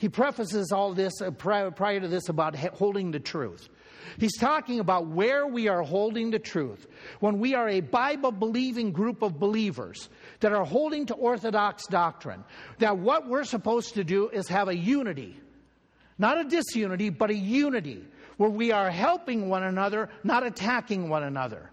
He 0.00 0.08
prefaces 0.08 0.72
all 0.72 0.94
this 0.94 1.20
uh, 1.20 1.30
prior, 1.30 1.70
prior 1.70 2.00
to 2.00 2.08
this 2.08 2.30
about 2.30 2.56
holding 2.56 3.10
the 3.10 3.20
truth. 3.20 3.68
He's 4.16 4.38
talking 4.38 4.80
about 4.80 5.08
where 5.08 5.46
we 5.46 5.68
are 5.68 5.82
holding 5.82 6.30
the 6.30 6.38
truth. 6.38 6.86
When 7.20 7.38
we 7.38 7.54
are 7.54 7.68
a 7.68 7.82
Bible 7.82 8.32
believing 8.32 8.92
group 8.92 9.20
of 9.20 9.38
believers 9.38 10.08
that 10.40 10.54
are 10.54 10.64
holding 10.64 11.04
to 11.04 11.14
Orthodox 11.14 11.86
doctrine, 11.86 12.42
that 12.78 12.96
what 12.96 13.28
we're 13.28 13.44
supposed 13.44 13.92
to 13.96 14.02
do 14.02 14.30
is 14.30 14.48
have 14.48 14.68
a 14.68 14.74
unity. 14.74 15.38
Not 16.18 16.40
a 16.40 16.44
disunity, 16.44 17.10
but 17.10 17.28
a 17.28 17.34
unity 17.34 18.02
where 18.38 18.48
we 18.48 18.72
are 18.72 18.90
helping 18.90 19.50
one 19.50 19.64
another, 19.64 20.08
not 20.24 20.46
attacking 20.46 21.10
one 21.10 21.24
another. 21.24 21.70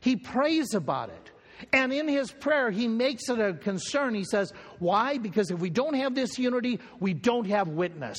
He 0.00 0.16
prays 0.16 0.72
about 0.72 1.10
it. 1.10 1.30
And 1.72 1.92
in 1.92 2.08
his 2.08 2.30
prayer, 2.30 2.70
he 2.70 2.88
makes 2.88 3.28
it 3.28 3.40
a 3.40 3.54
concern. 3.54 4.14
He 4.14 4.24
says, 4.24 4.52
Why? 4.78 5.18
Because 5.18 5.50
if 5.50 5.58
we 5.58 5.70
don't 5.70 5.94
have 5.94 6.14
this 6.14 6.38
unity, 6.38 6.80
we 7.00 7.14
don't 7.14 7.46
have 7.46 7.68
witness. 7.68 8.18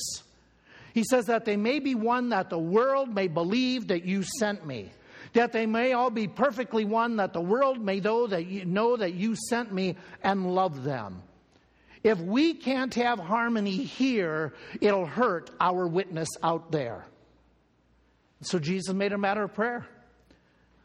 He 0.92 1.04
says 1.04 1.26
that 1.26 1.44
they 1.44 1.56
may 1.56 1.78
be 1.78 1.94
one 1.94 2.30
that 2.30 2.50
the 2.50 2.58
world 2.58 3.14
may 3.14 3.28
believe 3.28 3.88
that 3.88 4.04
you 4.04 4.22
sent 4.22 4.66
me. 4.66 4.90
That 5.32 5.52
they 5.52 5.66
may 5.66 5.92
all 5.92 6.10
be 6.10 6.26
perfectly 6.26 6.84
one, 6.84 7.16
that 7.16 7.32
the 7.32 7.40
world 7.40 7.80
may 7.80 8.00
know 8.00 8.26
that 8.26 8.46
you, 8.46 8.64
know 8.64 8.96
that 8.96 9.14
you 9.14 9.36
sent 9.36 9.72
me 9.72 9.96
and 10.22 10.52
love 10.52 10.82
them. 10.82 11.22
If 12.02 12.18
we 12.18 12.54
can't 12.54 12.94
have 12.94 13.18
harmony 13.18 13.76
here, 13.76 14.54
it'll 14.80 15.06
hurt 15.06 15.50
our 15.60 15.86
witness 15.86 16.28
out 16.42 16.72
there. 16.72 17.04
So 18.42 18.58
Jesus 18.58 18.94
made 18.94 19.12
a 19.12 19.18
matter 19.18 19.44
of 19.44 19.54
prayer. 19.54 19.86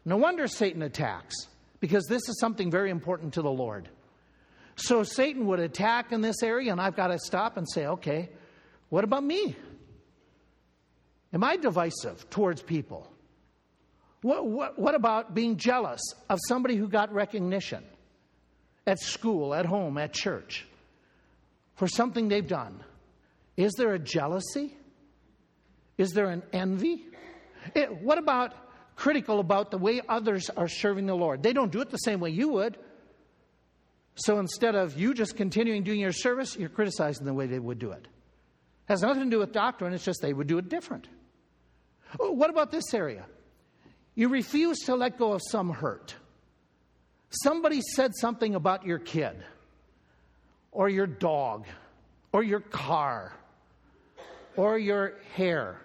No 0.04 0.18
wonder 0.18 0.46
Satan 0.46 0.82
attacks 0.82 1.48
because 1.80 2.06
this 2.06 2.28
is 2.28 2.38
something 2.40 2.70
very 2.70 2.90
important 2.90 3.34
to 3.34 3.42
the 3.42 3.50
Lord. 3.50 3.88
So 4.76 5.02
Satan 5.02 5.46
would 5.46 5.60
attack 5.60 6.12
in 6.12 6.20
this 6.20 6.42
area, 6.42 6.72
and 6.72 6.80
I've 6.80 6.96
got 6.96 7.08
to 7.08 7.18
stop 7.18 7.56
and 7.56 7.66
say, 7.68 7.86
okay, 7.86 8.28
what 8.88 9.04
about 9.04 9.24
me? 9.24 9.56
Am 11.32 11.42
I 11.42 11.56
divisive 11.56 12.28
towards 12.30 12.62
people? 12.62 13.10
What, 14.22 14.46
what, 14.46 14.78
what 14.78 14.94
about 14.94 15.34
being 15.34 15.56
jealous 15.56 16.00
of 16.28 16.38
somebody 16.46 16.76
who 16.76 16.88
got 16.88 17.12
recognition 17.12 17.84
at 18.86 18.98
school, 18.98 19.54
at 19.54 19.66
home, 19.66 19.98
at 19.98 20.12
church? 20.12 20.66
for 21.76 21.86
something 21.86 22.28
they've 22.28 22.46
done, 22.46 22.82
is 23.56 23.72
there 23.74 23.94
a 23.94 23.98
jealousy? 23.98 24.74
Is 25.96 26.10
there 26.12 26.28
an 26.30 26.42
envy? 26.52 27.04
It, 27.74 28.02
what 28.02 28.18
about 28.18 28.54
critical 28.96 29.38
about 29.38 29.70
the 29.70 29.78
way 29.78 30.00
others 30.08 30.50
are 30.50 30.68
serving 30.68 31.06
the 31.06 31.14
Lord? 31.14 31.42
They 31.42 31.52
don't 31.52 31.70
do 31.70 31.80
it 31.80 31.90
the 31.90 31.98
same 31.98 32.18
way 32.18 32.30
you 32.30 32.48
would. 32.48 32.76
So 34.16 34.38
instead 34.38 34.74
of 34.74 34.98
you 34.98 35.14
just 35.14 35.36
continuing 35.36 35.84
doing 35.84 36.00
your 36.00 36.12
service, 36.12 36.56
you're 36.56 36.70
criticizing 36.70 37.26
the 37.26 37.34
way 37.34 37.46
they 37.46 37.58
would 37.58 37.78
do 37.78 37.92
it. 37.92 38.02
it 38.02 38.08
has 38.88 39.02
nothing 39.02 39.24
to 39.24 39.30
do 39.30 39.38
with 39.38 39.52
doctrine, 39.52 39.92
it's 39.92 40.04
just 40.04 40.22
they 40.22 40.32
would 40.32 40.46
do 40.46 40.58
it 40.58 40.68
different. 40.68 41.06
Oh, 42.18 42.32
what 42.32 42.50
about 42.50 42.70
this 42.70 42.94
area? 42.94 43.26
You 44.14 44.28
refuse 44.28 44.78
to 44.86 44.94
let 44.94 45.18
go 45.18 45.32
of 45.32 45.42
some 45.50 45.70
hurt. 45.70 46.14
Somebody 47.28 47.82
said 47.82 48.12
something 48.14 48.54
about 48.54 48.86
your 48.86 48.98
kid, 48.98 49.36
or 50.72 50.88
your 50.88 51.06
dog, 51.06 51.66
or 52.32 52.42
your 52.42 52.60
car, 52.60 53.34
or 54.56 54.78
your 54.78 55.18
hair, 55.34 55.78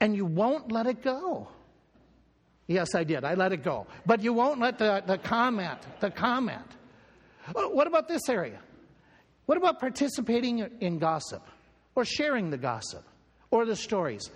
and 0.00 0.16
you 0.16 0.24
won't 0.24 0.72
let 0.72 0.86
it 0.86 1.02
go. 1.02 1.48
Yes, 2.66 2.94
I 2.94 3.04
did. 3.04 3.24
I 3.24 3.34
let 3.34 3.52
it 3.52 3.64
go. 3.64 3.86
But 4.06 4.22
you 4.22 4.32
won't 4.32 4.60
let 4.60 4.78
the, 4.78 5.02
the 5.04 5.18
comment, 5.18 5.80
the 6.00 6.10
comment. 6.10 6.66
Oh, 7.54 7.68
what 7.68 7.86
about 7.86 8.08
this 8.08 8.28
area? 8.28 8.60
What 9.46 9.58
about 9.58 9.80
participating 9.80 10.60
in 10.80 10.98
gossip 10.98 11.42
or 11.96 12.04
sharing 12.04 12.50
the 12.50 12.56
gossip 12.56 13.04
or 13.50 13.64
the 13.66 13.74
stories? 13.74 14.30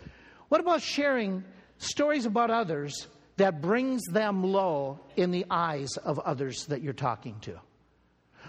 What 0.48 0.60
about 0.60 0.82
sharing 0.82 1.44
stories 1.78 2.26
about 2.26 2.50
others 2.50 3.06
that 3.36 3.60
brings 3.60 4.02
them 4.06 4.42
low 4.42 4.98
in 5.16 5.30
the 5.30 5.46
eyes 5.50 5.96
of 5.98 6.18
others 6.18 6.66
that 6.66 6.82
you're 6.82 6.92
talking 6.92 7.38
to? 7.42 7.60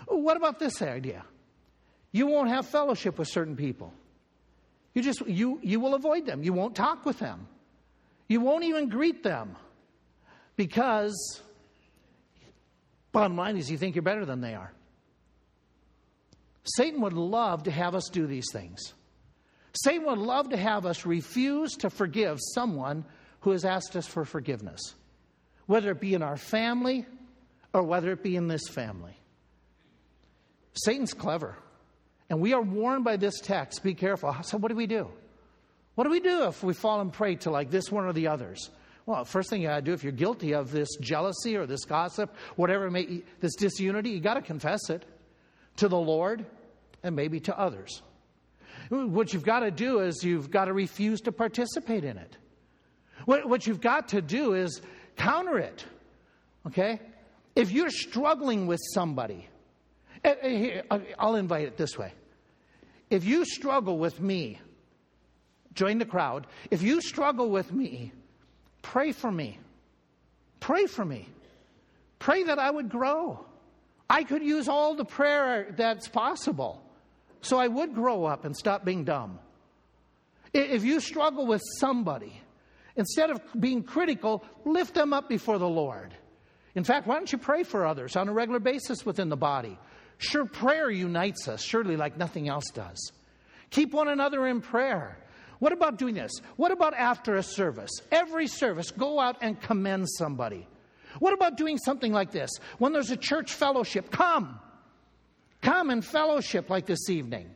What 0.07 0.37
about 0.37 0.59
this 0.59 0.81
idea? 0.81 1.23
You 2.11 2.27
won't 2.27 2.49
have 2.49 2.67
fellowship 2.67 3.19
with 3.19 3.27
certain 3.27 3.55
people. 3.55 3.93
You 4.95 5.03
just 5.03 5.27
you 5.27 5.59
you 5.61 5.79
will 5.79 5.93
avoid 5.93 6.25
them. 6.25 6.41
You 6.41 6.53
won't 6.53 6.75
talk 6.75 7.05
with 7.05 7.19
them. 7.19 7.47
You 8.27 8.39
won't 8.39 8.63
even 8.63 8.89
greet 8.89 9.21
them. 9.21 9.55
Because 10.55 11.41
bottom 13.11 13.35
line 13.35 13.57
is 13.57 13.69
you 13.69 13.77
think 13.77 13.95
you're 13.95 14.01
better 14.01 14.25
than 14.25 14.41
they 14.41 14.55
are. 14.55 14.71
Satan 16.63 17.01
would 17.01 17.13
love 17.13 17.63
to 17.63 17.71
have 17.71 17.93
us 17.93 18.09
do 18.09 18.25
these 18.25 18.47
things. 18.51 18.93
Satan 19.83 20.05
would 20.05 20.17
love 20.17 20.49
to 20.49 20.57
have 20.57 20.85
us 20.85 21.05
refuse 21.05 21.73
to 21.73 21.89
forgive 21.89 22.39
someone 22.53 23.03
who 23.41 23.51
has 23.51 23.65
asked 23.65 23.95
us 23.95 24.07
for 24.07 24.23
forgiveness, 24.23 24.95
whether 25.65 25.91
it 25.91 25.99
be 25.99 26.13
in 26.13 26.23
our 26.23 26.37
family 26.37 27.05
or 27.73 27.83
whether 27.83 28.11
it 28.11 28.23
be 28.23 28.37
in 28.37 28.47
this 28.47 28.67
family. 28.69 29.17
Satan's 30.73 31.13
clever. 31.13 31.57
And 32.29 32.41
we 32.41 32.53
are 32.53 32.61
warned 32.61 33.03
by 33.03 33.17
this 33.17 33.39
text 33.39 33.83
be 33.83 33.93
careful. 33.93 34.35
So, 34.43 34.57
what 34.57 34.69
do 34.69 34.75
we 34.75 34.87
do? 34.87 35.09
What 35.95 36.03
do 36.05 36.09
we 36.09 36.19
do 36.19 36.45
if 36.45 36.63
we 36.63 36.73
fall 36.73 37.01
and 37.01 37.11
prey 37.11 37.35
to 37.37 37.51
like 37.51 37.69
this 37.69 37.91
one 37.91 38.05
or 38.05 38.13
the 38.13 38.27
others? 38.27 38.69
Well, 39.05 39.23
first 39.23 39.49
thing 39.49 39.61
you 39.61 39.67
got 39.67 39.75
to 39.77 39.81
do 39.81 39.93
if 39.93 40.03
you're 40.03 40.11
guilty 40.11 40.53
of 40.53 40.71
this 40.71 40.89
jealousy 40.99 41.55
or 41.55 41.65
this 41.65 41.85
gossip, 41.85 42.35
whatever 42.55 42.89
may, 42.89 43.21
this 43.39 43.55
disunity, 43.55 44.09
you 44.09 44.19
got 44.19 44.33
to 44.33 44.41
confess 44.41 44.89
it 44.89 45.05
to 45.77 45.87
the 45.87 45.97
Lord 45.97 46.45
and 47.03 47.15
maybe 47.15 47.39
to 47.41 47.57
others. 47.57 48.01
What 48.89 49.31
you've 49.31 49.45
got 49.45 49.59
to 49.59 49.71
do 49.71 49.99
is 49.99 50.23
you've 50.23 50.49
got 50.49 50.65
to 50.65 50.73
refuse 50.73 51.21
to 51.21 51.31
participate 51.31 52.03
in 52.03 52.17
it. 52.17 52.37
What, 53.25 53.47
what 53.47 53.67
you've 53.67 53.81
got 53.81 54.09
to 54.09 54.21
do 54.21 54.53
is 54.53 54.81
counter 55.15 55.59
it. 55.59 55.85
Okay? 56.67 56.99
If 57.55 57.71
you're 57.71 57.89
struggling 57.89 58.67
with 58.67 58.81
somebody, 58.93 59.47
Eh, 60.25 60.81
eh, 60.91 60.99
I'll 61.19 61.35
invite 61.35 61.67
it 61.67 61.77
this 61.77 61.97
way. 61.97 62.11
If 63.09 63.23
you 63.23 63.45
struggle 63.45 63.97
with 63.97 64.19
me, 64.19 64.59
join 65.73 65.99
the 65.99 66.05
crowd. 66.05 66.47
If 66.71 66.81
you 66.81 66.99
struggle 67.01 67.49
with 67.49 67.71
me, 67.71 68.11
Pray 68.85 69.13
for 69.13 69.31
me. 69.31 69.57
Pray 70.59 70.85
for 70.85 71.03
me. 71.03 71.27
Pray 72.19 72.43
that 72.43 72.59
I 72.59 72.69
would 72.69 72.87
grow. 72.87 73.43
I 74.07 74.23
could 74.23 74.43
use 74.43 74.69
all 74.69 74.93
the 74.95 75.03
prayer 75.03 75.73
that's 75.75 76.07
possible 76.07 76.81
so 77.41 77.57
I 77.57 77.67
would 77.67 77.95
grow 77.95 78.25
up 78.25 78.45
and 78.45 78.55
stop 78.55 78.85
being 78.85 79.03
dumb. 79.03 79.39
If 80.53 80.83
you 80.83 80.99
struggle 80.99 81.47
with 81.47 81.63
somebody, 81.79 82.39
instead 82.95 83.31
of 83.31 83.41
being 83.59 83.81
critical, 83.81 84.45
lift 84.65 84.93
them 84.93 85.13
up 85.13 85.27
before 85.27 85.57
the 85.57 85.67
Lord. 85.67 86.13
In 86.75 86.83
fact, 86.83 87.07
why 87.07 87.15
don't 87.15 87.31
you 87.31 87.39
pray 87.39 87.63
for 87.63 87.87
others 87.87 88.15
on 88.15 88.29
a 88.29 88.33
regular 88.33 88.59
basis 88.59 89.03
within 89.03 89.29
the 89.29 89.35
body? 89.35 89.79
Sure, 90.17 90.45
prayer 90.45 90.89
unites 90.89 91.47
us, 91.47 91.61
surely 91.61 91.97
like 91.97 92.17
nothing 92.17 92.47
else 92.47 92.69
does. 92.73 93.11
Keep 93.69 93.93
one 93.93 94.07
another 94.07 94.47
in 94.47 94.61
prayer. 94.61 95.17
What 95.59 95.71
about 95.71 95.97
doing 95.97 96.15
this? 96.15 96.31
What 96.55 96.71
about 96.71 96.93
after 96.93 97.35
a 97.35 97.43
service? 97.43 97.91
Every 98.11 98.47
service, 98.47 98.91
go 98.91 99.19
out 99.19 99.37
and 99.41 99.59
commend 99.61 100.07
somebody. 100.09 100.67
What 101.19 101.33
about 101.33 101.57
doing 101.57 101.77
something 101.77 102.11
like 102.11 102.31
this? 102.31 102.51
When 102.77 102.93
there's 102.93 103.11
a 103.11 103.17
church 103.17 103.53
fellowship, 103.53 104.11
come. 104.11 104.59
Come 105.61 105.89
and 105.89 106.03
fellowship 106.03 106.69
like 106.69 106.85
this 106.85 107.09
evening. 107.09 107.49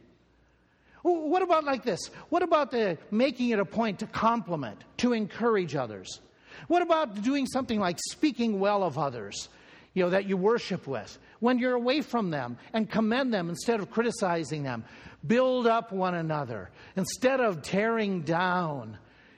What 1.02 1.42
about 1.42 1.64
like 1.64 1.84
this? 1.84 2.00
What 2.30 2.42
about 2.42 2.72
the 2.72 2.98
making 3.12 3.50
it 3.50 3.60
a 3.60 3.66
point 3.66 4.00
to 4.00 4.08
compliment, 4.08 4.84
to 4.98 5.14
encourage 5.14 5.76
others? 5.76 6.20
What 6.68 6.82
about 6.82 7.22
doing 7.22 7.46
something 7.46 7.80
like 7.80 7.98
speaking 8.10 8.60
well 8.60 8.84
of 8.84 8.98
others, 8.98 9.48
you 9.94 10.04
know, 10.04 10.10
that 10.10 10.26
you 10.28 10.36
worship 10.36 10.88
with, 10.88 11.18
when 11.40 11.60
you're 11.60 11.76
away 11.76 12.02
from 12.02 12.30
them 12.30 12.58
and 12.74 12.90
commend 12.90 13.34
them 13.34 13.50
instead 13.50 13.80
of 13.80 13.90
criticizing 13.92 14.64
them? 14.64 14.84
build 15.26 15.68
up 15.68 15.92
one 15.92 16.16
another 16.16 16.70
instead 16.96 17.40
of 17.40 17.62
tearing 17.62 18.22
down. 18.22 18.98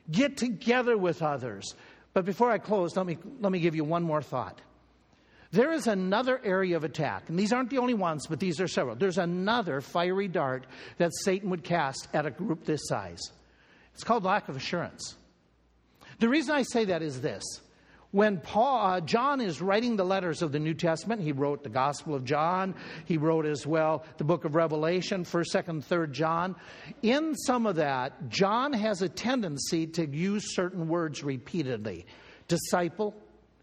Get 0.09 0.37
together 0.37 0.97
with 0.97 1.21
others. 1.21 1.75
But 2.13 2.25
before 2.25 2.51
I 2.51 2.57
close, 2.57 2.95
let 2.97 3.05
me, 3.05 3.17
let 3.39 3.51
me 3.51 3.59
give 3.59 3.75
you 3.75 3.83
one 3.83 4.03
more 4.03 4.21
thought. 4.21 4.59
There 5.51 5.71
is 5.73 5.87
another 5.87 6.39
area 6.43 6.77
of 6.77 6.85
attack, 6.85 7.27
and 7.27 7.37
these 7.37 7.51
aren't 7.51 7.69
the 7.69 7.77
only 7.77 7.93
ones, 7.93 8.25
but 8.27 8.39
these 8.39 8.61
are 8.61 8.69
several. 8.69 8.95
There's 8.95 9.17
another 9.17 9.81
fiery 9.81 10.29
dart 10.29 10.65
that 10.97 11.11
Satan 11.23 11.49
would 11.49 11.63
cast 11.63 12.07
at 12.13 12.25
a 12.25 12.31
group 12.31 12.63
this 12.63 12.81
size. 12.85 13.19
It's 13.93 14.03
called 14.03 14.23
lack 14.23 14.47
of 14.47 14.55
assurance. 14.55 15.15
The 16.19 16.29
reason 16.29 16.55
I 16.55 16.63
say 16.63 16.85
that 16.85 17.01
is 17.01 17.19
this 17.19 17.43
when 18.11 18.39
Paul, 18.39 18.85
uh, 18.85 19.01
John 19.01 19.39
is 19.39 19.61
writing 19.61 19.95
the 19.95 20.03
letters 20.03 20.41
of 20.41 20.51
the 20.51 20.59
New 20.59 20.73
Testament, 20.73 21.21
he 21.21 21.31
wrote 21.31 21.63
the 21.63 21.69
Gospel 21.69 22.13
of 22.13 22.25
John. 22.25 22.75
He 23.05 23.17
wrote 23.17 23.45
as 23.45 23.65
well 23.65 24.03
the 24.17 24.25
book 24.25 24.43
of 24.43 24.55
Revelation, 24.55 25.23
1st, 25.23 25.65
2nd, 25.65 25.85
3rd 25.85 26.11
John. 26.11 26.55
In 27.01 27.35
some 27.35 27.65
of 27.65 27.77
that, 27.77 28.29
John 28.29 28.73
has 28.73 29.01
a 29.01 29.07
tendency 29.07 29.87
to 29.87 30.05
use 30.05 30.53
certain 30.55 30.89
words 30.89 31.23
repeatedly. 31.23 32.05
Disciple 32.49 33.15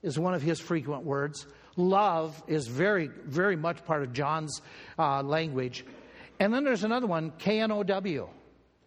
is 0.02 0.18
one 0.18 0.32
of 0.32 0.40
his 0.40 0.60
frequent 0.60 1.04
words. 1.04 1.46
Love 1.76 2.42
is 2.46 2.68
very, 2.68 3.08
very 3.24 3.54
much 3.54 3.84
part 3.84 4.02
of 4.02 4.14
John's 4.14 4.62
uh, 4.98 5.22
language. 5.22 5.84
And 6.40 6.54
then 6.54 6.64
there's 6.64 6.84
another 6.84 7.06
one, 7.06 7.32
K 7.38 7.60
N 7.60 7.70
O 7.70 7.82
W. 7.82 8.28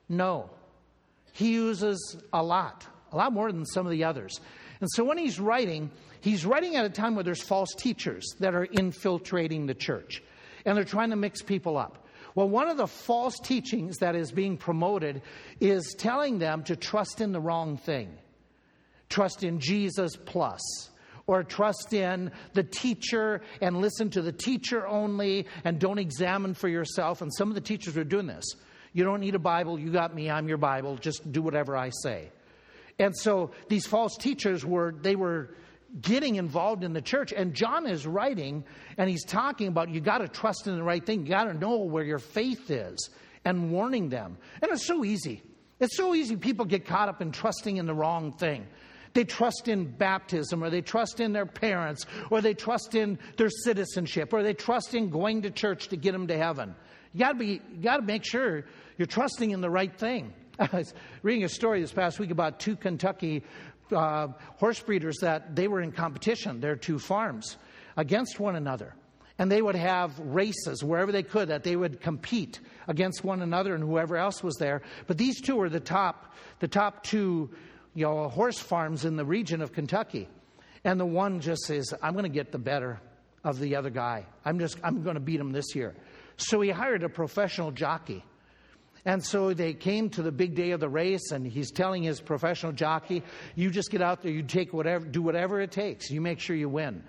No. 0.10 0.50
He 1.34 1.54
uses 1.54 2.18
a 2.34 2.44
lot, 2.44 2.86
a 3.12 3.18
lot 3.18 3.32
more 3.32 3.52
than 3.52 3.66
some 3.66 3.86
of 3.86 3.92
the 3.92 4.04
others. 4.04 4.42
And 4.82 4.90
so 4.92 5.04
when 5.04 5.18
he's 5.18 5.40
writing, 5.40 5.92
he's 6.20 6.46
writing 6.46 6.76
at 6.76 6.86
a 6.86 6.90
time 6.90 7.16
where 7.16 7.24
there's 7.24 7.42
false 7.42 7.74
teachers 7.76 8.26
that 8.40 8.56
are 8.56 8.66
infiltrating 8.66 9.68
the 9.68 9.76
church 9.76 10.22
and 10.66 10.76
they're 10.76 10.84
trying 10.84 11.12
to 11.12 11.16
mix 11.16 11.42
people 11.42 11.78
up. 11.78 12.08
Well, 12.34 12.50
one 12.50 12.70
of 12.70 12.78
the 12.78 12.88
false 12.88 13.38
teachings 13.40 13.98
that 13.98 14.16
is 14.16 14.32
being 14.32 14.58
promoted 14.58 15.22
is 15.60 15.96
telling 15.98 16.40
them 16.40 16.64
to 16.64 16.76
trust 16.76 17.22
in 17.22 17.32
the 17.32 17.42
wrong 17.42 17.78
thing. 17.78 18.10
Trust 19.10 19.44
in 19.44 19.60
Jesus 19.60 20.16
plus, 20.16 20.62
or 21.28 21.44
trust 21.44 21.94
in 21.94 22.32
the 22.54 22.64
teacher 22.64 23.42
and 23.60 23.78
listen 23.78 24.10
to 24.12 24.22
the 24.22 24.32
teacher 24.32 24.88
only 24.88 25.46
and 25.66 25.80
don't 25.80 26.00
examine 26.00 26.54
for 26.54 26.70
yourself. 26.70 27.22
And 27.22 27.32
some 27.34 27.50
of 27.50 27.56
the 27.56 27.62
teachers 27.62 27.98
are 27.98 28.06
doing 28.06 28.28
this. 28.28 28.46
You 28.94 29.04
don't 29.04 29.20
need 29.20 29.36
a 29.36 29.40
Bible, 29.40 29.78
you 29.78 29.92
got 29.92 30.16
me, 30.16 30.30
I'm 30.30 30.48
your 30.48 30.58
Bible, 30.58 30.96
just 30.96 31.30
do 31.32 31.42
whatever 31.42 31.76
I 31.76 31.92
say. 32.04 32.30
And 33.00 33.16
so 33.16 33.52
these 33.70 33.86
false 33.86 34.16
teachers 34.18 34.66
were, 34.66 34.94
they 35.02 35.16
were 35.16 35.56
getting 36.00 36.36
involved 36.36 36.84
in 36.84 36.94
the 36.94 37.02
church. 37.02 37.34
And 37.34 37.54
John 37.54 37.88
is 37.88 38.08
writing 38.08 38.64
and 38.98 39.10
he's 39.10 39.26
talking 39.26 39.68
about 39.68 39.90
you 39.90 40.00
got 40.00 40.20
to 40.20 40.28
trust 40.28 40.68
in 40.68 40.76
the 40.76 40.84
right 40.84 41.06
thing. 41.06 41.26
You 41.26 41.30
got 41.30 41.46
to 41.46 41.54
know 41.54 41.78
where 41.78 42.04
your 42.04 42.20
faith 42.20 42.70
is 42.70 43.10
and 43.44 43.72
warning 43.72 44.10
them. 44.10 44.38
And 44.62 44.72
it's 44.72 44.86
so 44.86 45.04
easy. 45.04 45.42
It's 45.80 45.98
so 45.98 46.14
easy. 46.14 46.36
People 46.36 46.66
get 46.66 46.86
caught 46.86 47.10
up 47.10 47.22
in 47.22 47.32
trusting 47.32 47.78
in 47.78 47.88
the 47.88 47.94
wrong 47.94 48.34
thing. 48.34 48.68
They 49.14 49.26
trust 49.26 49.68
in 49.68 49.86
baptism, 49.86 50.64
or 50.64 50.70
they 50.70 50.82
trust 50.82 51.20
in 51.20 51.34
their 51.34 51.46
parents, 51.46 52.06
or 52.30 52.40
they 52.40 52.54
trust 52.54 52.96
in 52.96 53.20
their 53.36 53.50
citizenship, 53.50 54.32
or 54.32 54.42
they 54.42 54.54
trust 54.54 54.94
in 54.94 55.10
going 55.10 55.42
to 55.42 55.52
church 55.52 55.90
to 55.90 55.98
get 55.98 56.14
them 56.14 56.28
to 56.28 56.38
heaven. 56.38 56.76
You 57.14 57.20
got 57.20 57.34
to 57.34 57.38
be, 57.38 57.62
you 57.74 57.82
got 57.82 57.98
to 57.98 58.04
make 58.04 58.24
sure 58.24 58.64
you're 58.98 59.08
trusting 59.08 59.52
in 59.52 59.60
the 59.60 59.70
right 59.70 59.94
thing. 59.94 60.34
I 60.62 60.70
was 60.78 60.94
reading 61.24 61.44
a 61.44 61.50
story 61.50 61.82
this 61.82 61.92
past 61.92 62.20
week 62.20 62.30
about 62.30 62.60
two 62.60 62.76
Kentucky 62.76 63.44
uh, 63.92 64.28
horse 64.58 64.80
breeders 64.80 65.18
that 65.22 65.56
they 65.56 65.68
were 65.68 65.82
in 65.82 65.92
competition, 65.92 66.60
their 66.60 66.76
two 66.76 67.00
farms, 67.00 67.58
against 67.98 68.40
one 68.40 68.56
another. 68.56 68.94
and 69.42 69.52
they 69.52 69.64
would 69.64 69.76
have 69.76 70.20
races 70.20 70.84
wherever 70.84 71.12
they 71.12 71.24
could 71.24 71.48
that 71.48 71.64
they 71.64 71.76
would 71.76 72.00
compete 72.00 72.60
against 72.88 73.24
one 73.24 73.42
another 73.42 73.74
and 73.74 73.84
whoever 73.84 74.16
else 74.16 74.44
was 74.44 74.56
there. 74.58 74.84
But 75.08 75.18
these 75.18 75.42
two 75.42 75.56
were 75.56 75.68
the 75.68 75.80
top, 75.80 76.36
the 76.60 76.68
top 76.68 77.04
two, 77.04 77.50
you 77.96 78.06
know, 78.06 78.30
horse 78.30 78.60
farms 78.60 79.04
in 79.04 79.16
the 79.16 79.26
region 79.26 79.64
of 79.64 79.74
Kentucky. 79.74 80.30
And 80.84 81.00
the 81.00 81.08
one 81.08 81.40
just 81.40 81.64
says, 81.64 81.92
I'm 82.04 82.14
going 82.14 82.24
to 82.24 82.30
get 82.30 82.52
the 82.52 82.60
better 82.60 83.02
of 83.44 83.60
the 83.60 83.76
other 83.78 83.90
guy. 83.90 84.28
I'm 84.46 84.60
just, 84.60 84.78
I'm 84.84 85.02
going 85.02 85.16
to 85.16 85.20
beat 85.20 85.40
him 85.40 85.54
this 85.54 85.74
year. 85.74 85.96
So 86.38 86.62
he 86.62 86.70
hired 86.70 87.02
a 87.02 87.10
professional 87.10 87.72
jockey. 87.72 88.24
And 89.06 89.24
so 89.24 89.54
they 89.54 89.74
came 89.74 90.10
to 90.12 90.22
the 90.22 90.32
big 90.32 90.56
day 90.56 90.72
of 90.72 90.80
the 90.80 90.90
race, 90.90 91.32
and 91.32 91.46
he's 91.46 91.72
telling 91.72 92.04
his 92.04 92.22
professional 92.22 92.72
jockey, 92.72 93.24
You 93.56 93.72
just 93.72 93.90
get 93.90 94.02
out 94.02 94.22
there, 94.22 94.32
you 94.32 94.44
take 94.44 94.74
whatever, 94.74 95.06
do 95.06 95.22
whatever 95.22 95.60
it 95.60 95.72
takes, 95.72 96.12
you 96.12 96.22
make 96.22 96.40
sure 96.40 96.56
you 96.56 96.70
win. 96.70 97.04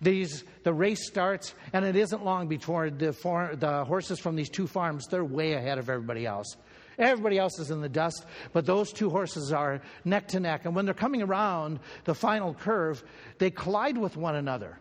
These, 0.00 0.44
the 0.62 0.74
race 0.74 1.06
starts, 1.06 1.54
and 1.72 1.84
it 1.84 1.96
isn't 1.96 2.24
long 2.24 2.48
before 2.48 2.90
the, 2.90 3.12
far, 3.12 3.56
the 3.56 3.84
horses 3.84 4.18
from 4.18 4.36
these 4.36 4.50
two 4.50 4.66
farms, 4.66 5.06
they're 5.06 5.24
way 5.24 5.54
ahead 5.54 5.78
of 5.78 5.88
everybody 5.88 6.26
else. 6.26 6.56
Everybody 6.98 7.38
else 7.38 7.58
is 7.58 7.70
in 7.70 7.80
the 7.80 7.88
dust, 7.88 8.24
but 8.52 8.66
those 8.66 8.92
two 8.92 9.10
horses 9.10 9.52
are 9.52 9.82
neck 10.04 10.28
to 10.28 10.40
neck. 10.40 10.64
And 10.64 10.74
when 10.74 10.86
they're 10.86 10.94
coming 10.94 11.22
around 11.22 11.80
the 12.04 12.14
final 12.14 12.54
curve, 12.54 13.04
they 13.38 13.50
collide 13.50 13.98
with 13.98 14.16
one 14.16 14.34
another 14.34 14.78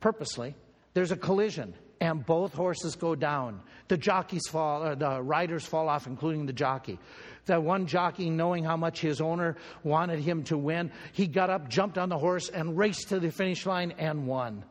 purposely. 0.00 0.54
There's 0.94 1.12
a 1.12 1.16
collision, 1.16 1.74
and 2.06 2.24
both 2.24 2.54
horses 2.54 2.94
go 2.94 3.14
down. 3.14 3.60
The 3.88 3.96
jockeys 3.96 4.46
fall, 4.48 4.94
the 4.94 5.20
riders 5.22 5.66
fall 5.66 5.88
off, 5.88 6.06
including 6.06 6.46
the 6.46 6.52
jockey. 6.52 6.98
That 7.46 7.62
one 7.62 7.86
jockey, 7.86 8.30
knowing 8.30 8.64
how 8.64 8.76
much 8.76 9.00
his 9.00 9.20
owner 9.20 9.56
wanted 9.82 10.20
him 10.20 10.44
to 10.44 10.56
win, 10.56 10.92
he 11.12 11.26
got 11.26 11.50
up, 11.50 11.68
jumped 11.68 11.98
on 11.98 12.08
the 12.08 12.18
horse, 12.18 12.48
and 12.48 12.78
raced 12.78 13.08
to 13.08 13.20
the 13.20 13.30
finish 13.30 13.66
line 13.66 13.92
and 13.98 14.26
won. 14.26 14.64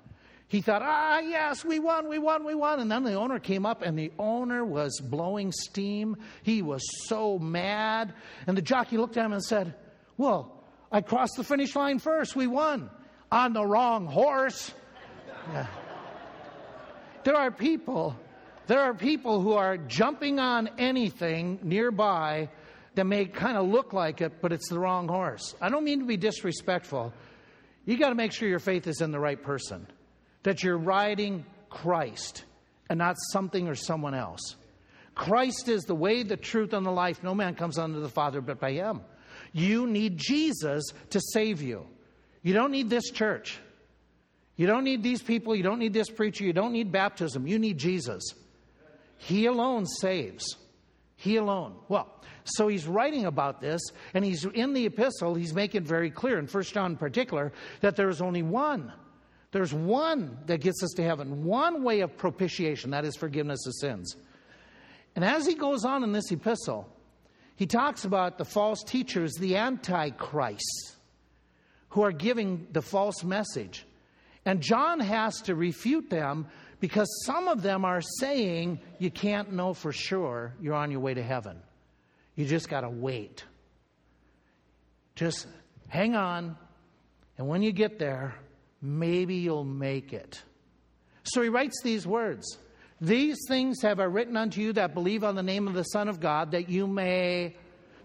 He 0.48 0.62
thought, 0.62 0.82
ah, 0.84 1.20
yes, 1.20 1.66
we 1.66 1.80
won, 1.80 2.08
we 2.08 2.20
won, 2.20 2.46
we 2.46 2.56
won. 2.56 2.80
And 2.80 2.92
then 2.92 3.04
the 3.04 3.16
owner 3.16 3.40
came 3.40 3.66
up, 3.66 3.82
and 3.82 3.98
the 3.98 4.12
owner 4.20 4.64
was 4.64 5.00
blowing 5.02 5.52
steam. 5.52 6.18
He 6.44 6.62
was 6.62 6.84
so 7.08 7.40
mad. 7.40 8.14
And 8.48 8.58
the 8.58 8.62
jockey 8.62 8.98
looked 8.98 9.18
at 9.18 9.26
him 9.26 9.34
and 9.34 9.44
said, 9.44 9.74
Well, 10.18 10.64
I 10.92 11.02
crossed 11.02 11.36
the 11.36 11.44
finish 11.44 11.76
line 11.76 12.00
first. 12.00 12.36
We 12.36 12.48
won. 12.48 12.90
On 13.32 13.54
the 13.54 13.66
wrong 13.66 14.06
horse. 14.06 14.74
Yeah. 15.52 15.68
There 17.26 17.36
are 17.36 17.50
people, 17.50 18.16
there 18.68 18.82
are 18.82 18.94
people 18.94 19.42
who 19.42 19.54
are 19.54 19.78
jumping 19.78 20.40
on 20.40 20.70
anything 20.78 21.60
nearby 21.64 22.50
that 22.94 23.06
may 23.06 23.26
kind 23.26 23.58
of 23.58 23.68
look 23.68 23.94
like 23.94 24.22
it, 24.22 24.44
but 24.44 24.54
it's 24.54 24.70
the 24.70 24.78
wrong 24.78 25.08
horse. 25.08 25.56
I 25.60 25.70
don't 25.70 25.84
mean 25.84 26.02
to 26.02 26.06
be 26.06 26.18
disrespectful. 26.18 27.14
You 27.84 27.98
got 27.98 28.10
to 28.10 28.16
make 28.16 28.32
sure 28.32 28.48
your 28.48 28.60
faith 28.60 28.86
is 28.86 29.02
in 29.02 29.12
the 29.12 29.20
right 29.20 29.42
person, 29.42 29.88
that 30.44 30.62
you're 30.62 30.78
riding 30.78 31.46
Christ 31.68 32.46
and 32.92 33.00
not 33.00 33.16
something 33.32 33.68
or 33.68 33.76
someone 33.76 34.14
else. 34.14 34.56
Christ 35.16 35.68
is 35.68 35.86
the 35.86 35.96
way, 35.96 36.22
the 36.22 36.38
truth, 36.38 36.74
and 36.74 36.86
the 36.86 36.92
life. 36.92 37.24
No 37.24 37.34
man 37.34 37.56
comes 37.56 37.80
unto 37.80 38.02
the 38.02 38.10
Father 38.10 38.40
but 38.40 38.60
by 38.60 38.74
Him. 38.74 39.02
You 39.52 39.88
need 39.88 40.18
Jesus 40.18 40.94
to 41.10 41.20
save 41.34 41.64
you. 41.64 41.88
You 42.44 42.54
don't 42.54 42.72
need 42.72 42.92
this 42.92 43.10
church. 43.10 43.58
You 44.56 44.68
don't 44.68 44.84
need 44.84 45.04
these 45.04 45.22
people. 45.22 45.56
You 45.56 45.64
don't 45.64 45.80
need 45.80 45.94
this 45.94 46.10
preacher. 46.10 46.44
You 46.44 46.54
don't 46.54 46.72
need 46.72 46.92
baptism. 46.92 47.48
You 47.48 47.60
need 47.60 47.78
Jesus. 47.78 48.24
He 49.18 49.46
alone 49.46 49.86
saves. 49.86 50.56
He 51.18 51.38
alone. 51.38 51.76
Well, 51.88 52.12
so 52.46 52.68
he's 52.68 52.88
writing 52.88 53.26
about 53.26 53.60
this, 53.60 53.82
and 54.14 54.24
he's 54.24 54.46
in 54.46 54.74
the 54.74 54.86
epistle, 54.86 55.34
he's 55.34 55.54
making 55.54 55.84
very 55.84 56.12
clear, 56.12 56.38
in 56.38 56.46
1 56.46 56.64
John 56.64 56.92
in 56.92 56.98
particular, 56.98 57.52
that 57.82 57.96
there 57.96 58.10
is 58.10 58.22
only 58.22 58.44
one. 58.44 58.94
There's 59.52 59.74
one 59.74 60.38
that 60.46 60.62
gets 60.62 60.84
us 60.84 60.92
to 60.98 61.04
heaven, 61.04 61.44
one 61.46 61.84
way 61.84 62.02
of 62.02 62.16
propitiation, 62.18 62.92
that 62.92 63.06
is 63.06 63.16
forgiveness 63.16 63.66
of 63.66 63.74
sins. 63.80 64.16
And 65.16 65.26
as 65.26 65.48
he 65.48 65.56
goes 65.56 65.86
on 65.86 66.04
in 66.04 66.12
this 66.12 66.30
epistle, 66.32 66.88
he 67.56 67.66
talks 67.66 68.06
about 68.06 68.38
the 68.38 68.46
false 68.46 68.84
teachers, 68.84 69.34
the 69.36 69.56
antichrists, 69.56 70.98
who 71.90 72.02
are 72.04 72.12
giving 72.12 72.68
the 72.74 72.82
false 72.82 73.24
message. 73.24 73.86
And 74.46 74.62
John 74.62 75.00
has 75.00 75.42
to 75.42 75.56
refute 75.56 76.10
them 76.10 76.48
because 76.80 77.08
some 77.26 77.48
of 77.48 77.62
them 77.62 77.84
are 77.84 78.02
saying 78.20 78.80
you 79.00 79.10
can't 79.10 79.54
know 79.54 79.74
for 79.74 79.92
sure 79.92 80.54
you're 80.62 80.76
on 80.76 80.92
your 80.92 81.00
way 81.00 81.14
to 81.14 81.24
heaven. 81.24 81.62
You 82.36 82.46
just 82.46 82.70
got 82.70 82.82
to 82.82 82.90
wait. 82.90 83.44
Just 85.16 85.48
hang 85.88 86.16
on, 86.16 86.58
and 87.38 87.48
when 87.48 87.62
you 87.62 87.72
get 87.72 88.00
there, 88.00 88.36
maybe 88.82 89.36
you'll 89.36 89.64
make 89.64 90.14
it. 90.14 90.42
So 91.24 91.42
he 91.42 91.50
writes 91.50 91.82
these 91.84 92.06
words 92.06 92.58
These 93.02 93.38
things 93.48 93.82
have 93.82 94.00
I 94.00 94.04
written 94.04 94.38
unto 94.38 94.62
you 94.62 94.74
that 94.74 94.94
believe 94.94 95.24
on 95.24 95.36
the 95.36 95.44
name 95.44 95.68
of 95.68 95.74
the 95.74 95.84
Son 95.84 96.08
of 96.08 96.20
God, 96.20 96.52
that 96.52 96.70
you 96.70 96.88
may 96.88 97.56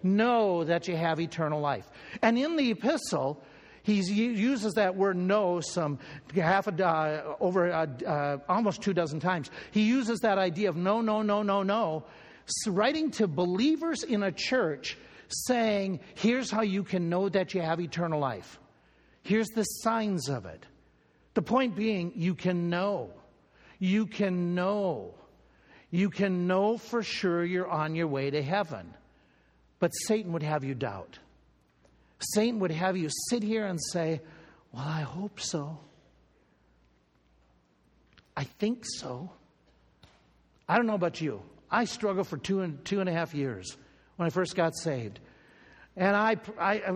know 0.03 0.65
that 0.65 0.89
you 0.89 0.97
have 0.97 1.21
eternal 1.21 1.61
life. 1.61 1.87
And 2.23 2.39
in 2.39 2.57
the 2.57 2.71
epistle, 2.71 3.43
he 3.83 4.01
uses 4.01 4.75
that 4.75 4.97
word 4.97 5.17
know 5.17 5.61
some 5.61 5.99
half 6.35 6.67
a 6.67 6.87
uh, 6.87 7.37
over 7.41 7.73
uh, 7.73 8.39
almost 8.49 8.83
two 8.83 8.93
dozen 8.93 9.21
times. 9.21 9.51
He 9.71 9.83
uses 9.83 10.21
that 10.21 10.39
idea 10.39 10.69
of 10.69 10.77
no, 10.77 11.01
no, 11.01 11.23
no, 11.23 11.43
no, 11.43 11.63
no, 11.63 12.05
writing 12.67 13.11
to 13.13 13.27
believers 13.27 14.03
in 14.03 14.23
a 14.23 14.33
church 14.33 14.99
saying, 15.29 16.01
here's 16.15 16.51
how 16.51 16.63
you 16.63 16.83
can 16.83 17.09
know 17.09 17.29
that 17.29 17.55
you 17.55 17.61
have 17.61 17.81
eternal 17.81 18.21
life. 18.21 18.59
Here's 19.23 19.49
the 19.49 19.65
signs 19.65 20.29
of 20.29 20.47
it. 20.47 20.65
The 21.35 21.43
point 21.43 21.77
being, 21.77 22.13
you 22.17 22.35
can 22.35 22.69
know. 22.71 23.13
You 23.79 24.07
can 24.07 24.55
know. 24.55 25.15
You 25.91 26.11
can 26.11 26.47
know 26.47 26.77
for 26.77 27.03
sure 27.03 27.45
you're 27.45 27.69
on 27.69 27.95
your 27.95 28.09
way 28.09 28.31
to 28.31 28.43
heaven. 28.43 28.95
But 29.79 29.91
Satan 29.91 30.33
would 30.33 30.43
have 30.43 30.65
you 30.65 30.75
doubt. 30.75 31.19
Satan 32.21 32.61
would 32.61 32.71
have 32.71 32.97
you 32.97 33.09
sit 33.29 33.43
here 33.43 33.67
and 33.67 33.79
say, 33.93 34.21
Well, 34.73 34.85
I 34.85 35.01
hope 35.01 35.41
so. 35.41 35.79
I 38.37 38.45
think 38.45 38.85
so. 38.87 39.31
I 40.69 40.77
don't 40.77 40.87
know 40.87 40.95
about 40.95 41.21
you. 41.21 41.43
I 41.71 41.85
struggled 41.85 42.29
for 42.29 42.39
two 42.39 42.61
and, 42.61 42.85
two 42.85 43.01
and 43.01 43.09
a 43.09 43.13
half 43.13 43.35
years 43.35 43.77
when 44.17 44.27
I 44.27 44.31
first 44.31 44.55
got 44.55 44.77
saved. 44.77 45.21
And 45.97 46.17
I, 46.17 46.37
I, 46.59 46.93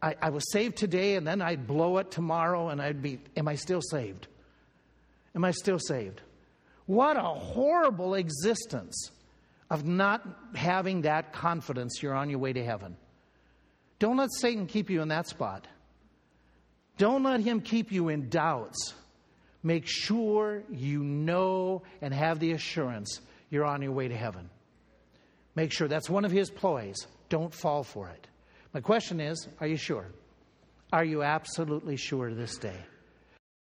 I, 0.00 0.16
I 0.22 0.30
was 0.30 0.50
saved 0.52 0.76
today, 0.76 1.16
and 1.16 1.26
then 1.26 1.42
I'd 1.42 1.66
blow 1.66 1.98
it 1.98 2.10
tomorrow, 2.10 2.68
and 2.68 2.80
I'd 2.80 3.02
be, 3.02 3.18
Am 3.36 3.48
I 3.48 3.56
still 3.56 3.82
saved? 3.82 4.28
Am 5.34 5.44
I 5.44 5.50
still 5.50 5.78
saved? 5.78 6.20
What 6.86 7.16
a 7.16 7.22
horrible 7.22 8.14
existence 8.14 9.10
of 9.70 9.84
not 9.84 10.26
having 10.54 11.02
that 11.02 11.32
confidence 11.32 12.02
you're 12.02 12.14
on 12.14 12.30
your 12.30 12.38
way 12.38 12.52
to 12.52 12.64
heaven. 12.64 12.96
Don't 13.98 14.16
let 14.16 14.30
Satan 14.32 14.66
keep 14.66 14.90
you 14.90 15.02
in 15.02 15.08
that 15.08 15.26
spot. 15.26 15.66
Don't 16.98 17.22
let 17.22 17.40
him 17.40 17.60
keep 17.60 17.92
you 17.92 18.08
in 18.08 18.28
doubts. 18.28 18.94
Make 19.62 19.84
sure 19.86 20.62
you 20.70 21.02
know 21.02 21.82
and 22.00 22.14
have 22.14 22.38
the 22.38 22.52
assurance 22.52 23.20
you're 23.50 23.64
on 23.64 23.82
your 23.82 23.92
way 23.92 24.08
to 24.08 24.16
heaven. 24.16 24.48
Make 25.54 25.72
sure 25.72 25.88
that's 25.88 26.10
one 26.10 26.24
of 26.24 26.30
his 26.30 26.50
ploys. 26.50 26.96
Don't 27.28 27.52
fall 27.52 27.82
for 27.82 28.08
it. 28.08 28.26
My 28.72 28.80
question 28.80 29.20
is 29.20 29.48
are 29.60 29.66
you 29.66 29.76
sure? 29.76 30.06
Are 30.92 31.04
you 31.04 31.22
absolutely 31.22 31.96
sure 31.96 32.32
this 32.32 32.58
day? 32.58 32.78